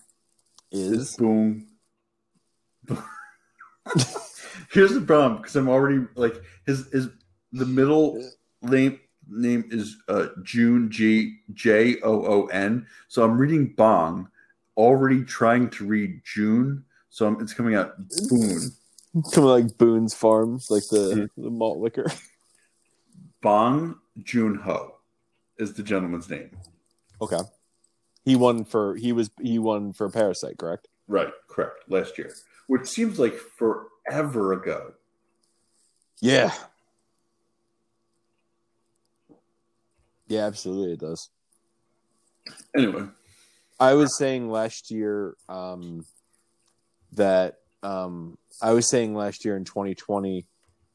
[0.71, 1.67] Is is Boom.
[4.71, 7.09] Here's the problem because I'm already like his his
[7.51, 8.23] the middle
[8.61, 12.85] name name is uh June G J O O N.
[13.07, 14.29] So I'm reading Bong,
[14.77, 16.83] already trying to read June.
[17.09, 17.95] So I'm, it's coming out
[18.29, 18.71] Boone.
[19.31, 22.11] Coming like Boone's Farms, like the, the malt liquor.
[23.43, 24.95] Bong Joon Ho
[25.59, 26.49] is the gentleman's name.
[27.21, 27.39] Okay.
[28.25, 30.87] He won for he was he won for Parasite, correct?
[31.07, 31.89] Right, correct.
[31.89, 32.33] Last year,
[32.67, 34.93] which seems like forever ago.
[36.21, 36.53] Yeah.
[40.27, 41.29] Yeah, absolutely it does.
[42.75, 43.03] Anyway,
[43.79, 46.05] I was saying last year um,
[47.11, 50.45] that um, I was saying last year in 2020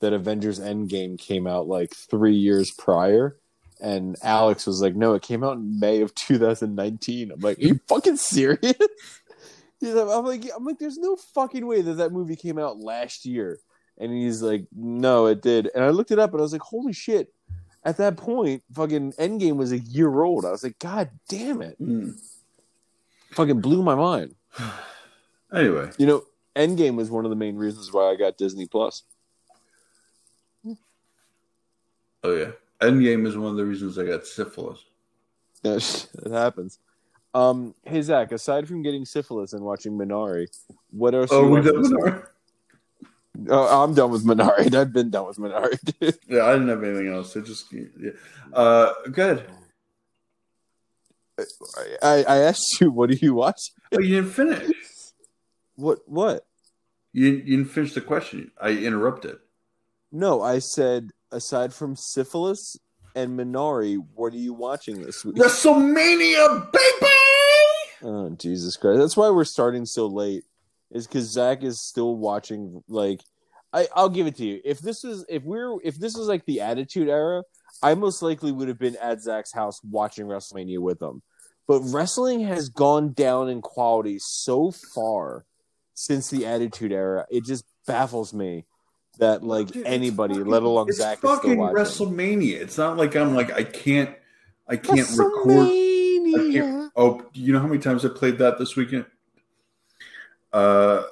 [0.01, 3.37] that Avengers Endgame came out like three years prior,
[3.81, 7.63] and Alex was like, "No, it came out in May of 2019." I'm like, "Are
[7.63, 8.75] you fucking serious?"
[9.81, 12.81] He's like, I'm like, I'm like, there's no fucking way that that movie came out
[12.81, 13.61] last year.
[13.97, 15.71] And he's like, no, it did.
[15.73, 17.33] And I looked it up, and I was like, holy shit!
[17.85, 20.45] At that point, fucking Endgame was a year old.
[20.45, 21.77] I was like, God damn it!
[21.79, 22.11] Hmm.
[23.33, 24.35] Fucking blew my mind.
[25.55, 26.23] anyway, You know,
[26.57, 29.03] Endgame was one of the main reasons why I got Disney Plus.
[32.25, 32.51] Oh yeah,
[32.81, 34.85] Endgame is one of the reasons I got syphilis.
[35.63, 36.79] Yes, it happens.
[37.35, 40.49] Um, hey Zach, aside from getting syphilis and watching Minari,
[40.91, 41.31] what else?
[41.33, 42.15] Oh, we done week?
[43.49, 44.75] Oh, I'm done with Minari.
[44.81, 46.19] I've been done with Minari, dude.
[46.27, 47.37] Yeah, I didn't have anything else.
[47.37, 48.11] I just yeah.
[48.53, 49.45] uh good.
[52.03, 53.71] I, I asked you, what do you watch?
[53.93, 54.73] Oh, you didn't finish.
[55.77, 56.01] What?
[56.07, 56.47] What?
[57.13, 58.51] You you didn't finish the question.
[58.61, 59.37] I interrupted.
[60.11, 62.77] No, I said aside from syphilis
[63.15, 65.37] and Minari, what are you watching this week?
[65.37, 67.13] WrestleMania, baby!
[68.03, 68.99] Oh Jesus Christ!
[68.99, 70.45] That's why we're starting so late.
[70.91, 72.83] Is because Zach is still watching.
[72.89, 73.21] Like,
[73.73, 74.61] I I'll give it to you.
[74.65, 77.43] If this is if we're if this is like the Attitude Era,
[77.83, 81.23] I most likely would have been at Zach's house watching WrestleMania with him.
[81.67, 85.45] But wrestling has gone down in quality so far
[85.93, 87.27] since the Attitude Era.
[87.31, 88.65] It just baffles me
[89.19, 91.59] that like Dude, anybody, fucking- let alone it's Zach, fucking.
[91.59, 92.55] WrestleMania.
[92.61, 94.15] It's not like I'm like I can't
[94.67, 95.67] I can't record.
[95.69, 99.07] I can't, oh, you know how many times I played that this weekend?
[100.53, 101.03] Uh,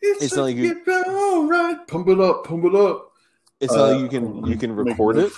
[0.00, 1.86] it's, It's not like you- all right.
[1.86, 3.12] Pump it up, pump it up.
[3.60, 5.32] It's not Uh, like you can you can record it.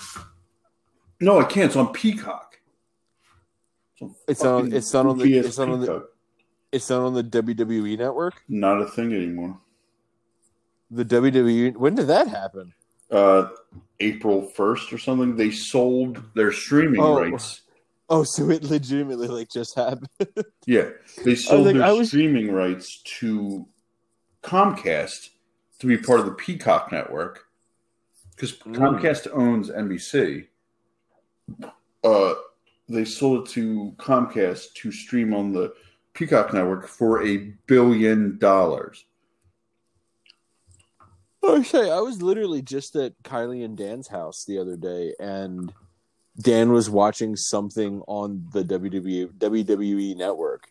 [1.21, 1.67] No, I can't.
[1.67, 2.59] It's on Peacock.
[4.01, 6.09] on It's on- it's not on the- it's not on the-
[6.73, 8.43] It's not on the WWE network.
[8.49, 9.61] Not a thing anymore.
[10.95, 11.77] The WWE.
[11.77, 12.73] When did that happen?
[13.11, 13.49] Uh,
[14.01, 15.37] April first or something.
[15.37, 17.21] They sold their streaming Oh.
[17.21, 17.63] rights.
[18.09, 20.09] Oh, so it legitimately like just happened.
[20.67, 20.91] Yeah,
[21.25, 23.67] they sold like, their was- streaming rights to
[24.43, 25.31] Comcast
[25.81, 27.45] to be part of the Peacock network
[28.31, 28.77] because Mm.
[28.77, 30.47] Comcast owns NBC.
[32.03, 32.35] Uh,
[32.89, 35.73] they sold it to Comcast to stream on the
[36.15, 39.05] Peacock network for a billion dollars.
[41.65, 45.73] Say I was literally just at Kylie and Dan's house the other day, and
[46.41, 50.69] Dan was watching something on the WWE WWE network.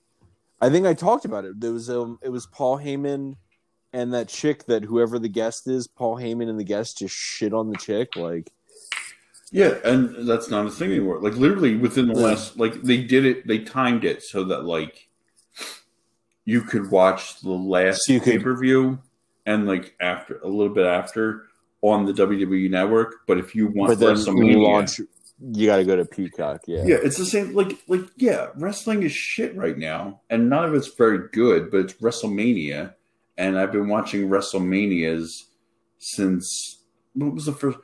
[0.60, 1.60] I think I talked about it.
[1.60, 3.36] There was um, it was Paul Heyman
[3.94, 7.54] and that chick that whoever the guest is, Paul Heyman and the guest just shit
[7.54, 8.16] on the chick.
[8.16, 8.52] Like,
[9.52, 11.22] Yeah, and that's not a thing anymore.
[11.22, 15.08] Like literally within the last, like they did it, they timed it so that like
[16.46, 19.00] you could watch the last So pay per view
[19.46, 21.48] and like after a little bit after
[21.82, 23.28] on the WWE network.
[23.28, 25.02] But if you want but then you WrestleMania, launch,
[25.52, 26.62] you got to go to Peacock.
[26.68, 27.54] Yeah, yeah, it's the same.
[27.54, 31.72] Like like yeah, wrestling is shit right now, and none of it's very good.
[31.72, 32.94] But it's WrestleMania,
[33.38, 35.44] and I've been watching WrestleManias
[36.00, 36.80] since
[37.14, 37.80] what was the first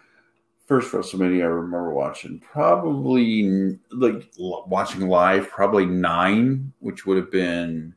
[0.65, 2.39] first WrestleMania I remember watching?
[2.39, 7.95] Probably like l- watching live, probably nine, which would have been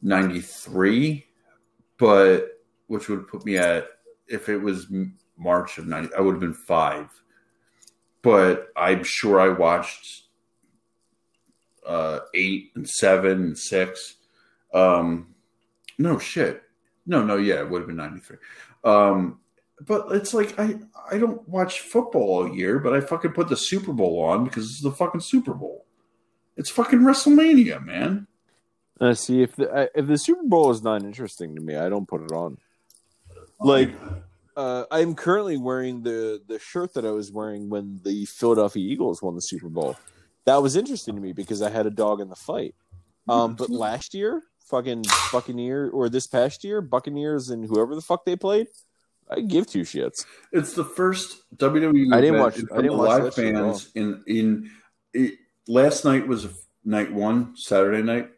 [0.00, 1.26] ninety three,
[2.02, 3.86] but which would put me at
[4.26, 4.88] if it was
[5.38, 7.08] March of ninety, I would have been five.
[8.22, 10.24] But I'm sure I watched
[11.86, 14.16] uh, eight and seven and six.
[14.74, 15.36] Um,
[15.96, 16.62] no shit.
[17.06, 18.38] No, no, yeah, it would have been ninety three.
[18.82, 19.38] Um,
[19.80, 23.56] but it's like I I don't watch football all year, but I fucking put the
[23.56, 25.86] Super Bowl on because it's the fucking Super Bowl.
[26.56, 28.26] It's fucking WrestleMania, man.
[29.02, 31.88] Uh, see if the I- if the Super Bowl is not interesting to me, I
[31.88, 32.58] don't put it on.
[33.60, 33.90] Like,
[34.56, 39.20] uh, I'm currently wearing the the shirt that I was wearing when the Philadelphia Eagles
[39.20, 39.96] won the Super Bowl.
[40.44, 42.74] That was interesting to me because I had a dog in the fight.
[43.28, 48.24] Um, but last year, fucking Buccaneer, or this past year, Buccaneers and whoever the fuck
[48.24, 48.66] they played,
[49.30, 50.24] I give two shits.
[50.52, 52.12] It's the first WWE.
[52.12, 53.72] I didn't watch- I didn't watch live that shit at all.
[53.74, 53.90] fans.
[53.94, 54.70] In in
[55.12, 55.34] it,
[55.66, 56.46] last night was
[56.84, 58.30] night one, Saturday night.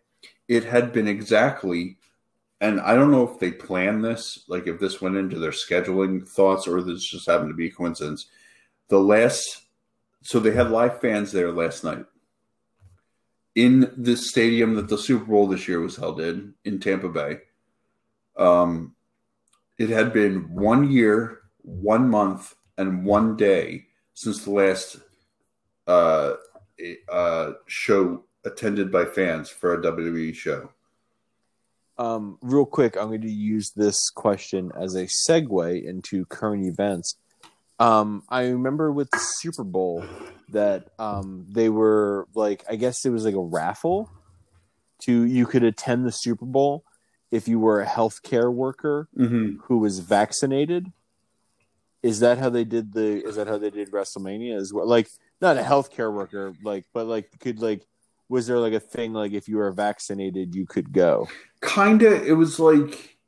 [0.49, 1.99] It had been exactly,
[2.61, 6.27] and I don't know if they planned this, like if this went into their scheduling
[6.29, 8.27] thoughts, or this just happened to be a coincidence.
[8.89, 9.63] The last,
[10.23, 12.05] so they had live fans there last night
[13.55, 17.39] in the stadium that the Super Bowl this year was held in in Tampa Bay.
[18.37, 18.95] Um,
[19.79, 24.97] it had been one year, one month, and one day since the last
[25.87, 26.35] uh,
[27.09, 30.71] uh, show attended by fans for a WWE show.
[31.97, 37.17] Um, real quick, I'm going to use this question as a segue into current events.
[37.79, 40.05] Um, I remember with the Super Bowl
[40.51, 44.11] that um, they were like, I guess it was like a raffle
[45.03, 46.85] to you could attend the Super Bowl
[47.31, 49.61] if you were a healthcare worker Mm-hmm.
[49.65, 50.93] who was vaccinated.
[52.03, 53.25] Is that how they did the?
[53.25, 54.87] Is that how they did WrestleMania as well?
[54.87, 55.09] Like,
[55.41, 57.87] not a healthcare worker, like, but like, could like,
[58.29, 61.29] was there like a thing like if you were vaccinated you could go?
[61.63, 63.19] Kinda, it was like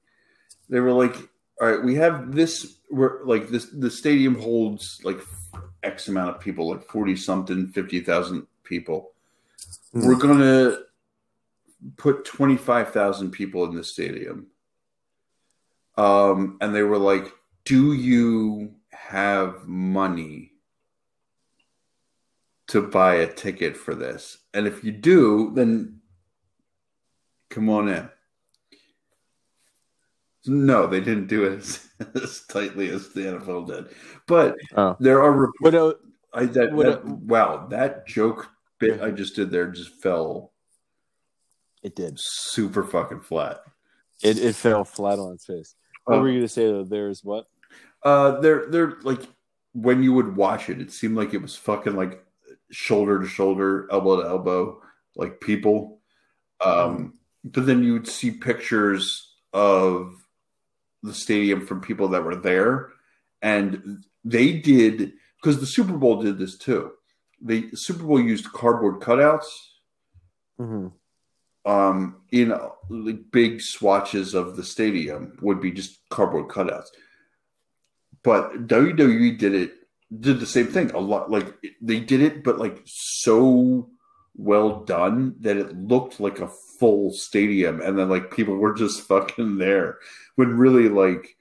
[0.68, 1.16] they were like,
[1.60, 2.78] "All right, we have this.
[2.90, 3.66] We're like this.
[3.66, 5.18] The stadium holds like
[5.82, 9.12] X amount of people, like forty something, fifty thousand people.
[9.92, 10.06] Hmm.
[10.06, 10.78] We're gonna
[11.96, 14.48] put twenty five thousand people in the stadium."
[15.96, 17.32] Um, and they were like,
[17.64, 20.52] "Do you have money
[22.68, 24.38] to buy a ticket for this.
[24.54, 26.00] And if you do, then
[27.50, 28.08] come on in.
[30.46, 31.88] No, they didn't do it as,
[32.22, 33.86] as tightly as the NFL did.
[34.26, 34.96] But Oh.
[35.00, 35.74] there are reports.
[35.74, 36.00] What
[36.32, 38.48] I, that, What that- a- wow, that joke
[38.78, 40.52] bit I just did there just fell
[41.82, 42.14] it did.
[42.18, 43.60] super fucking flat.
[44.22, 45.74] It it fell flat on its face.
[46.04, 46.84] What Uh, were you gonna say though?
[46.84, 47.46] There's what?
[48.02, 49.22] Uh, they're they're like
[49.72, 52.22] when you would watch it, it seemed like it was fucking like
[52.70, 54.80] shoulder to shoulder, elbow to elbow,
[55.14, 56.00] like people.
[56.64, 57.14] Um,
[57.44, 60.14] but then you would see pictures of
[61.02, 62.90] the stadium from people that were there,
[63.42, 66.92] and they did because the Super Bowl did this too.
[67.42, 69.46] The Super Bowl used cardboard cutouts
[70.58, 70.88] Mm-hmm.
[71.70, 76.86] um, in like big swatches of the stadium would be just cardboard cutouts.
[78.24, 79.72] But WWE did it,
[80.20, 81.30] did the same thing a lot.
[81.30, 83.90] Like they did it, but like so
[84.34, 89.02] well done that it looked like a full stadium, and then like people were just
[89.08, 89.98] fucking there.
[90.36, 91.36] When really like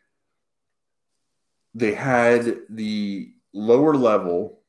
[1.73, 4.61] they had the lower level,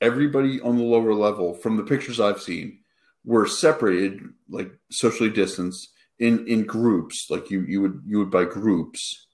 [0.00, 2.80] everybody on the lower level from the pictures I've seen
[3.24, 8.44] were separated like socially distanced in in groups like you you would you would buy
[8.44, 9.24] groups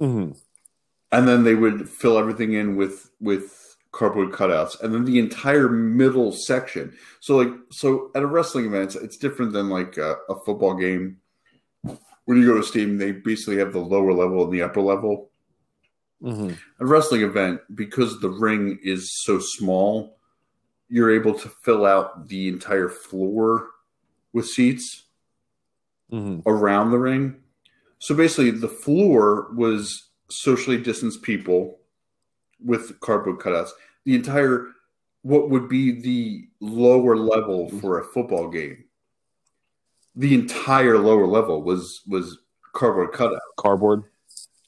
[0.00, 0.32] Mm-hmm.
[1.12, 5.68] And then they would fill everything in with with cardboard cutouts and then the entire
[5.68, 10.34] middle section so like so at a wrestling event it's different than like a, a
[10.44, 11.16] football game
[12.24, 14.80] when you go to a stadium they basically have the lower level and the upper
[14.80, 15.26] level
[16.22, 16.52] Mm-hmm.
[16.80, 20.18] a wrestling event because the ring is so small
[20.90, 23.68] you're able to fill out the entire floor
[24.32, 25.04] with seats
[26.12, 26.40] Mm-hmm.
[26.48, 27.36] around the ring.
[28.00, 31.78] So basically, the floor was socially distanced people
[32.64, 33.70] with cardboard cutouts.
[34.04, 34.68] The entire,
[35.22, 37.80] what would be the lower level mm-hmm.
[37.80, 38.84] for a football game,
[40.16, 42.38] the entire lower level was was
[42.72, 44.04] cardboard cutout, Cardboard.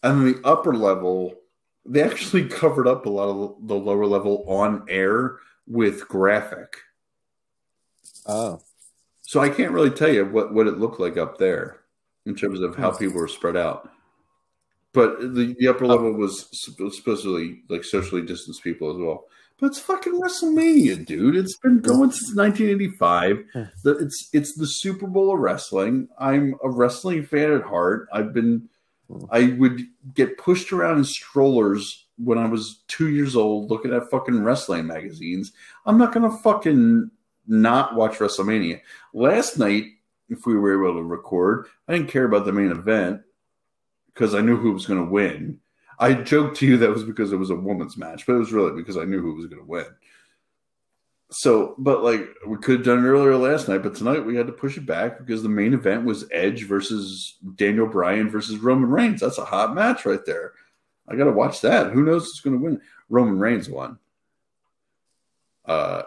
[0.02, 1.34] and then the upper level,
[1.84, 6.76] they actually covered up a lot of the lower level on air with graphic.
[8.26, 8.60] Oh.
[9.22, 11.80] So I can't really tell you what, what it looked like up there
[12.26, 12.98] in terms of how hmm.
[12.98, 13.90] people were spread out.
[14.92, 15.88] But the, the upper oh.
[15.88, 19.26] level was supposedly like socially distanced people as well.
[19.58, 21.36] But it's fucking WrestleMania, dude.
[21.36, 23.44] It's been going since 1985.
[23.84, 26.08] The, it's it's the Super Bowl of wrestling.
[26.18, 28.08] I'm a wrestling fan at heart.
[28.12, 28.68] I've been
[29.08, 29.24] hmm.
[29.30, 29.82] I would
[30.14, 34.86] get pushed around in strollers when I was two years old, looking at fucking wrestling
[34.86, 35.52] magazines.
[35.86, 37.10] I'm not gonna fucking
[37.46, 38.80] not watch WrestleMania.
[39.14, 39.84] Last night,
[40.28, 43.22] if we were able to record, I didn't care about the main event
[44.14, 45.58] because I knew who was going to win.
[45.98, 48.52] I joked to you that was because it was a woman's match, but it was
[48.52, 49.86] really because I knew who was going to win.
[51.30, 54.46] So, but like we could have done it earlier last night, but tonight we had
[54.48, 58.90] to push it back because the main event was Edge versus Daniel Bryan versus Roman
[58.90, 59.20] Reigns.
[59.20, 60.52] That's a hot match right there.
[61.08, 61.92] I got to watch that.
[61.92, 62.80] Who knows who's going to win?
[63.08, 63.98] Roman Reigns won.
[65.64, 66.02] Uh,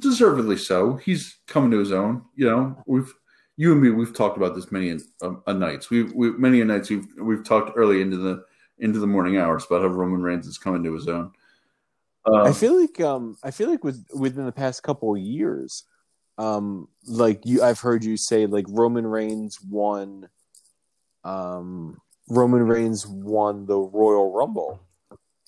[0.00, 0.96] deservedly so.
[0.96, 2.22] He's coming to his own.
[2.36, 3.12] You know, we've
[3.58, 5.90] you and me we've talked about this many a, a nights.
[5.90, 8.44] We've we, many a nights we've we've talked early into the
[8.78, 11.32] into the morning hours about how Roman Reigns is coming to his own.
[12.24, 15.82] Uh, I feel like um I feel like with within the past couple of years,
[16.38, 20.28] um like you I've heard you say like Roman Reigns won
[21.24, 21.98] um
[22.28, 24.80] Roman Reigns won the Royal Rumble.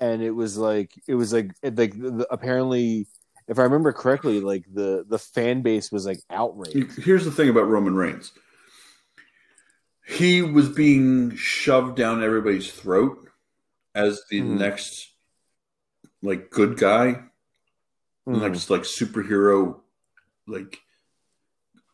[0.00, 3.06] And it was like it was like it, like the, the- apparently
[3.50, 6.96] if I remember correctly like the the fan base was like outraged.
[7.02, 8.30] Here's the thing about Roman Reigns.
[10.06, 13.28] He was being shoved down everybody's throat
[13.94, 14.56] as the Mhm.
[14.58, 15.12] next
[16.22, 17.24] like good guy,
[18.26, 18.40] Mhm.
[18.40, 19.80] next like superhero
[20.46, 20.78] like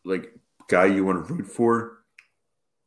[0.05, 0.33] like
[0.69, 2.03] guy you want to root for.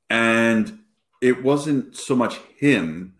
[0.08, 0.78] And
[1.20, 3.14] it wasn't so much him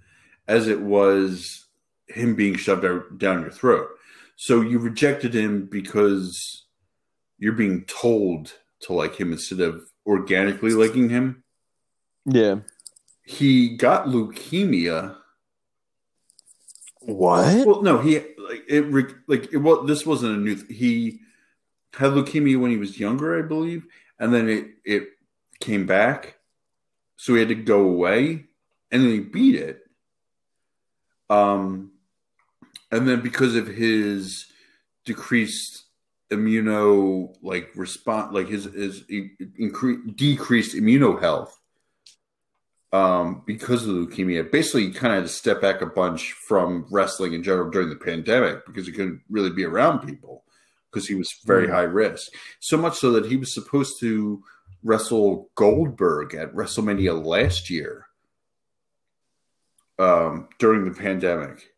[0.49, 1.67] as it was
[2.07, 3.89] him being shoved out- down your throat.
[4.43, 6.65] So you rejected him because
[7.37, 11.45] you're being told to like him instead of organically liking him.
[12.25, 12.61] Yeah.
[13.23, 15.17] He got leukemia.
[17.03, 17.67] What?
[17.67, 18.91] Well, no, he like it
[19.29, 20.55] like it was this wasn't a new.
[20.55, 21.21] Th- he
[21.93, 23.85] had leukemia when he was younger, I believe,
[24.19, 25.09] and then it it
[25.61, 26.37] came back,
[27.19, 28.47] so he had to go away,
[28.91, 29.83] and then he beat it.
[31.29, 31.93] Um,
[32.91, 34.47] and then because of his
[35.05, 35.85] decreased
[36.31, 39.03] immuno like response, like his his
[39.61, 41.59] incre- decreased immuno health,
[42.93, 46.87] um, because of leukemia, basically he kind of had to step back a bunch from
[46.91, 50.45] wrestling in general during the pandemic because he couldn't really be around people.
[50.93, 51.71] because he was very Mhm.
[51.71, 52.33] high risk.
[52.59, 54.43] So much so that he was supposed to
[54.83, 58.09] wrestle Goldberg at WrestleMania last year
[60.01, 61.73] um, during the pandemic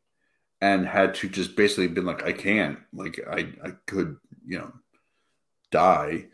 [0.63, 4.17] and had to just basically been like, I can't, like, I, I could,
[4.47, 4.73] you know,
[5.73, 6.27] die.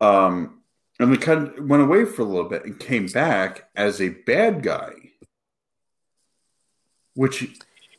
[0.00, 0.62] Um,
[1.00, 4.10] and we kind of went away for a little bit and came back as a
[4.10, 4.92] bad guy,
[7.14, 7.44] which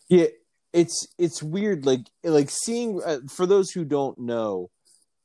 [0.07, 0.27] Yeah,
[0.71, 1.85] it's it's weird.
[1.85, 4.69] Like like seeing uh, for those who don't know,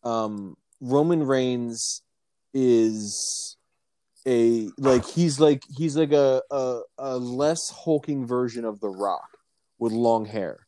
[0.03, 2.03] um, Roman Reigns
[2.53, 3.57] is
[4.27, 9.30] a like he's like he's like a, a a less hulking version of The Rock
[9.81, 10.67] with long hair.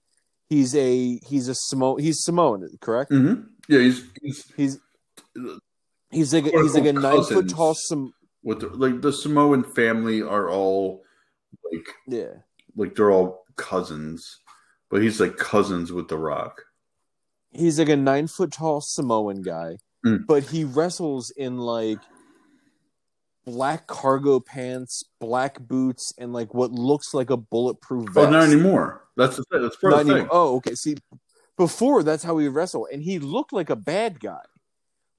[0.48, 3.10] He's a he's a Samo he's Samoan, correct?
[3.12, 3.46] Mhm.
[3.68, 4.78] yeah, he's, he's He's
[6.10, 8.12] he's like a, he's like a nine foot tall Sam.
[8.42, 11.02] with the, like the Samoan family are all
[11.72, 12.34] like Yeah,
[12.76, 14.38] like they're all cousins,
[14.90, 16.62] but he's like cousins with The Rock.
[17.50, 20.26] he's like a nine foot tall Samoan guy, Mm.
[20.26, 22.00] but he wrestles in like
[23.44, 28.28] black cargo pants, black boots, and like what looks like a bulletproof vest.
[28.28, 29.04] Oh, not anymore.
[29.16, 29.62] That's the thing.
[29.62, 30.28] That's part Not of.
[30.30, 30.74] Oh, okay.
[30.74, 30.96] See,
[31.56, 34.40] before that's how he wrestled, and he looked like a bad guy.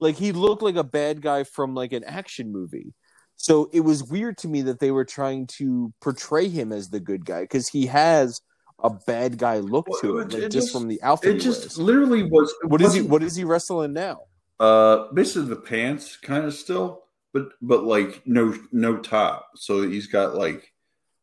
[0.00, 2.92] Like he looked like a bad guy from like an action movie.
[3.36, 7.00] So it was weird to me that they were trying to portray him as the
[7.00, 8.40] good guy because he has
[8.82, 11.36] a bad guy look Well, to it- him, like it just, just- from the outfit.
[11.36, 11.78] It just wears.
[11.78, 12.52] literally was.
[12.64, 13.02] What is he?
[13.02, 14.22] What is he wrestling now?
[14.60, 17.03] Uh, basically the pants, kind of still,
[17.34, 19.50] but but like no no top.
[19.56, 20.72] So he's got like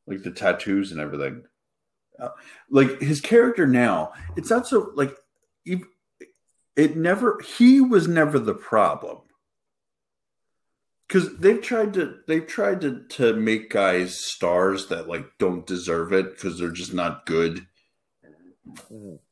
[0.05, 1.43] like the tattoos and everything.
[2.19, 2.29] Uh,
[2.69, 5.15] like his character now, it's not so like
[5.63, 5.81] he,
[6.75, 7.39] it never.
[7.57, 9.19] He was never the problem
[11.07, 16.13] because they've tried to they've tried to to make guys stars that like don't deserve
[16.13, 17.65] it because they're just not good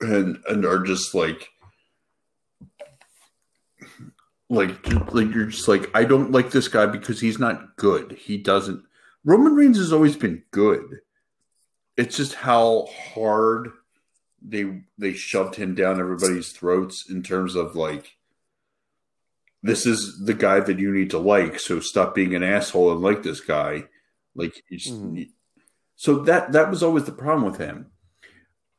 [0.01, 1.49] and and are just like
[4.49, 8.13] like like you're just like I don't like this guy because he's not good.
[8.13, 8.83] He doesn't.
[9.23, 10.99] Roman Reigns has always been good.
[11.97, 13.71] It's just how hard
[14.41, 18.15] they they shoved him down everybody's throats in terms of like
[19.61, 21.59] this is the guy that you need to like.
[21.59, 23.83] So stop being an asshole and like this guy.
[24.33, 25.31] Like just, Mhm.
[25.95, 27.87] so that that was always the problem with him.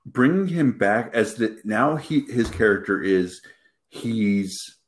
[0.06, 3.42] Bringing him back as the now he his character is
[3.90, 4.78] he's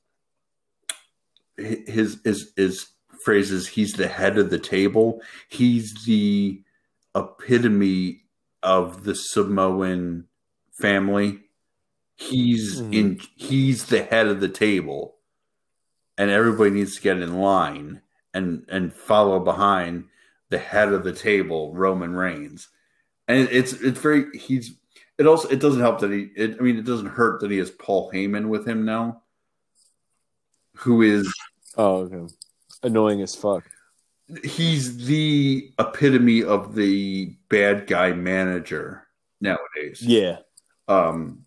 [1.57, 2.87] his his his
[3.25, 5.23] phrases he's the head of the table.
[5.49, 6.63] He's the
[7.15, 8.23] epitome
[8.63, 10.27] of the samoan
[10.73, 11.41] family.
[12.17, 12.95] He's Mhm.
[12.95, 15.17] in he's the head of the table.
[16.19, 18.03] And everybody needs to get in line
[18.35, 20.05] and and follow behind
[20.51, 22.69] the head of the table roman reigns.
[23.29, 24.79] And it's it's very he's
[25.19, 27.59] it also it doesn't help that he it, i mean it doesn't hurt that he
[27.59, 29.22] has paul heyman with him now
[30.83, 31.33] who is
[31.77, 32.35] Oh, okay.
[32.83, 33.65] Annoying as fuck.
[34.45, 39.07] he's the epitome of the bad guy manager
[39.41, 40.01] nowadays.
[40.03, 40.39] Yeah.
[40.89, 41.47] Um,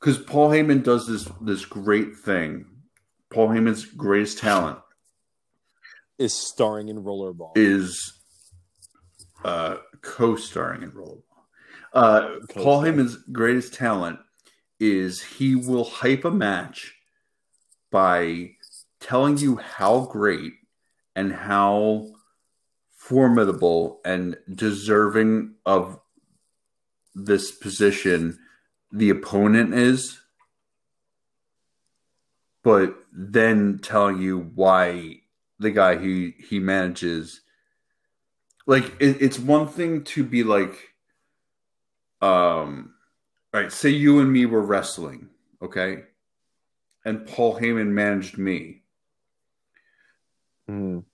[0.00, 2.66] because Paul Heyman does this this great thing.
[3.30, 4.78] Paul Heyman's greatest talent
[6.18, 7.52] Is starring in Rollerball.
[7.56, 8.12] is
[9.44, 11.22] uh, co-starring in Rollerball.
[11.92, 12.82] Uh, Paul.
[12.82, 14.18] Heyman's greatest talent
[14.78, 16.94] is he will hype a match
[17.96, 18.50] by
[19.00, 20.52] telling you how great
[21.14, 22.06] and how
[22.94, 25.98] formidable and deserving of
[27.14, 28.38] this position
[28.92, 30.20] the opponent is,
[32.62, 35.14] but then telling you why
[35.58, 37.40] the guy he he manages
[38.66, 40.76] like it, it's one thing to be like
[42.20, 42.92] um
[43.54, 45.30] all right say you and me were wrestling
[45.62, 46.02] okay
[47.06, 48.82] and paul heyman managed me
[50.68, 51.04] Mhm.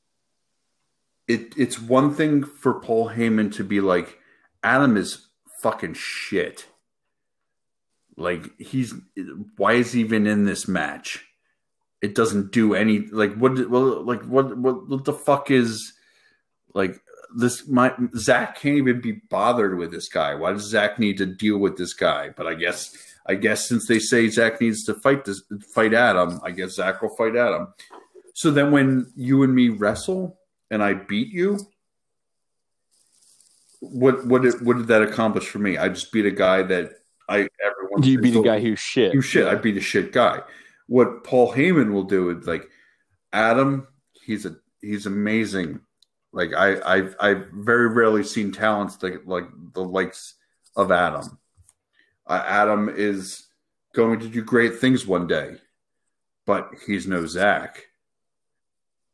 [1.28, 4.18] it it's one thing for paul heyman to be like
[4.64, 5.28] adam is
[5.60, 6.66] fucking shit
[8.16, 8.94] like he's
[9.56, 11.24] why is he even in this match
[12.00, 15.92] it doesn't do any like what well like what what, what the fuck is
[16.74, 17.00] like
[17.36, 20.34] this my Zach can't even be bothered with this guy.
[20.34, 22.30] Why does Zach need to deal with this guy?
[22.30, 22.94] But I guess
[23.26, 25.42] I guess since they say Zach needs to fight this
[25.74, 27.72] fight Adam, I guess Zach will fight Adam.
[28.34, 30.38] So then when you and me wrestle
[30.70, 31.58] and I beat you,
[33.80, 35.76] what what did what did that accomplish for me?
[35.76, 36.92] I just beat a guy that
[37.28, 39.12] I everyone Do You beat a oh, guy who's shit.
[39.12, 39.46] you shit.
[39.46, 40.40] I beat a shit guy.
[40.86, 42.68] What Paul Heyman will do is like
[43.32, 43.86] Adam.
[44.24, 45.80] He's a he's amazing.
[46.32, 50.34] Like I I've I've very rarely seen talents like like the likes
[50.76, 51.38] of Adam.
[52.26, 53.46] Uh, Adam is
[53.94, 55.56] going to do great things one day,
[56.46, 57.84] but he's no Zach.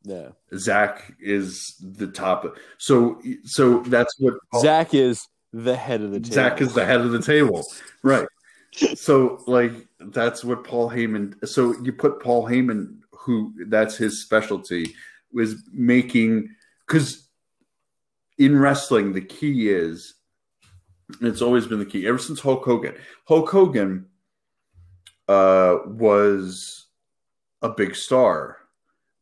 [0.04, 0.28] Yeah.
[0.56, 2.56] Zach is the top.
[2.78, 6.34] So so that's what Zach is the head of the table.
[6.34, 7.64] Zach is the head of the table,
[8.02, 8.26] right?
[8.94, 11.46] so like that's what Paul Heyman.
[11.46, 14.94] So you put Paul Heyman, who that's his specialty,
[15.32, 16.48] was making
[16.86, 17.28] because
[18.38, 20.14] in wrestling the key is,
[21.20, 22.94] it's always been the key ever since Hulk Hogan.
[23.26, 24.06] Hulk Hogan
[25.26, 26.86] uh, was
[27.62, 28.58] a big star,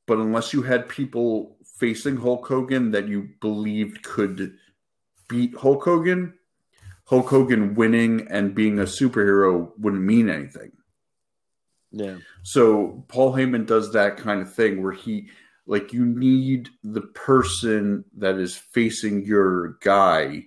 [0.06, 4.56] but unless you had people facing Hulk Hogan that you believed could
[5.28, 6.34] beat Hulk Hogan,
[7.04, 10.72] Hulk Hogan winning and being a superhero wouldn't mean anything.
[11.92, 12.16] Yeah.
[12.42, 15.28] So Paul Heyman does that kind of thing where he
[15.66, 20.44] like you need the person that is facing your guy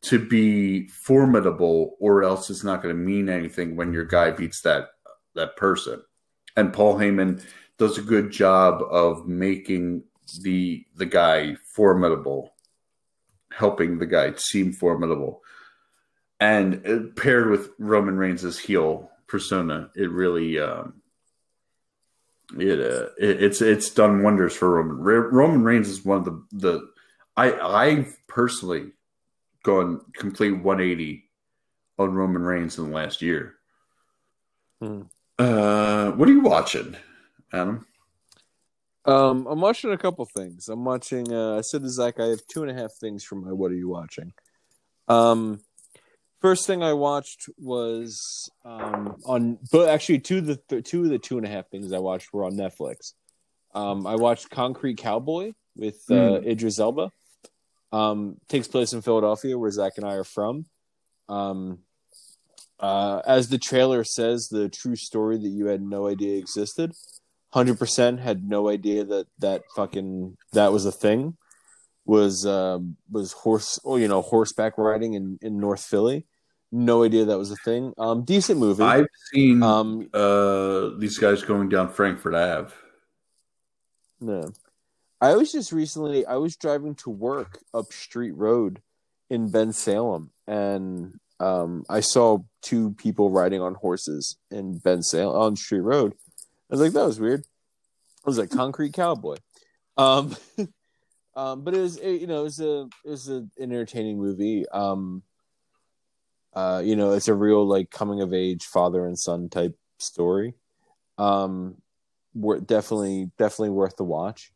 [0.00, 4.62] to be formidable or else it's not going to mean anything when your guy beats
[4.62, 4.90] that
[5.34, 6.02] that person.
[6.56, 7.44] And Paul Heyman
[7.78, 10.04] does a good job of making
[10.42, 12.52] the the guy formidable
[13.58, 15.42] helping the guy seem formidable.
[16.40, 21.02] And uh, paired with Roman Reigns' heel persona, it really um,
[22.56, 24.98] it, uh, it, it's it's done wonders for Roman.
[24.98, 26.88] Roman Reigns is one of the the
[27.36, 28.92] I I've personally
[29.64, 31.24] gone complete 180
[31.98, 33.54] on Roman Reigns in the last year.
[34.80, 35.02] Hmm.
[35.38, 36.96] Uh, what are you watching,
[37.52, 37.86] Adam?
[39.04, 40.68] Um, I'm watching a couple things.
[40.68, 41.32] I'm watching.
[41.32, 43.70] Uh, I said to Zach, I have two and a half things for my "What
[43.70, 44.32] are you watching?"
[45.08, 45.60] Um,
[46.40, 51.10] first thing I watched was um on, but actually two of the th- two of
[51.10, 53.14] the two and a half things I watched were on Netflix.
[53.74, 56.46] Um, I watched Concrete Cowboy with uh, mm.
[56.46, 57.10] Idris Elba.
[57.90, 60.66] Um, takes place in Philadelphia, where Zach and I are from.
[61.28, 61.80] Um,
[62.78, 66.92] uh, as the trailer says, the true story that you had no idea existed
[67.52, 71.36] hundred percent had no idea that that fucking that was a thing.
[72.04, 76.26] Was um, was horse, oh, you know, horseback riding in in North Philly.
[76.70, 77.92] No idea that was a thing.
[77.98, 78.82] Um, decent movie.
[78.82, 82.72] I've seen um uh these guys going down Frankford Ave.
[84.20, 84.50] No,
[85.20, 86.24] I was just recently.
[86.24, 88.80] I was driving to work up Street Road
[89.30, 95.80] in Bensalem and um, I saw two people riding on horses in Bensalem on Street
[95.80, 96.14] Road
[96.70, 97.44] I was like, that was weird.
[98.24, 99.36] I was like, Concrete Cowboy.
[99.96, 100.36] Um,
[101.34, 104.68] um, but it was, it, you know, it was a, it was an entertaining movie.
[104.68, 105.22] Um,
[106.52, 110.54] uh, you know, it's a real like coming of age father and son type story.
[111.16, 111.76] Um,
[112.34, 114.52] we're definitely, definitely worth the watch.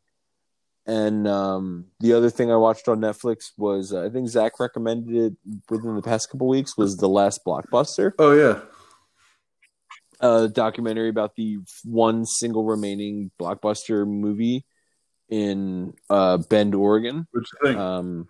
[0.84, 5.14] And um, the other thing I watched on Netflix was uh, I think Zach recommended
[5.14, 8.12] it within the past couple weeks was the last blockbuster.
[8.18, 8.62] Oh yeah,
[10.20, 14.64] a documentary about the one single remaining blockbuster movie
[15.28, 17.26] in uh, Bend, Oregon.
[17.30, 17.78] What you think?
[17.78, 18.28] Um,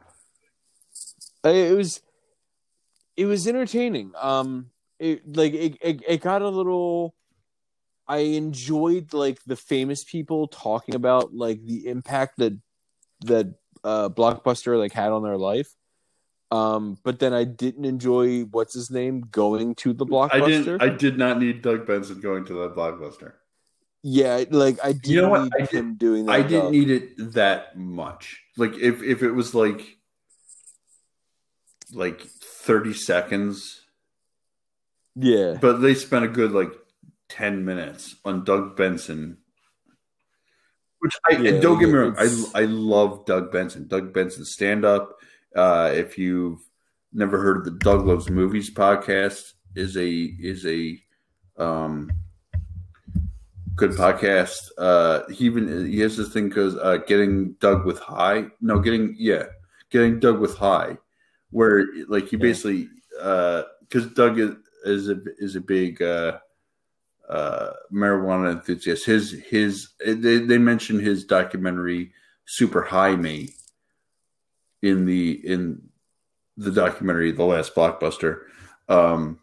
[1.45, 2.01] it was
[3.17, 4.13] it was entertaining.
[4.21, 7.15] Um, it like it, it, it got a little.
[8.09, 12.59] I enjoyed like the famous people talking about like the impact that
[13.23, 13.55] that
[13.85, 15.69] uh, blockbuster like had on their life.
[16.51, 20.43] Um, but then I didn't enjoy what's his name going to the blockbuster.
[20.43, 20.83] I didn't.
[20.83, 23.35] I did not need Doug Benson going to the blockbuster.
[24.03, 25.45] Yeah, like I didn't you know what?
[25.45, 26.33] need I him doing that.
[26.33, 28.43] I didn't need it that much.
[28.57, 29.97] Like if if it was like
[31.93, 33.81] like thirty seconds.
[35.15, 36.73] Yeah, but they spent a good like
[37.33, 39.39] ten minutes on Doug Benson.
[40.99, 43.89] Which I yeah, don't get me wrong, I I love Doug Benson.
[43.89, 45.19] Doug Benson stand up
[45.57, 46.61] uh, if you've
[47.13, 50.99] never heard of the Doug Loves Movies podcast, is a is a
[51.57, 52.11] um,
[53.75, 54.71] good podcast.
[54.79, 58.47] Uh, he even he has this thing because uh, getting Doug with high.
[58.61, 59.45] No, getting yeah,
[59.91, 60.99] getting Doug with high,
[61.51, 64.51] where like he basically because uh, Doug is,
[64.85, 66.01] is a is a big
[67.29, 69.07] uh, marijuana enthusiast.
[69.07, 72.13] His his they they mentioned his documentary
[72.45, 73.51] Super High Me
[74.83, 75.83] in the in
[76.57, 78.43] the documentary The Last Blockbuster,
[78.89, 79.39] um,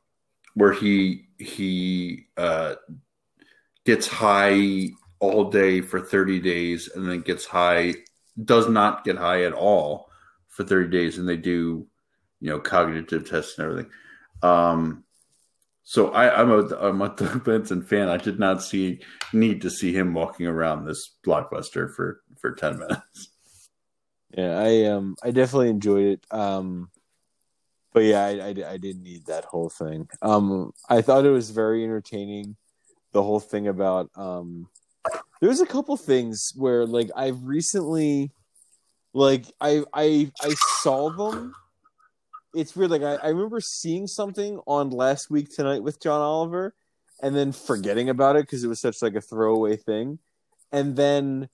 [0.54, 2.76] where he he uh,
[3.86, 4.90] gets high
[5.20, 7.94] all day for 30 days and then gets high
[8.46, 10.10] does not get high at all
[10.48, 11.88] for 30 days and they do
[12.40, 13.92] you know cognitive tests and everything
[14.44, 15.04] um
[15.90, 18.10] so I, I'm a a Doug Benson fan.
[18.10, 19.02] I did not see
[19.34, 23.30] need to see him walking around this blockbuster for for ten minutes.
[24.38, 26.26] Yeah, I um I definitely enjoyed it.
[26.30, 26.91] Um
[27.91, 30.07] but yeah, I, I, I didn't need that whole thing.
[30.22, 32.56] Um, I thought it was very entertaining.
[33.11, 34.70] The whole thing about um,
[35.41, 38.32] there's a couple things where like I've recently,
[39.16, 40.53] like I I I
[40.84, 41.56] saw them.
[42.54, 42.92] It's weird.
[42.92, 46.74] Like I, I remember seeing something on last week tonight with John Oliver,
[47.22, 50.20] and then forgetting about it because it was such like a throwaway thing,
[50.72, 51.50] and then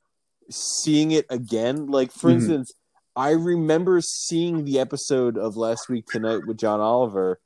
[0.50, 1.88] seeing it again.
[1.88, 2.34] Like for Mhm.
[2.36, 2.74] instance,
[3.16, 7.40] I remember seeing the episode of last week tonight with John Oliver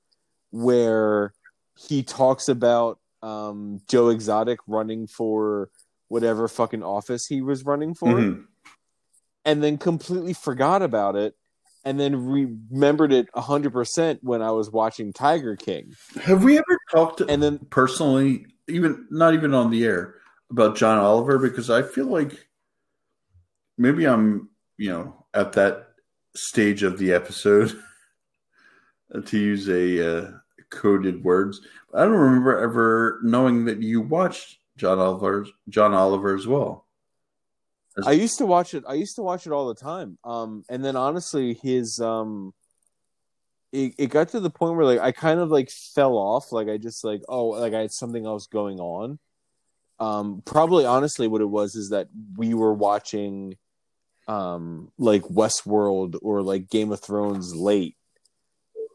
[0.52, 1.34] where
[1.76, 5.70] he talks about um, Joe Exotic running for
[6.08, 8.46] whatever fucking office he was running for, Mhm.
[9.46, 11.36] and then completely forgot about it,
[11.86, 16.80] and then remembered it hundred percent when I was watching Tiger King, Have we ever
[16.92, 20.16] talked and then personally, even not even on the air,
[20.52, 21.38] about John Oliver?
[21.38, 22.48] Because I feel like
[23.78, 25.88] maybe I'm, you know, at that
[26.36, 27.78] stage of the episode
[29.26, 30.32] to use a uh,
[30.70, 31.62] coded words.
[31.94, 36.86] I don't remember ever knowing that you watched John Oliver, John Oliver as well.
[38.06, 38.84] I used to watch it.
[38.88, 40.18] I used to watch it all the time.
[40.24, 42.54] Um, and then honestly, his um,
[43.72, 46.52] it, it got to the point where like I kind of like fell off.
[46.52, 49.20] Like I just like oh like I had something else going on.
[50.00, 52.08] Um, probably honestly, what it was is that
[52.38, 53.56] we were watching,
[54.28, 57.96] um, like Westworld or like Game of Thrones late.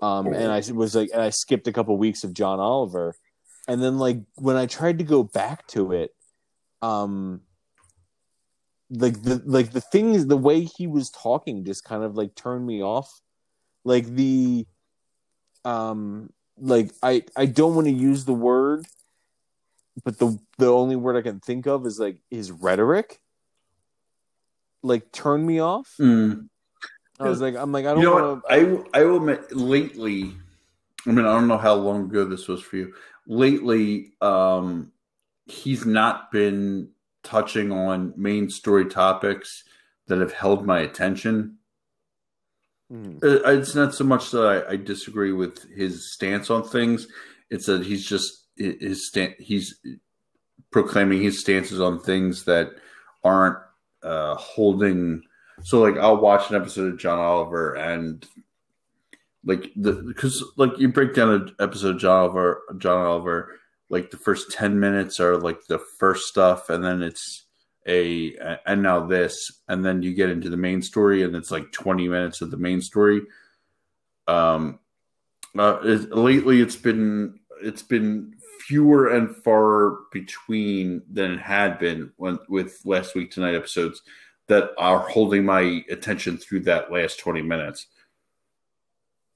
[0.00, 3.14] Um, and I was like, and I skipped a couple weeks of John Oliver,
[3.68, 6.10] and then like when I tried to go back to it,
[6.82, 7.42] um,
[8.90, 12.66] like the like the things the way he was talking just kind of like turned
[12.66, 13.20] me off
[13.84, 14.66] like the
[15.64, 18.86] um like i i don't want to use the word
[20.04, 23.20] but the the only word i can think of is like his rhetoric
[24.82, 26.48] like turned me off Mm.
[27.18, 28.52] i was like i'm like i don't You know want what?
[28.52, 30.34] I I will admit, lately.
[31.06, 32.94] I mean, I don't know how long ago this was for you.
[33.26, 34.90] Lately, um,
[35.46, 36.88] he's not been
[37.24, 39.64] touching on main story topics
[40.06, 41.56] that have held my attention.
[43.24, 47.08] Uh, It's not so much that I, I disagree with his stance on things;
[47.50, 49.34] it's that he's just his stand.
[49.38, 49.80] He's
[50.70, 52.70] proclaiming his stances on things that
[53.24, 53.58] aren't
[54.02, 55.22] uh, holding.
[55.62, 58.24] So, like, I'll watch an episode of John Oliver, and
[59.44, 63.58] like the because like you break down an episode of John Oliver, John Oliver,
[63.94, 67.44] like the first ten minutes are like the first stuff, and then it's
[67.86, 68.34] a
[68.66, 72.08] and now this, and then you get into the main story, and it's like twenty
[72.08, 73.22] minutes of the main story.
[74.26, 74.80] Um,
[75.56, 78.34] uh, it, lately it's been it's been
[78.66, 84.02] fewer and far between than it had been when with last week tonight episodes
[84.48, 87.86] that are holding my attention through that last 20 minutes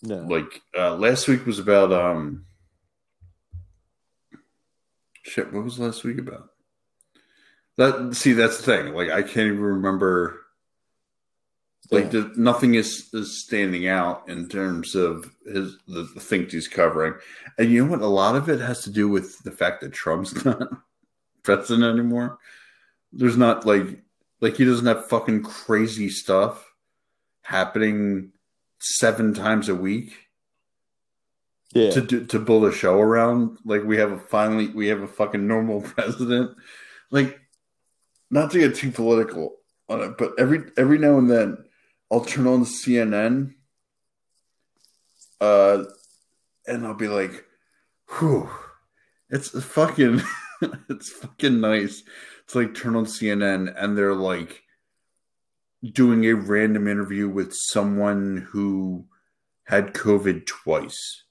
[0.02, 2.46] no like uh last week was about um
[5.28, 6.50] shit what was last week about?
[7.76, 8.94] That see that's the thing.
[8.94, 10.40] Like i can't even remember.
[11.90, 12.20] Like Yeah.
[12.20, 17.14] the, nothing is, is standing out in terms of his the, the things he's covering.
[17.56, 18.02] And you know what?
[18.02, 20.68] A lot of it has to do with the fact that trump's not
[21.44, 22.38] president anymore.
[23.12, 24.02] There's not like
[24.40, 26.64] like he doesn't have fucking crazy stuff
[27.42, 28.32] happening
[28.80, 30.12] seven times a week
[31.74, 33.58] yeah to do, to build a show around.
[33.64, 36.56] Like we have a finally we have a fucking normal president.
[37.10, 37.40] Like
[38.30, 39.56] not to get too political
[39.88, 41.58] on it, but every every now and then
[42.10, 43.54] I'll turn on CNN,
[45.40, 45.84] uh,
[46.66, 47.44] and I'll be like,
[48.18, 48.50] "Whew,
[49.30, 50.22] it's fucking
[50.90, 52.02] it's fucking nice."
[52.44, 54.62] It's like turn on CNN and they're like
[55.84, 59.04] doing a random interview with someone who
[59.64, 61.24] had COVID twice.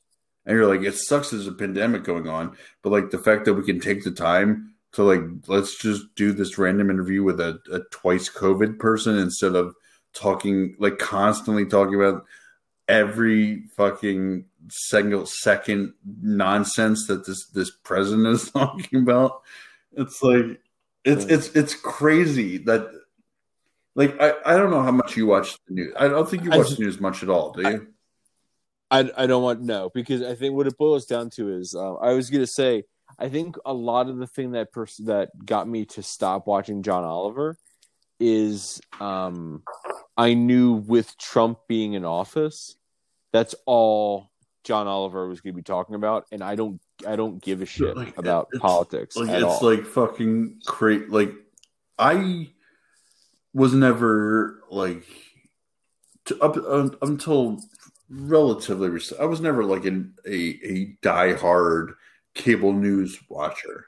[0.47, 3.53] And you're like, it sucks there's a pandemic going on, but like the fact that
[3.53, 7.59] we can take the time to like, let's just do this random interview with a,
[7.71, 9.75] a twice COVID person instead of
[10.13, 12.25] talking, like constantly talking about
[12.87, 19.41] every fucking single second nonsense that this this president is talking about.
[19.97, 20.61] It's like
[21.03, 22.89] it's it's it's crazy that
[23.95, 25.93] like I, I don't know how much you watch the news.
[25.99, 27.87] I don't think you watch just- the news much at all, do you?
[28.89, 31.95] I, I don't want no because I think what it boils down to is uh,
[31.95, 32.84] I was gonna say
[33.19, 36.84] I think a lot of the thing that pers- that got me to stop watching
[36.84, 37.57] John Oliver
[38.19, 39.64] is um,
[40.15, 42.76] I knew with Trump being in office,
[43.34, 44.30] that's all
[44.64, 47.95] John Oliver was gonna be talking about, and I don't I don't give a shit
[47.95, 49.59] Like, about it's- politics like it's all.
[49.61, 51.05] like fucking crazy.
[51.07, 51.34] Like
[51.99, 52.49] I
[53.53, 55.03] was never like
[56.26, 57.59] to, up un, until
[58.09, 58.89] relatively.
[58.89, 61.93] rec- I was never like an, a a diehard
[62.34, 63.88] cable news watcher,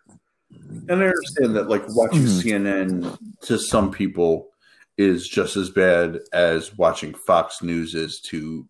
[0.88, 2.41] and I understand that like watching Mhm.
[2.44, 4.50] CNN to some people
[4.98, 8.68] is just as bad as watching Fox News is to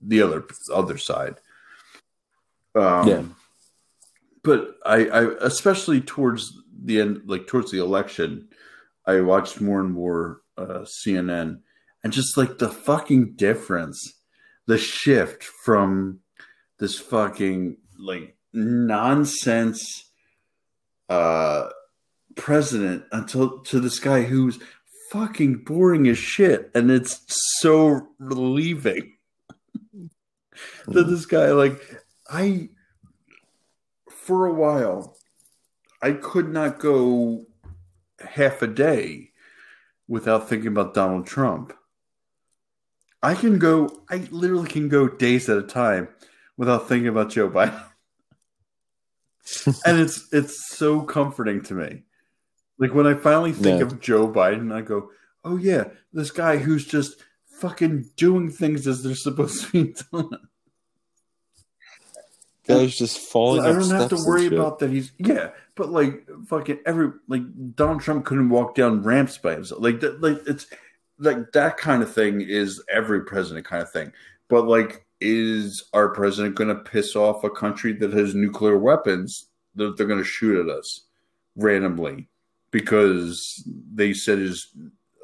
[0.00, 1.36] the other other side.
[2.74, 3.24] Um, Yeah.
[4.42, 6.52] but I, I especially towards
[6.82, 8.48] the end, like towards the election,
[9.06, 11.60] I watched more and more uh, CNN,
[12.02, 14.19] and just like the fucking difference,
[14.70, 16.20] the shift from
[16.78, 20.12] this fucking like nonsense
[21.08, 21.68] uh
[22.36, 24.60] president until to this guy who's
[25.10, 27.20] fucking boring as shit and it's
[27.58, 29.16] so relieving.
[30.86, 31.80] That this guy like
[32.28, 32.68] i
[34.08, 35.16] for a while
[36.02, 37.46] i could not go
[38.20, 39.30] half a day
[40.06, 41.72] without thinking about donald trump
[43.22, 46.08] i can go i literally can go days at a time
[46.56, 47.82] without thinking about joe biden
[49.86, 52.02] and it's it's so comforting to me
[52.78, 53.86] like when i finally think Yeah.
[53.86, 55.10] of joe biden i go
[55.44, 57.16] oh yeah this guy who's just
[57.46, 60.30] fucking doing things as they're supposed to be done
[62.66, 63.62] Guys just falling.
[63.62, 64.90] I don't have to worry about that.
[64.90, 67.42] He's yeah, but like fucking every like
[67.74, 69.82] Donald Trump couldn't walk down ramps by himself.
[69.82, 70.66] Like that, like it's
[71.20, 74.12] like that kind of thing is every president kind of thing.
[74.48, 79.46] But like, is our president going to piss off a country that has nuclear weapons
[79.74, 81.02] that they're going to shoot at us
[81.56, 82.28] randomly
[82.70, 84.68] because they said his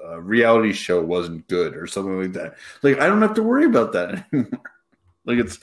[0.04, 2.56] uh, reality show wasn't good or something like that?
[2.82, 4.60] Like, I don't have to worry about that anymore.
[5.24, 5.58] like it's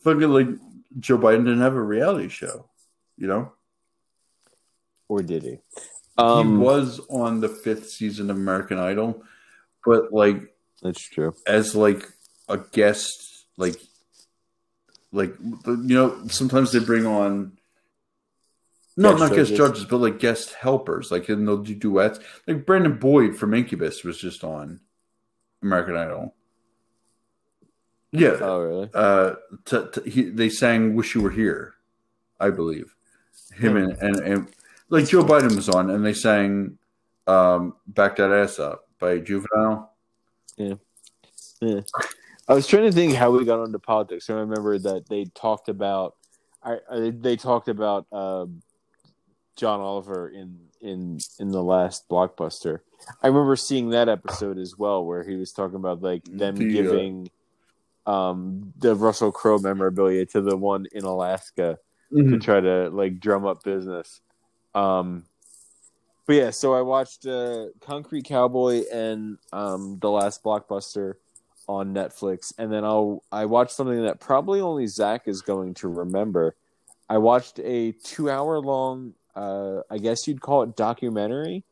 [0.00, 0.48] fucking like
[0.98, 2.68] Joe Biden didn't have a reality show,
[3.16, 3.52] you know.
[5.08, 5.58] Or did he?
[6.18, 9.22] Um, he was on the fifth season of American Idol,
[9.86, 11.34] but like That's true.
[11.46, 12.06] as like
[12.48, 13.76] a guest, like
[15.12, 17.52] like you know, sometimes they bring on
[18.98, 19.58] no, Guest not guest judges.
[19.58, 22.18] judges, but like guest helpers, like and they'll do duets.
[22.46, 24.80] Like Brandon Boyd from Incubus was just on
[25.62, 26.34] American Idol.
[28.12, 28.90] Yeah, Oh, really?
[28.94, 29.34] uh,
[29.66, 31.74] t- t- he, they sang "Wish You Were Here,"
[32.40, 32.94] I believe.
[33.54, 34.48] Him and, and and
[34.88, 36.78] like Joe Biden was on, and they sang
[37.26, 39.92] um, "Back That Ass Up" by Juvenile.
[40.56, 40.74] Yeah.
[41.60, 41.80] yeah.
[42.48, 44.30] I was trying to think how we got onto politics.
[44.30, 46.14] I remember that they talked about,
[46.62, 48.46] I, I they talked about uh,
[49.56, 52.80] John Oliver in in in the last blockbuster.
[53.22, 56.68] I remember seeing that episode as well, where he was talking about like them The,
[56.68, 57.30] uh, giving
[58.06, 61.78] um, the Russell Crowe memorabilia to the one in Alaska
[62.14, 64.20] to try to like drum up business.
[64.74, 65.24] Um,
[66.26, 71.14] but yeah, so I watched uh, Concrete Cowboy and um, the last blockbuster
[71.68, 75.88] on Netflix, and then I'll I watched something that probably only Zach is going to
[75.88, 76.56] remember.
[77.08, 81.64] I watched a two-hour long, uh, I guess you'd call it documentary,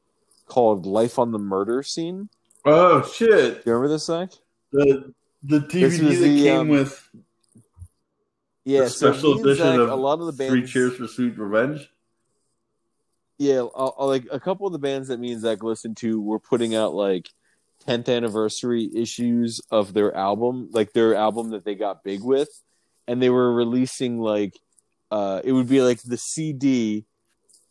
[0.47, 2.29] called "Life on the Murder Scene."
[2.65, 3.65] Oh shit!
[3.65, 4.31] Do you remember this, Zach?
[4.73, 5.13] The
[5.43, 7.09] the DVD that the, came um, with
[8.65, 11.09] Yeah, so special me edition Zach, of a lot of the bands, Three Cheers for
[11.09, 11.91] Sweet Revenge.
[13.39, 16.21] Yeah, uh, uh, like a couple of the bands that me and Zach listened to
[16.21, 17.29] were putting out like
[17.87, 22.49] 10th anniversary issues of their album, like their album that they got big with,
[23.09, 24.59] and they were releasing like
[25.11, 27.05] uh it would be like the CD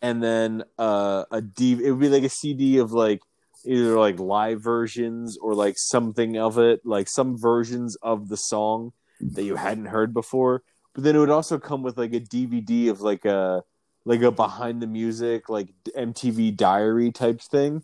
[0.02, 3.22] and then uh a D it would be like a CD of like
[3.66, 8.92] either like live versions or like something of it, like some versions of the song
[9.22, 10.64] that you hadn't heard before.
[10.94, 13.64] But then it would also come with like a DVD of like a
[14.06, 17.84] like a behind the music like MTV diary type thing.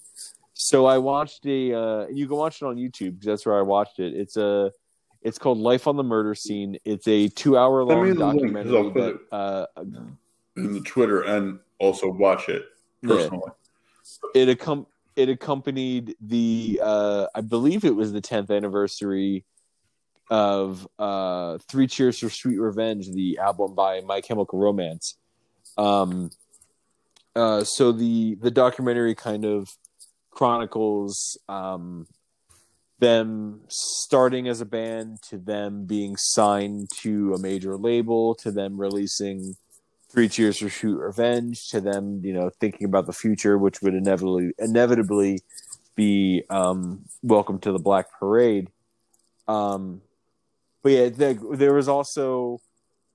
[0.54, 3.62] So I watched a uh you can watch it on YouTube because that's where I
[3.62, 4.14] watched it.
[4.14, 4.72] It's a
[5.22, 6.78] it's called Life on the Murder Scene.
[6.86, 9.66] It's a 2-hour long the link, 'cause documentary that uh
[10.58, 12.64] in the Twitter and also watch it
[13.02, 13.08] Yeah.
[13.16, 13.52] personally.
[14.36, 19.46] it accom- it accompanied the uh I believe it was the 10th anniversary
[20.30, 25.16] of uh Three Cheers for Sweet Revenge, the album by My Chemical Romance.
[25.80, 26.30] Um
[27.36, 29.70] uh so the the documentary kind of
[30.32, 32.06] chronicles um
[33.00, 38.80] them starting as a band to them being signed to a major label to them
[38.80, 39.56] releasing
[40.12, 43.94] Three Cheers for Sweet Revenge to them, you know, thinking about the future, which would
[43.94, 45.40] inevitably inevitably
[45.96, 48.70] be um, Welcome to the Black Parade.
[49.48, 50.02] Um,
[50.82, 52.60] but yeah, there, there was also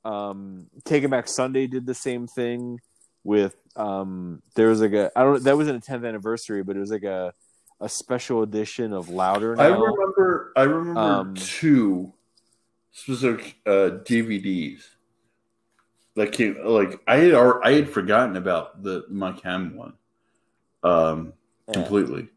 [0.05, 2.81] um, Taking Back Sunday did the same thing
[3.23, 6.81] with um, there was like a I don't that wasn't a 10th anniversary, but it
[6.81, 7.33] was like a
[7.81, 10.53] a special edition of Louder I remember.
[10.57, 12.13] I remember Um, two
[12.93, 14.83] specific uh, DVDs
[16.15, 16.57] that came.
[16.65, 19.95] Like I had, I had forgotten about the My Chem one,
[20.83, 21.33] um,
[21.67, 21.75] Yeah.
[21.75, 22.29] completely.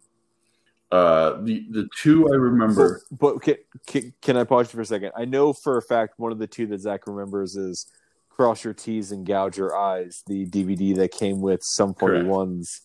[0.89, 3.01] Uh, the the two I remember.
[3.11, 3.55] But can,
[3.85, 5.11] can, can I pause you for a second?
[5.17, 7.91] I know for a fact one of the two that Zach remembers is
[8.29, 12.25] Cross Your T's and Gouge Your Eyes, the DVD that came with Sum Correct.
[12.25, 12.81] 41s.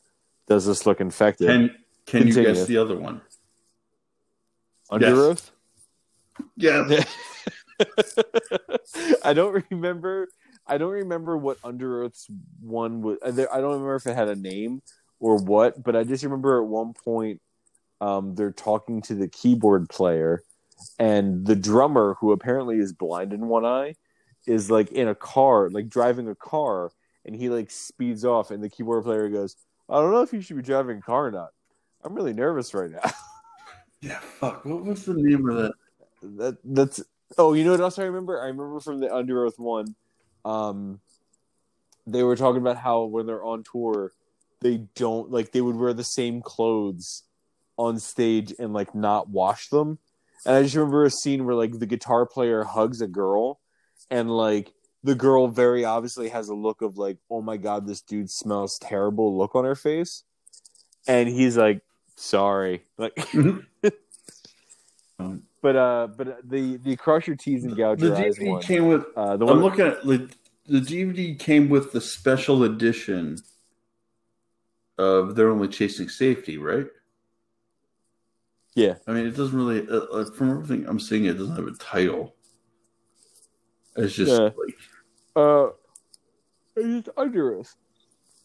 [0.48, 1.46] Does this look infected?
[1.46, 1.76] Can
[2.06, 3.20] can you guess the other one?
[4.90, 5.16] Under yes.
[5.18, 5.52] Oath?
[6.56, 7.04] Yeah,
[9.24, 10.28] I don't remember.
[10.66, 12.26] I don't remember what Underoath's
[12.60, 13.18] one was.
[13.24, 14.82] I don't remember if it had a name
[15.20, 17.40] or what, but I just remember at one point
[18.02, 20.42] um, they're talking to the keyboard player,
[20.98, 23.94] and the drummer, who apparently is blind in one eye,
[24.46, 26.90] is like in a car, like driving a car,
[27.24, 29.56] and he like speeds off, and the keyboard player goes,
[29.88, 31.50] "I don't know if you should be driving a car or not.
[32.02, 33.10] I'm really nervous right now."
[34.00, 34.18] yeah.
[34.18, 34.64] Fuck.
[34.64, 35.72] What was the name of that?
[36.22, 37.02] that that's
[37.38, 39.94] oh you know what else i remember i remember from the under one
[40.44, 41.00] um
[42.06, 44.12] they were talking about how when they're on tour
[44.60, 47.24] they don't like they would wear the same clothes
[47.78, 49.98] on stage and like not wash them
[50.44, 53.60] and i just remember a scene where like the guitar player hugs a girl
[54.10, 54.72] and like
[55.04, 58.78] the girl very obviously has a look of like oh my god this dude smells
[58.80, 60.24] terrible look on her face
[61.08, 61.82] and he's like
[62.16, 63.12] sorry like
[65.18, 68.62] Um, But uh, but the the crush your teeth and gouge the DVD one.
[68.62, 69.06] came with.
[69.14, 70.28] Uh, the I'm one looking at the,
[70.66, 73.38] the DVD came with the special edition
[74.98, 76.88] of "They're Only Chasing Safety," right?
[78.74, 79.86] Yeah, I mean, it doesn't really.
[79.88, 82.34] Uh, uh, from everything I'm seeing, it doesn't have a title.
[83.96, 84.50] It's just Yeah.
[84.56, 84.76] like
[85.36, 85.68] uh,
[86.76, 87.74] it's under us.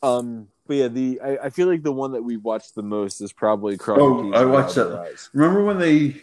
[0.03, 3.21] Um, but yeah, the I, I feel like the one that we watched the most
[3.21, 4.93] is probably Oh, I watched that.
[4.93, 5.29] eyes.
[5.33, 6.21] remember when they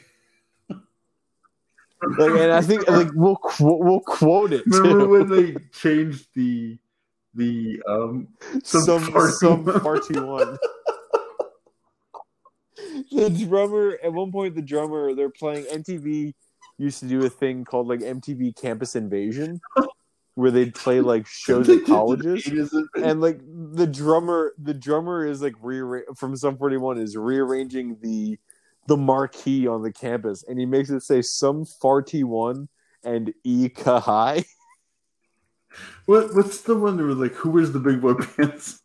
[2.18, 4.64] Like, and I think like we'll qu- we'll quote it.
[4.66, 5.09] remember too.
[5.09, 6.78] when they changed the
[7.35, 8.28] the um
[8.62, 9.81] some some some one.
[9.81, 10.59] farty one.
[13.28, 16.34] the drummer at one point, the drummer they're playing MTV
[16.78, 19.60] used to do a thing called like MTV Campus Invasion,
[20.34, 22.46] where they'd play like shows at colleges.
[22.96, 28.38] and like the drummer the drummer is like rearra- from Sum 41 is rearranging the
[28.86, 32.68] the marquee on the campus and he makes it say some farty one
[33.02, 34.44] and e kahai
[36.06, 38.80] what what's the one that was like who wears the big boy pants?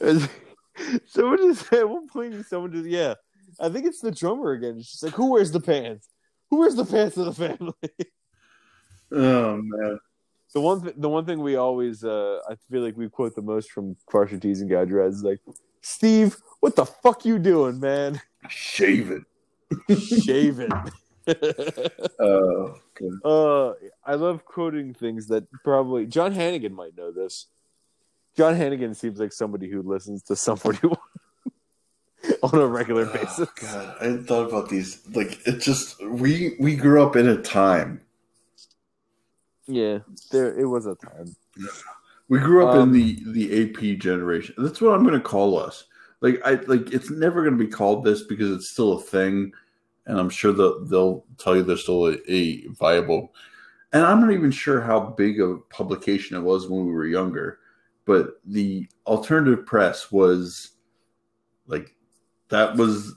[1.06, 3.14] Someone just at one point someone just yeah
[3.60, 6.08] i think it's the drummer again it's just like who wears the pants
[6.50, 7.72] who wears the pants of the family
[9.12, 9.98] Oh man.
[10.52, 13.42] the one th- the one thing we always uh i feel like we quote the
[13.42, 15.38] most from Crush T's and Gouge is like
[15.80, 19.98] steve what the fuck you doing man Shave it.
[19.98, 20.72] shave it
[22.20, 22.76] Oh.
[23.24, 23.72] Uh,
[24.04, 27.46] I love quoting things that probably John Hannigan might know this.
[28.36, 30.96] John Hannigan seems like somebody who listens to 41
[32.42, 33.48] on a regular basis.
[33.48, 35.00] Oh, God, I hadn't thought about these.
[35.14, 38.02] Like it just we we grew up in a time.
[39.66, 40.00] Yeah,
[40.30, 41.34] there it was a time.
[42.28, 44.54] We grew up Um, in the the AP generation.
[44.58, 45.84] That's what I'm going to call us.
[46.20, 49.52] Like I like it's never going to be called this because it's still a thing,
[50.06, 53.32] and I'm sure that they'll tell you there's still a, a viable.
[53.92, 57.60] And I'm not even sure how big a publication it was when we were younger,
[58.06, 60.70] but the alternative press was
[61.66, 61.94] like
[62.48, 63.14] that was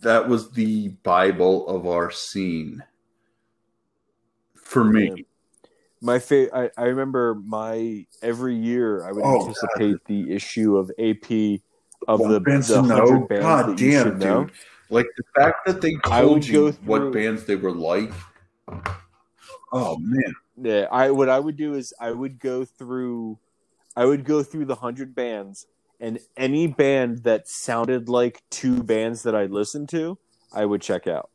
[0.00, 2.82] that was the bible of our scene
[4.54, 5.12] for me.
[5.16, 5.22] Yeah.
[6.00, 10.90] My fa- I, I remember my every year I would Oh, anticipate the issue of
[10.98, 11.60] AP
[12.06, 14.44] of What the, bands the 100 bands God damn, should know.
[14.44, 14.52] dude.
[14.88, 18.12] Like the fact that they told you go what bands they were like.
[19.72, 23.38] Oh man, Yeah, I what I would do is I would go through
[23.96, 25.66] I would go through the hundred bands
[26.00, 30.18] and any band that sounded like two bands that I listened to,
[30.52, 31.30] I would check out.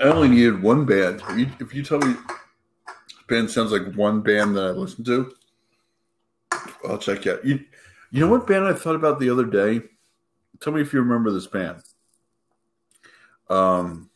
[0.00, 1.22] I only needed one band.
[1.28, 2.14] If you, if you tell me
[3.28, 5.32] band sounds like one band that I listen to,
[6.88, 7.44] I'll check out.
[7.44, 7.60] You,
[8.10, 9.82] you know what band I thought about the other day?
[10.60, 11.82] Tell me if you remember this band.
[13.50, 14.10] Um,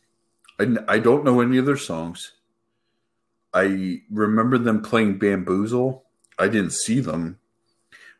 [0.59, 2.31] I, I don't know any of their songs.
[3.53, 6.02] I remember them playing Bamboozle.
[6.39, 7.39] I didn't see them,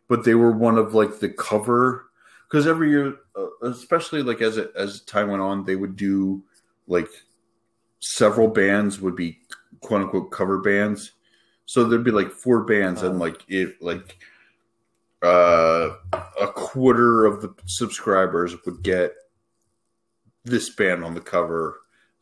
[0.08, 2.06] but they were one of like the cover
[2.48, 6.44] because every year, uh, especially like as it, as time went on, they would do
[6.88, 7.08] like
[8.00, 9.40] several bands would be
[9.82, 11.14] quote unquote cover bands.
[11.66, 13.20] So there'd be like four bands and Uh-huh.
[13.20, 14.18] like it like
[15.24, 15.96] uh
[16.42, 19.16] a quarter of the subscribers would get
[20.44, 21.80] this band on the cover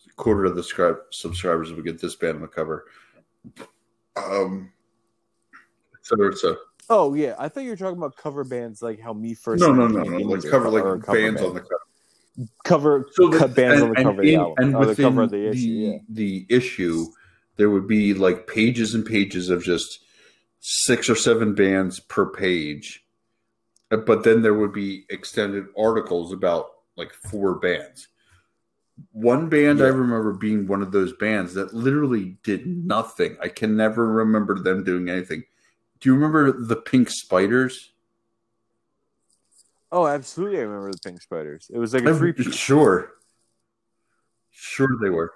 [0.08, 2.86] A quarter of the scribe, subscribers would get this band on the cover.
[4.16, 4.72] Um,
[6.02, 6.58] cetera, et cetera.
[6.90, 9.62] Oh yeah, I thought you were talking about cover bands like how me first.
[9.62, 10.18] No, no, no, no.
[10.18, 11.48] Like cover, like a bands band.
[11.50, 11.80] on the cover.
[12.64, 14.82] cover So the- cut bands and- on the and cover of the album and or
[14.84, 15.68] the within cover of the issue.
[15.68, 15.98] Yeah.
[16.10, 17.06] the issue,
[17.58, 20.00] there would be like pages and pages of just
[20.60, 23.06] six or seven bands per page.
[23.92, 26.68] Uh, But then there would be extended articles about
[26.98, 28.08] like four bands.
[29.14, 33.38] One band I remember being one of those bands that literally did nothing.
[33.42, 35.44] I can never remember them doing anything.
[36.02, 37.92] Do you remember the Pink Spiders?
[39.92, 40.58] Oh, absolutely!
[40.58, 41.70] I remember the Pink Spiders.
[41.72, 42.56] It was like a three piece.
[42.56, 43.14] Sure.
[44.50, 45.34] Sure they were.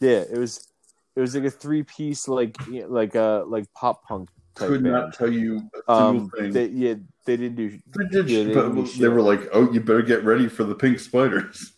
[0.00, 0.68] Yeah, it was.
[1.16, 4.94] It was like a three piece, like like a like pop punk type Could band.
[4.94, 6.52] not tell you a um, thing.
[6.52, 6.94] they, yeah,
[7.24, 7.78] they didn't do.
[7.96, 10.74] They did, Yeah, they but they were like, "Oh, you better get ready for the
[10.74, 11.72] pink spiders."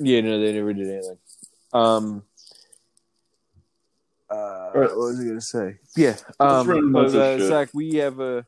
[0.00, 1.18] Yeah, no, they never did anything.
[1.72, 2.22] Um.
[4.32, 4.88] Uh, right.
[4.88, 5.78] What was I gonna say?
[5.96, 6.16] Yeah.
[6.40, 7.38] Um, but uh.
[7.46, 8.46] Zach, we have a.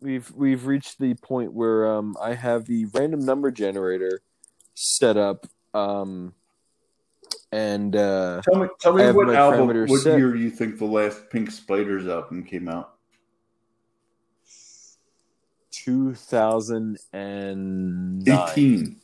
[0.00, 4.20] We've we've reached the point where um I have the random number generator
[4.74, 6.34] set up um
[7.50, 10.18] and uh Tell me, tell me what album, parameters what set.
[10.18, 12.92] year do you think the last Pink Spiders album came out?
[15.70, 19.00] Two thousand and eighteen.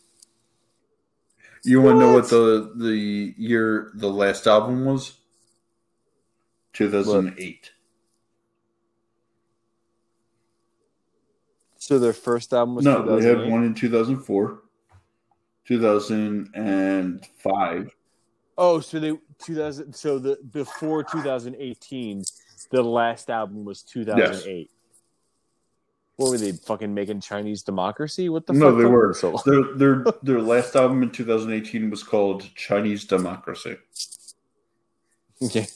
[1.65, 5.15] You want to know what the the year the last album was?
[6.73, 7.71] Two thousand eight.
[11.77, 14.63] so their first album was No, they had one in two thousand four,
[15.67, 17.91] two thousand and five.
[18.57, 19.93] Oh, so they 2000.
[19.95, 22.23] So the before 2018,
[22.71, 24.71] the last album was 2008.
[26.17, 28.29] What were they fucking making Chinese democracy?
[28.29, 28.79] What the No, fuck?
[28.79, 29.15] they were.
[29.15, 33.77] So Their their their last album in 2018 was called Chinese Democracy.
[35.43, 35.67] okay.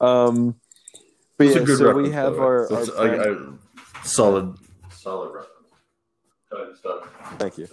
[0.00, 0.54] Um,
[1.36, 4.54] but It's yeah, a good so reference, we have our, our That's- I- I- solid
[4.90, 6.80] solid reference.
[6.82, 7.02] Good.
[7.38, 7.68] Thank you.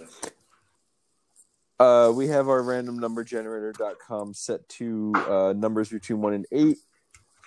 [1.78, 6.78] Uh, we have our random number generator.com set to uh, numbers between 1 and 8.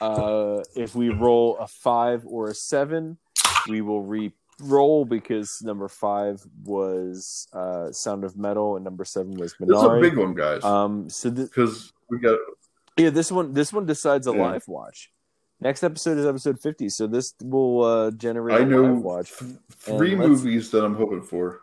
[0.02, 3.18] Uh, if we roll a 5 or a 7,
[3.68, 4.32] we will re
[4.62, 9.84] roll because number 5 was uh, Sound of Metal and number 7 was This is
[9.84, 12.38] a big one, guys, Um, so th- because we got
[13.00, 14.42] yeah, this one this one decides a Yeah.
[14.52, 15.12] live watch.
[15.62, 19.38] Next episode is episode 50, so this will uh, generate I a know live watch.
[19.38, 21.62] th- three movies that I'm hoping for.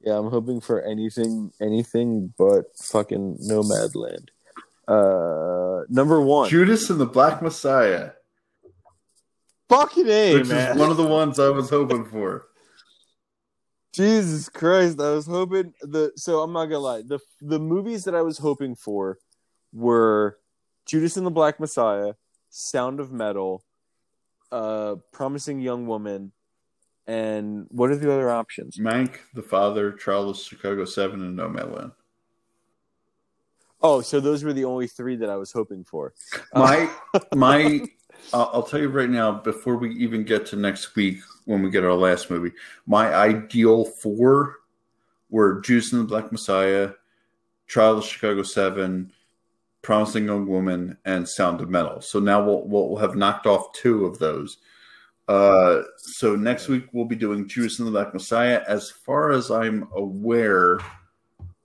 [0.00, 4.28] Yeah, I'm hoping for anything, anything but fucking Nomadland.
[4.86, 8.10] Uh, number one, Judas and the Black Messiah,
[9.68, 10.72] fucking a which man.
[10.72, 12.46] is one of the ones I was hoping for.
[13.96, 16.12] Jesus Christ, I was hoping the.
[16.16, 19.18] So I'm not gonna lie, the the movies that I was hoping for
[19.72, 20.38] were
[20.84, 22.12] Judas and the Black Messiah,
[22.50, 23.64] Sound of Metal,
[24.52, 26.32] uh, Promising Young Woman,
[27.06, 28.76] and what are the other options?
[28.76, 31.92] Mank, The Father, of Chicago Seven, and No Nomadland.
[33.80, 36.12] Oh, so those were the only three that I was hoping for.
[36.52, 36.90] Uh, My
[37.34, 37.80] my,
[38.32, 39.32] I'll I'll tell you right now.
[39.32, 42.52] Before we even get to next week, when we get our last movie,
[42.86, 44.56] my ideal four
[45.30, 46.90] were Judas and the Black Messiah,
[47.66, 49.12] Trial of Chicago Seven,
[49.82, 52.00] Promising Young Woman, and Sound of Metal.
[52.00, 54.58] So now we'll we'll have knocked off two of those.
[55.28, 58.62] Uh, so next week we'll be doing Judas and the Black Messiah.
[58.68, 60.78] As far as I'm aware,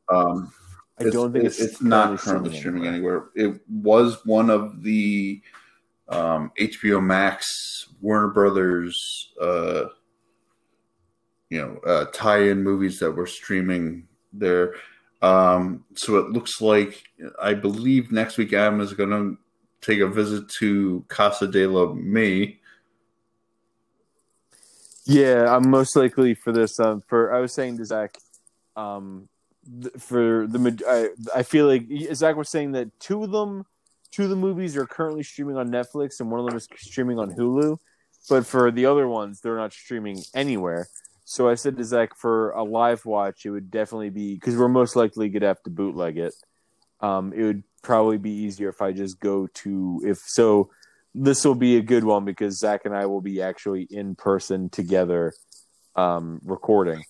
[0.10, 0.52] um,
[1.00, 3.30] I don't think it's, it's not currently streaming anywhere.
[3.36, 5.42] It was one of the
[6.12, 9.86] um, HBO Max, Warner Brothers, uh,
[11.50, 14.76] you know, uh, tie-in movies that were streaming there.
[15.22, 17.04] Um, so it looks like
[17.42, 19.38] I believe next week Adam is going to
[19.82, 22.60] take a visit to Casa de la May.
[25.06, 26.80] Yeah, I'm most likely for this.
[26.80, 28.18] Um, for I was saying to Zach,
[28.76, 29.28] um,
[29.82, 33.66] th- for the I, I feel like Zach was saying that two of them,
[34.12, 37.18] two of the movies are currently streaming on Netflix, and one of them is streaming
[37.20, 37.78] on Hulu.
[38.30, 40.88] But for the other ones, they're not streaming anywhere.
[41.26, 44.68] So I said to Zach, for a live watch, it would definitely be because we're
[44.68, 46.34] most likely gonna have to bootleg it.
[47.00, 50.70] Um, it would probably be easier if I just go to if so.
[51.16, 54.70] This will be a good one because Zach and I will be actually in person
[54.70, 55.34] together,
[55.96, 57.04] um, recording.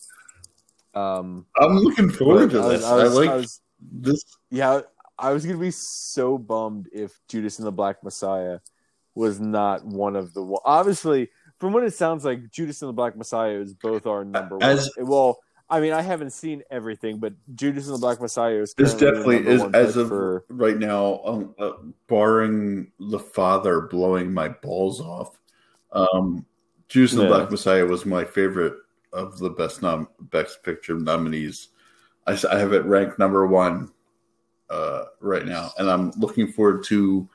[0.93, 2.83] Um, I'm looking forward to this.
[2.83, 4.23] I was- I was- I like I was- this.
[4.49, 4.81] yeah,
[5.21, 8.59] I was gonna be so bummed if Judas and the Black Messiah
[9.15, 10.57] was not one of the.
[10.65, 11.29] Obviously,
[11.59, 14.89] from what it sounds like, Judas and the Black Messiah is both our number As-
[14.97, 15.07] one.
[15.07, 15.39] Well,
[15.69, 19.37] I mean, I haven't seen everything, but Judas and the Black Messiah is This definitely
[19.47, 20.43] is as of for.
[20.49, 21.71] right now, um, uh,
[22.07, 25.39] barring the father blowing my balls off.
[25.93, 26.45] Um,
[26.89, 28.73] Judas and the Black Messiah was my favorite
[29.13, 31.69] of the best nom- best picture nominees.
[32.27, 33.91] I have it ranked number one
[34.71, 37.27] uh, right now, and I'm looking forward to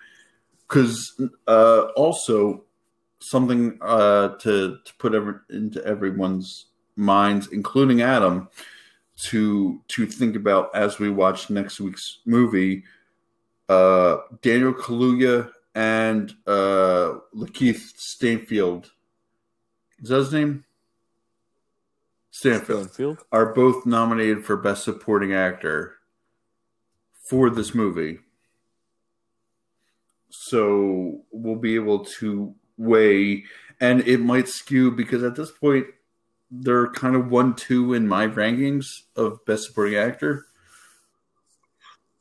[0.66, 2.64] because uh, also
[3.20, 8.48] something uh, to to put every, into everyone's minds, including Adam,
[9.28, 12.84] to to think about as we watch next week's movie.
[13.68, 18.92] Uh, Daniel Kaluuya and uh, Lakeith Stanfield.
[20.00, 20.64] Is that his name?
[22.30, 23.18] Stanfield Field.
[23.32, 25.95] are both nominated for Best Supporting Actor
[27.28, 28.19] for this movie.
[30.28, 33.44] So we'll be able to weigh,
[33.81, 35.86] and it might skew because at this point,
[36.51, 38.86] they're kind of one two in my rankings
[39.16, 40.47] of Best Supporting Actor.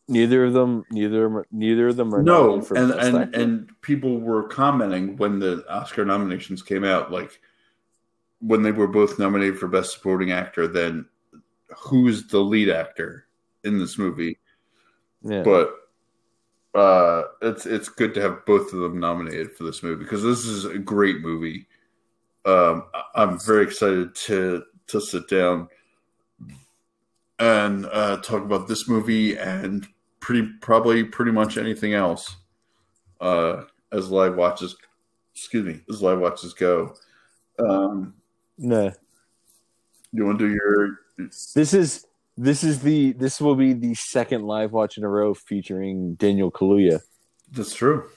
[0.07, 3.39] Neither of them, neither, neither of them are No, for and and, Actor.
[3.39, 7.39] and people were commenting when the Oscar nominations came out, like
[8.39, 11.05] when they were both nominated for Best Supporting Actor, then
[11.75, 13.25] who's the lead actor
[13.63, 14.37] in this movie?
[15.25, 15.41] Yeah.
[15.43, 15.73] but
[16.75, 20.45] uh, it's it's good to have both of them nominated for this movie because this
[20.45, 21.67] is a great movie.
[22.45, 22.85] Um,
[23.15, 25.67] I'm very excited to to sit down
[27.39, 29.87] and uh, talk about this movie and
[30.19, 32.35] pretty probably pretty much anything else
[33.19, 34.75] uh, as live watches.
[35.33, 36.93] Excuse me, as live watches go.
[37.57, 38.13] Um,
[38.57, 38.91] no,
[40.11, 40.99] you want to do your
[41.55, 42.04] this is
[42.37, 46.51] this is the this will be the second live watch in a row featuring Daniel
[46.51, 47.01] Kaluuya.
[47.51, 48.09] That's true.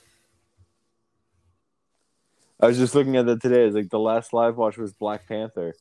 [2.61, 3.65] I was just looking at that today.
[3.67, 5.75] It's like the last live watch was Black Panther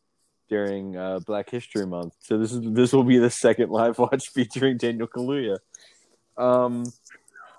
[0.48, 2.14] during uh, Black History Month.
[2.20, 5.58] So this is this will be the second live watch featuring Daniel Kaluuya.
[6.38, 6.86] Um,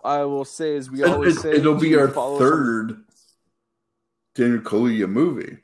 [0.05, 2.49] I will say as we always It, say, it'll be our can follow us on-
[2.49, 3.05] third
[4.37, 5.59] Daniel Kaluuya movie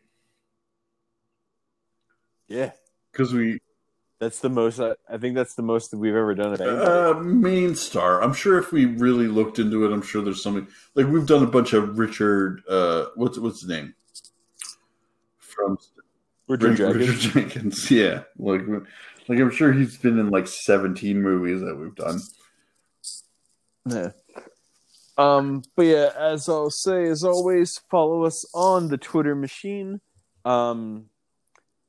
[2.49, 2.73] Yeah,
[3.13, 3.61] because we
[4.25, 4.81] that's the most.
[4.81, 8.23] I, I think that's the most that we've ever done uh, main star.
[8.23, 11.43] I'm sure if we really looked into it, I'm sure there's something like we've done
[11.43, 12.63] a bunch of Richard.
[12.67, 13.95] Uh, what's what's his name
[15.39, 15.77] from
[16.49, 17.27] Richard Richard, Jenkins.
[17.27, 17.91] Richard Jenkins?
[17.91, 18.63] Yeah, like
[19.29, 22.19] like I'm sure he's been in like 17 movies that we've done.
[23.87, 24.13] Yeah.
[25.19, 30.01] Um, but yeah, as I'll say, as always, follow us on the Twitter machine.
[30.47, 31.11] Um,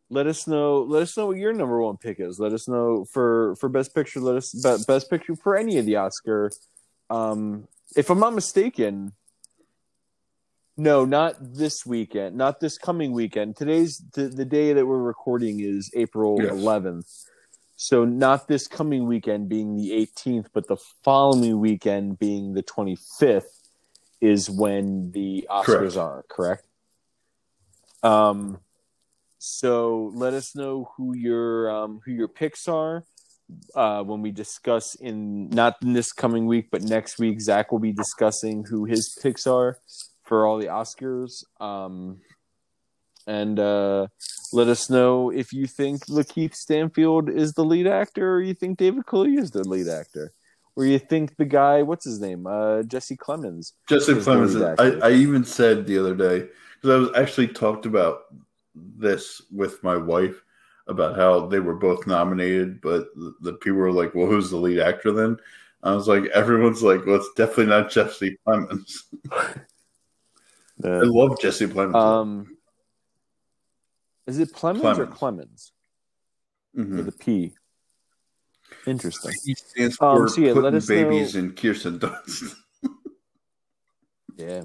[0.09, 0.81] let us know.
[0.83, 2.39] Let us know what your number one pick is.
[2.39, 4.19] Let us know for for best picture.
[4.19, 6.51] Let us be- best picture for any of the Oscar.
[7.09, 9.13] Um, if I'm not mistaken,
[10.77, 13.55] no, not this weekend, not this coming weekend.
[13.55, 16.51] Today's the, the day that we're recording is April Yes.
[16.51, 17.25] 11th.
[17.77, 23.43] So not this coming weekend being the 18th, but the following weekend being the 25th
[24.21, 25.97] is when the Oscars Correct.
[25.97, 26.65] are, correct?
[28.03, 28.59] Um
[29.45, 33.03] so let us know who your um who your picks are
[33.75, 37.79] uh when we discuss in not in this coming week but next week Zach will
[37.79, 39.77] be discussing who his picks are
[40.23, 41.43] for all the Oscars.
[41.61, 42.21] Um
[43.27, 44.07] and uh
[44.51, 48.77] let us know if you think Lakeith Stanfield is the lead actor, or you think
[48.77, 50.31] David Kaluuya is the lead actor,
[50.75, 53.73] or you think the guy, what's his name, uh, Jesse Clemens.
[53.89, 54.55] Jesse Clemens.
[54.55, 55.09] I.
[55.09, 58.21] I even said the other day because I was actually talked about
[58.75, 60.43] this with my wife
[60.87, 63.07] about how they were both nominated, but
[63.41, 65.37] the, people were like, "Well, who's the lead actor then?"
[65.83, 69.03] I was like, "Everyone's like, well, it's definitely not Jesse Plemons."
[70.83, 71.95] I love Jesse Plemons.
[71.95, 72.57] um,
[74.27, 75.71] is it Clemens, or Clemens.
[76.77, 76.97] Mhm.
[76.97, 77.53] with a P?
[78.85, 79.31] Interesting.
[79.45, 82.55] He stands Um, for so yeah, let putting us know- babies in Kirsten Dunst.
[84.37, 84.63] Yeah.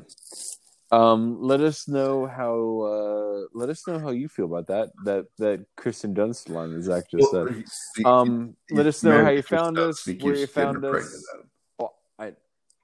[0.93, 2.81] Um, let us know how.
[2.81, 4.91] Uh, let us know how you feel about that.
[5.05, 7.65] That that Kristen Dunst line, as Zach just Well, said.
[7.97, 11.25] he- Um, he let us know how you found us, where you found us.
[11.78, 12.33] Oh, I,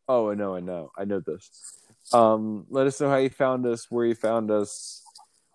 [0.09, 1.51] oh, I know, I know, I know this.
[2.13, 5.03] Um, let us know how you found us, where you found us,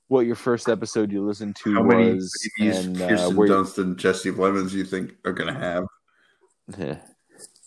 [0.09, 3.77] what your first episode you listened to How many was, and uh, Kirsten where, Dunst
[3.77, 5.85] and Jesse Plemons you think are going to have?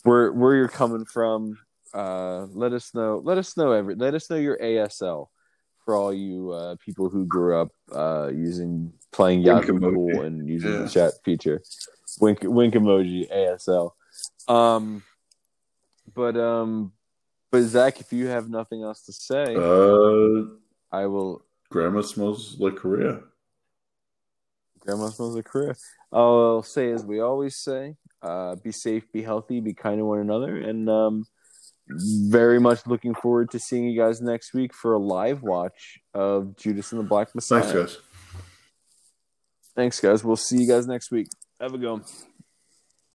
[0.02, 1.58] where where you're coming from.
[1.94, 3.22] Uh, let us know.
[3.24, 3.94] Let us know every.
[3.94, 5.28] Let us know your ASL
[5.84, 10.26] for all you uh, people who grew up uh, using playing Yahoo emoji.
[10.26, 10.82] And using Yeah.
[10.82, 11.62] the chat feature.
[12.20, 13.92] Wink wink emoji ASL.
[14.48, 15.04] Um,
[16.12, 16.92] but um,
[17.52, 20.46] but Zach, if you have nothing else to say, Uh,
[20.90, 21.44] I will.
[21.70, 23.20] Grandma smells like Korea.
[24.80, 25.74] Grandma smells like Korea.
[26.12, 30.20] I'll say as we always say, uh, be safe, be healthy, be kind to one
[30.20, 31.26] another, and um,
[31.88, 36.56] very much looking forward to seeing you guys next week for a live watch of
[36.56, 37.62] Judas and the Black Messiah.
[37.62, 37.98] Thanks, guys.
[39.76, 40.24] Thanks, guys.
[40.24, 41.28] We'll see you guys next week.
[41.60, 42.00] Have a go.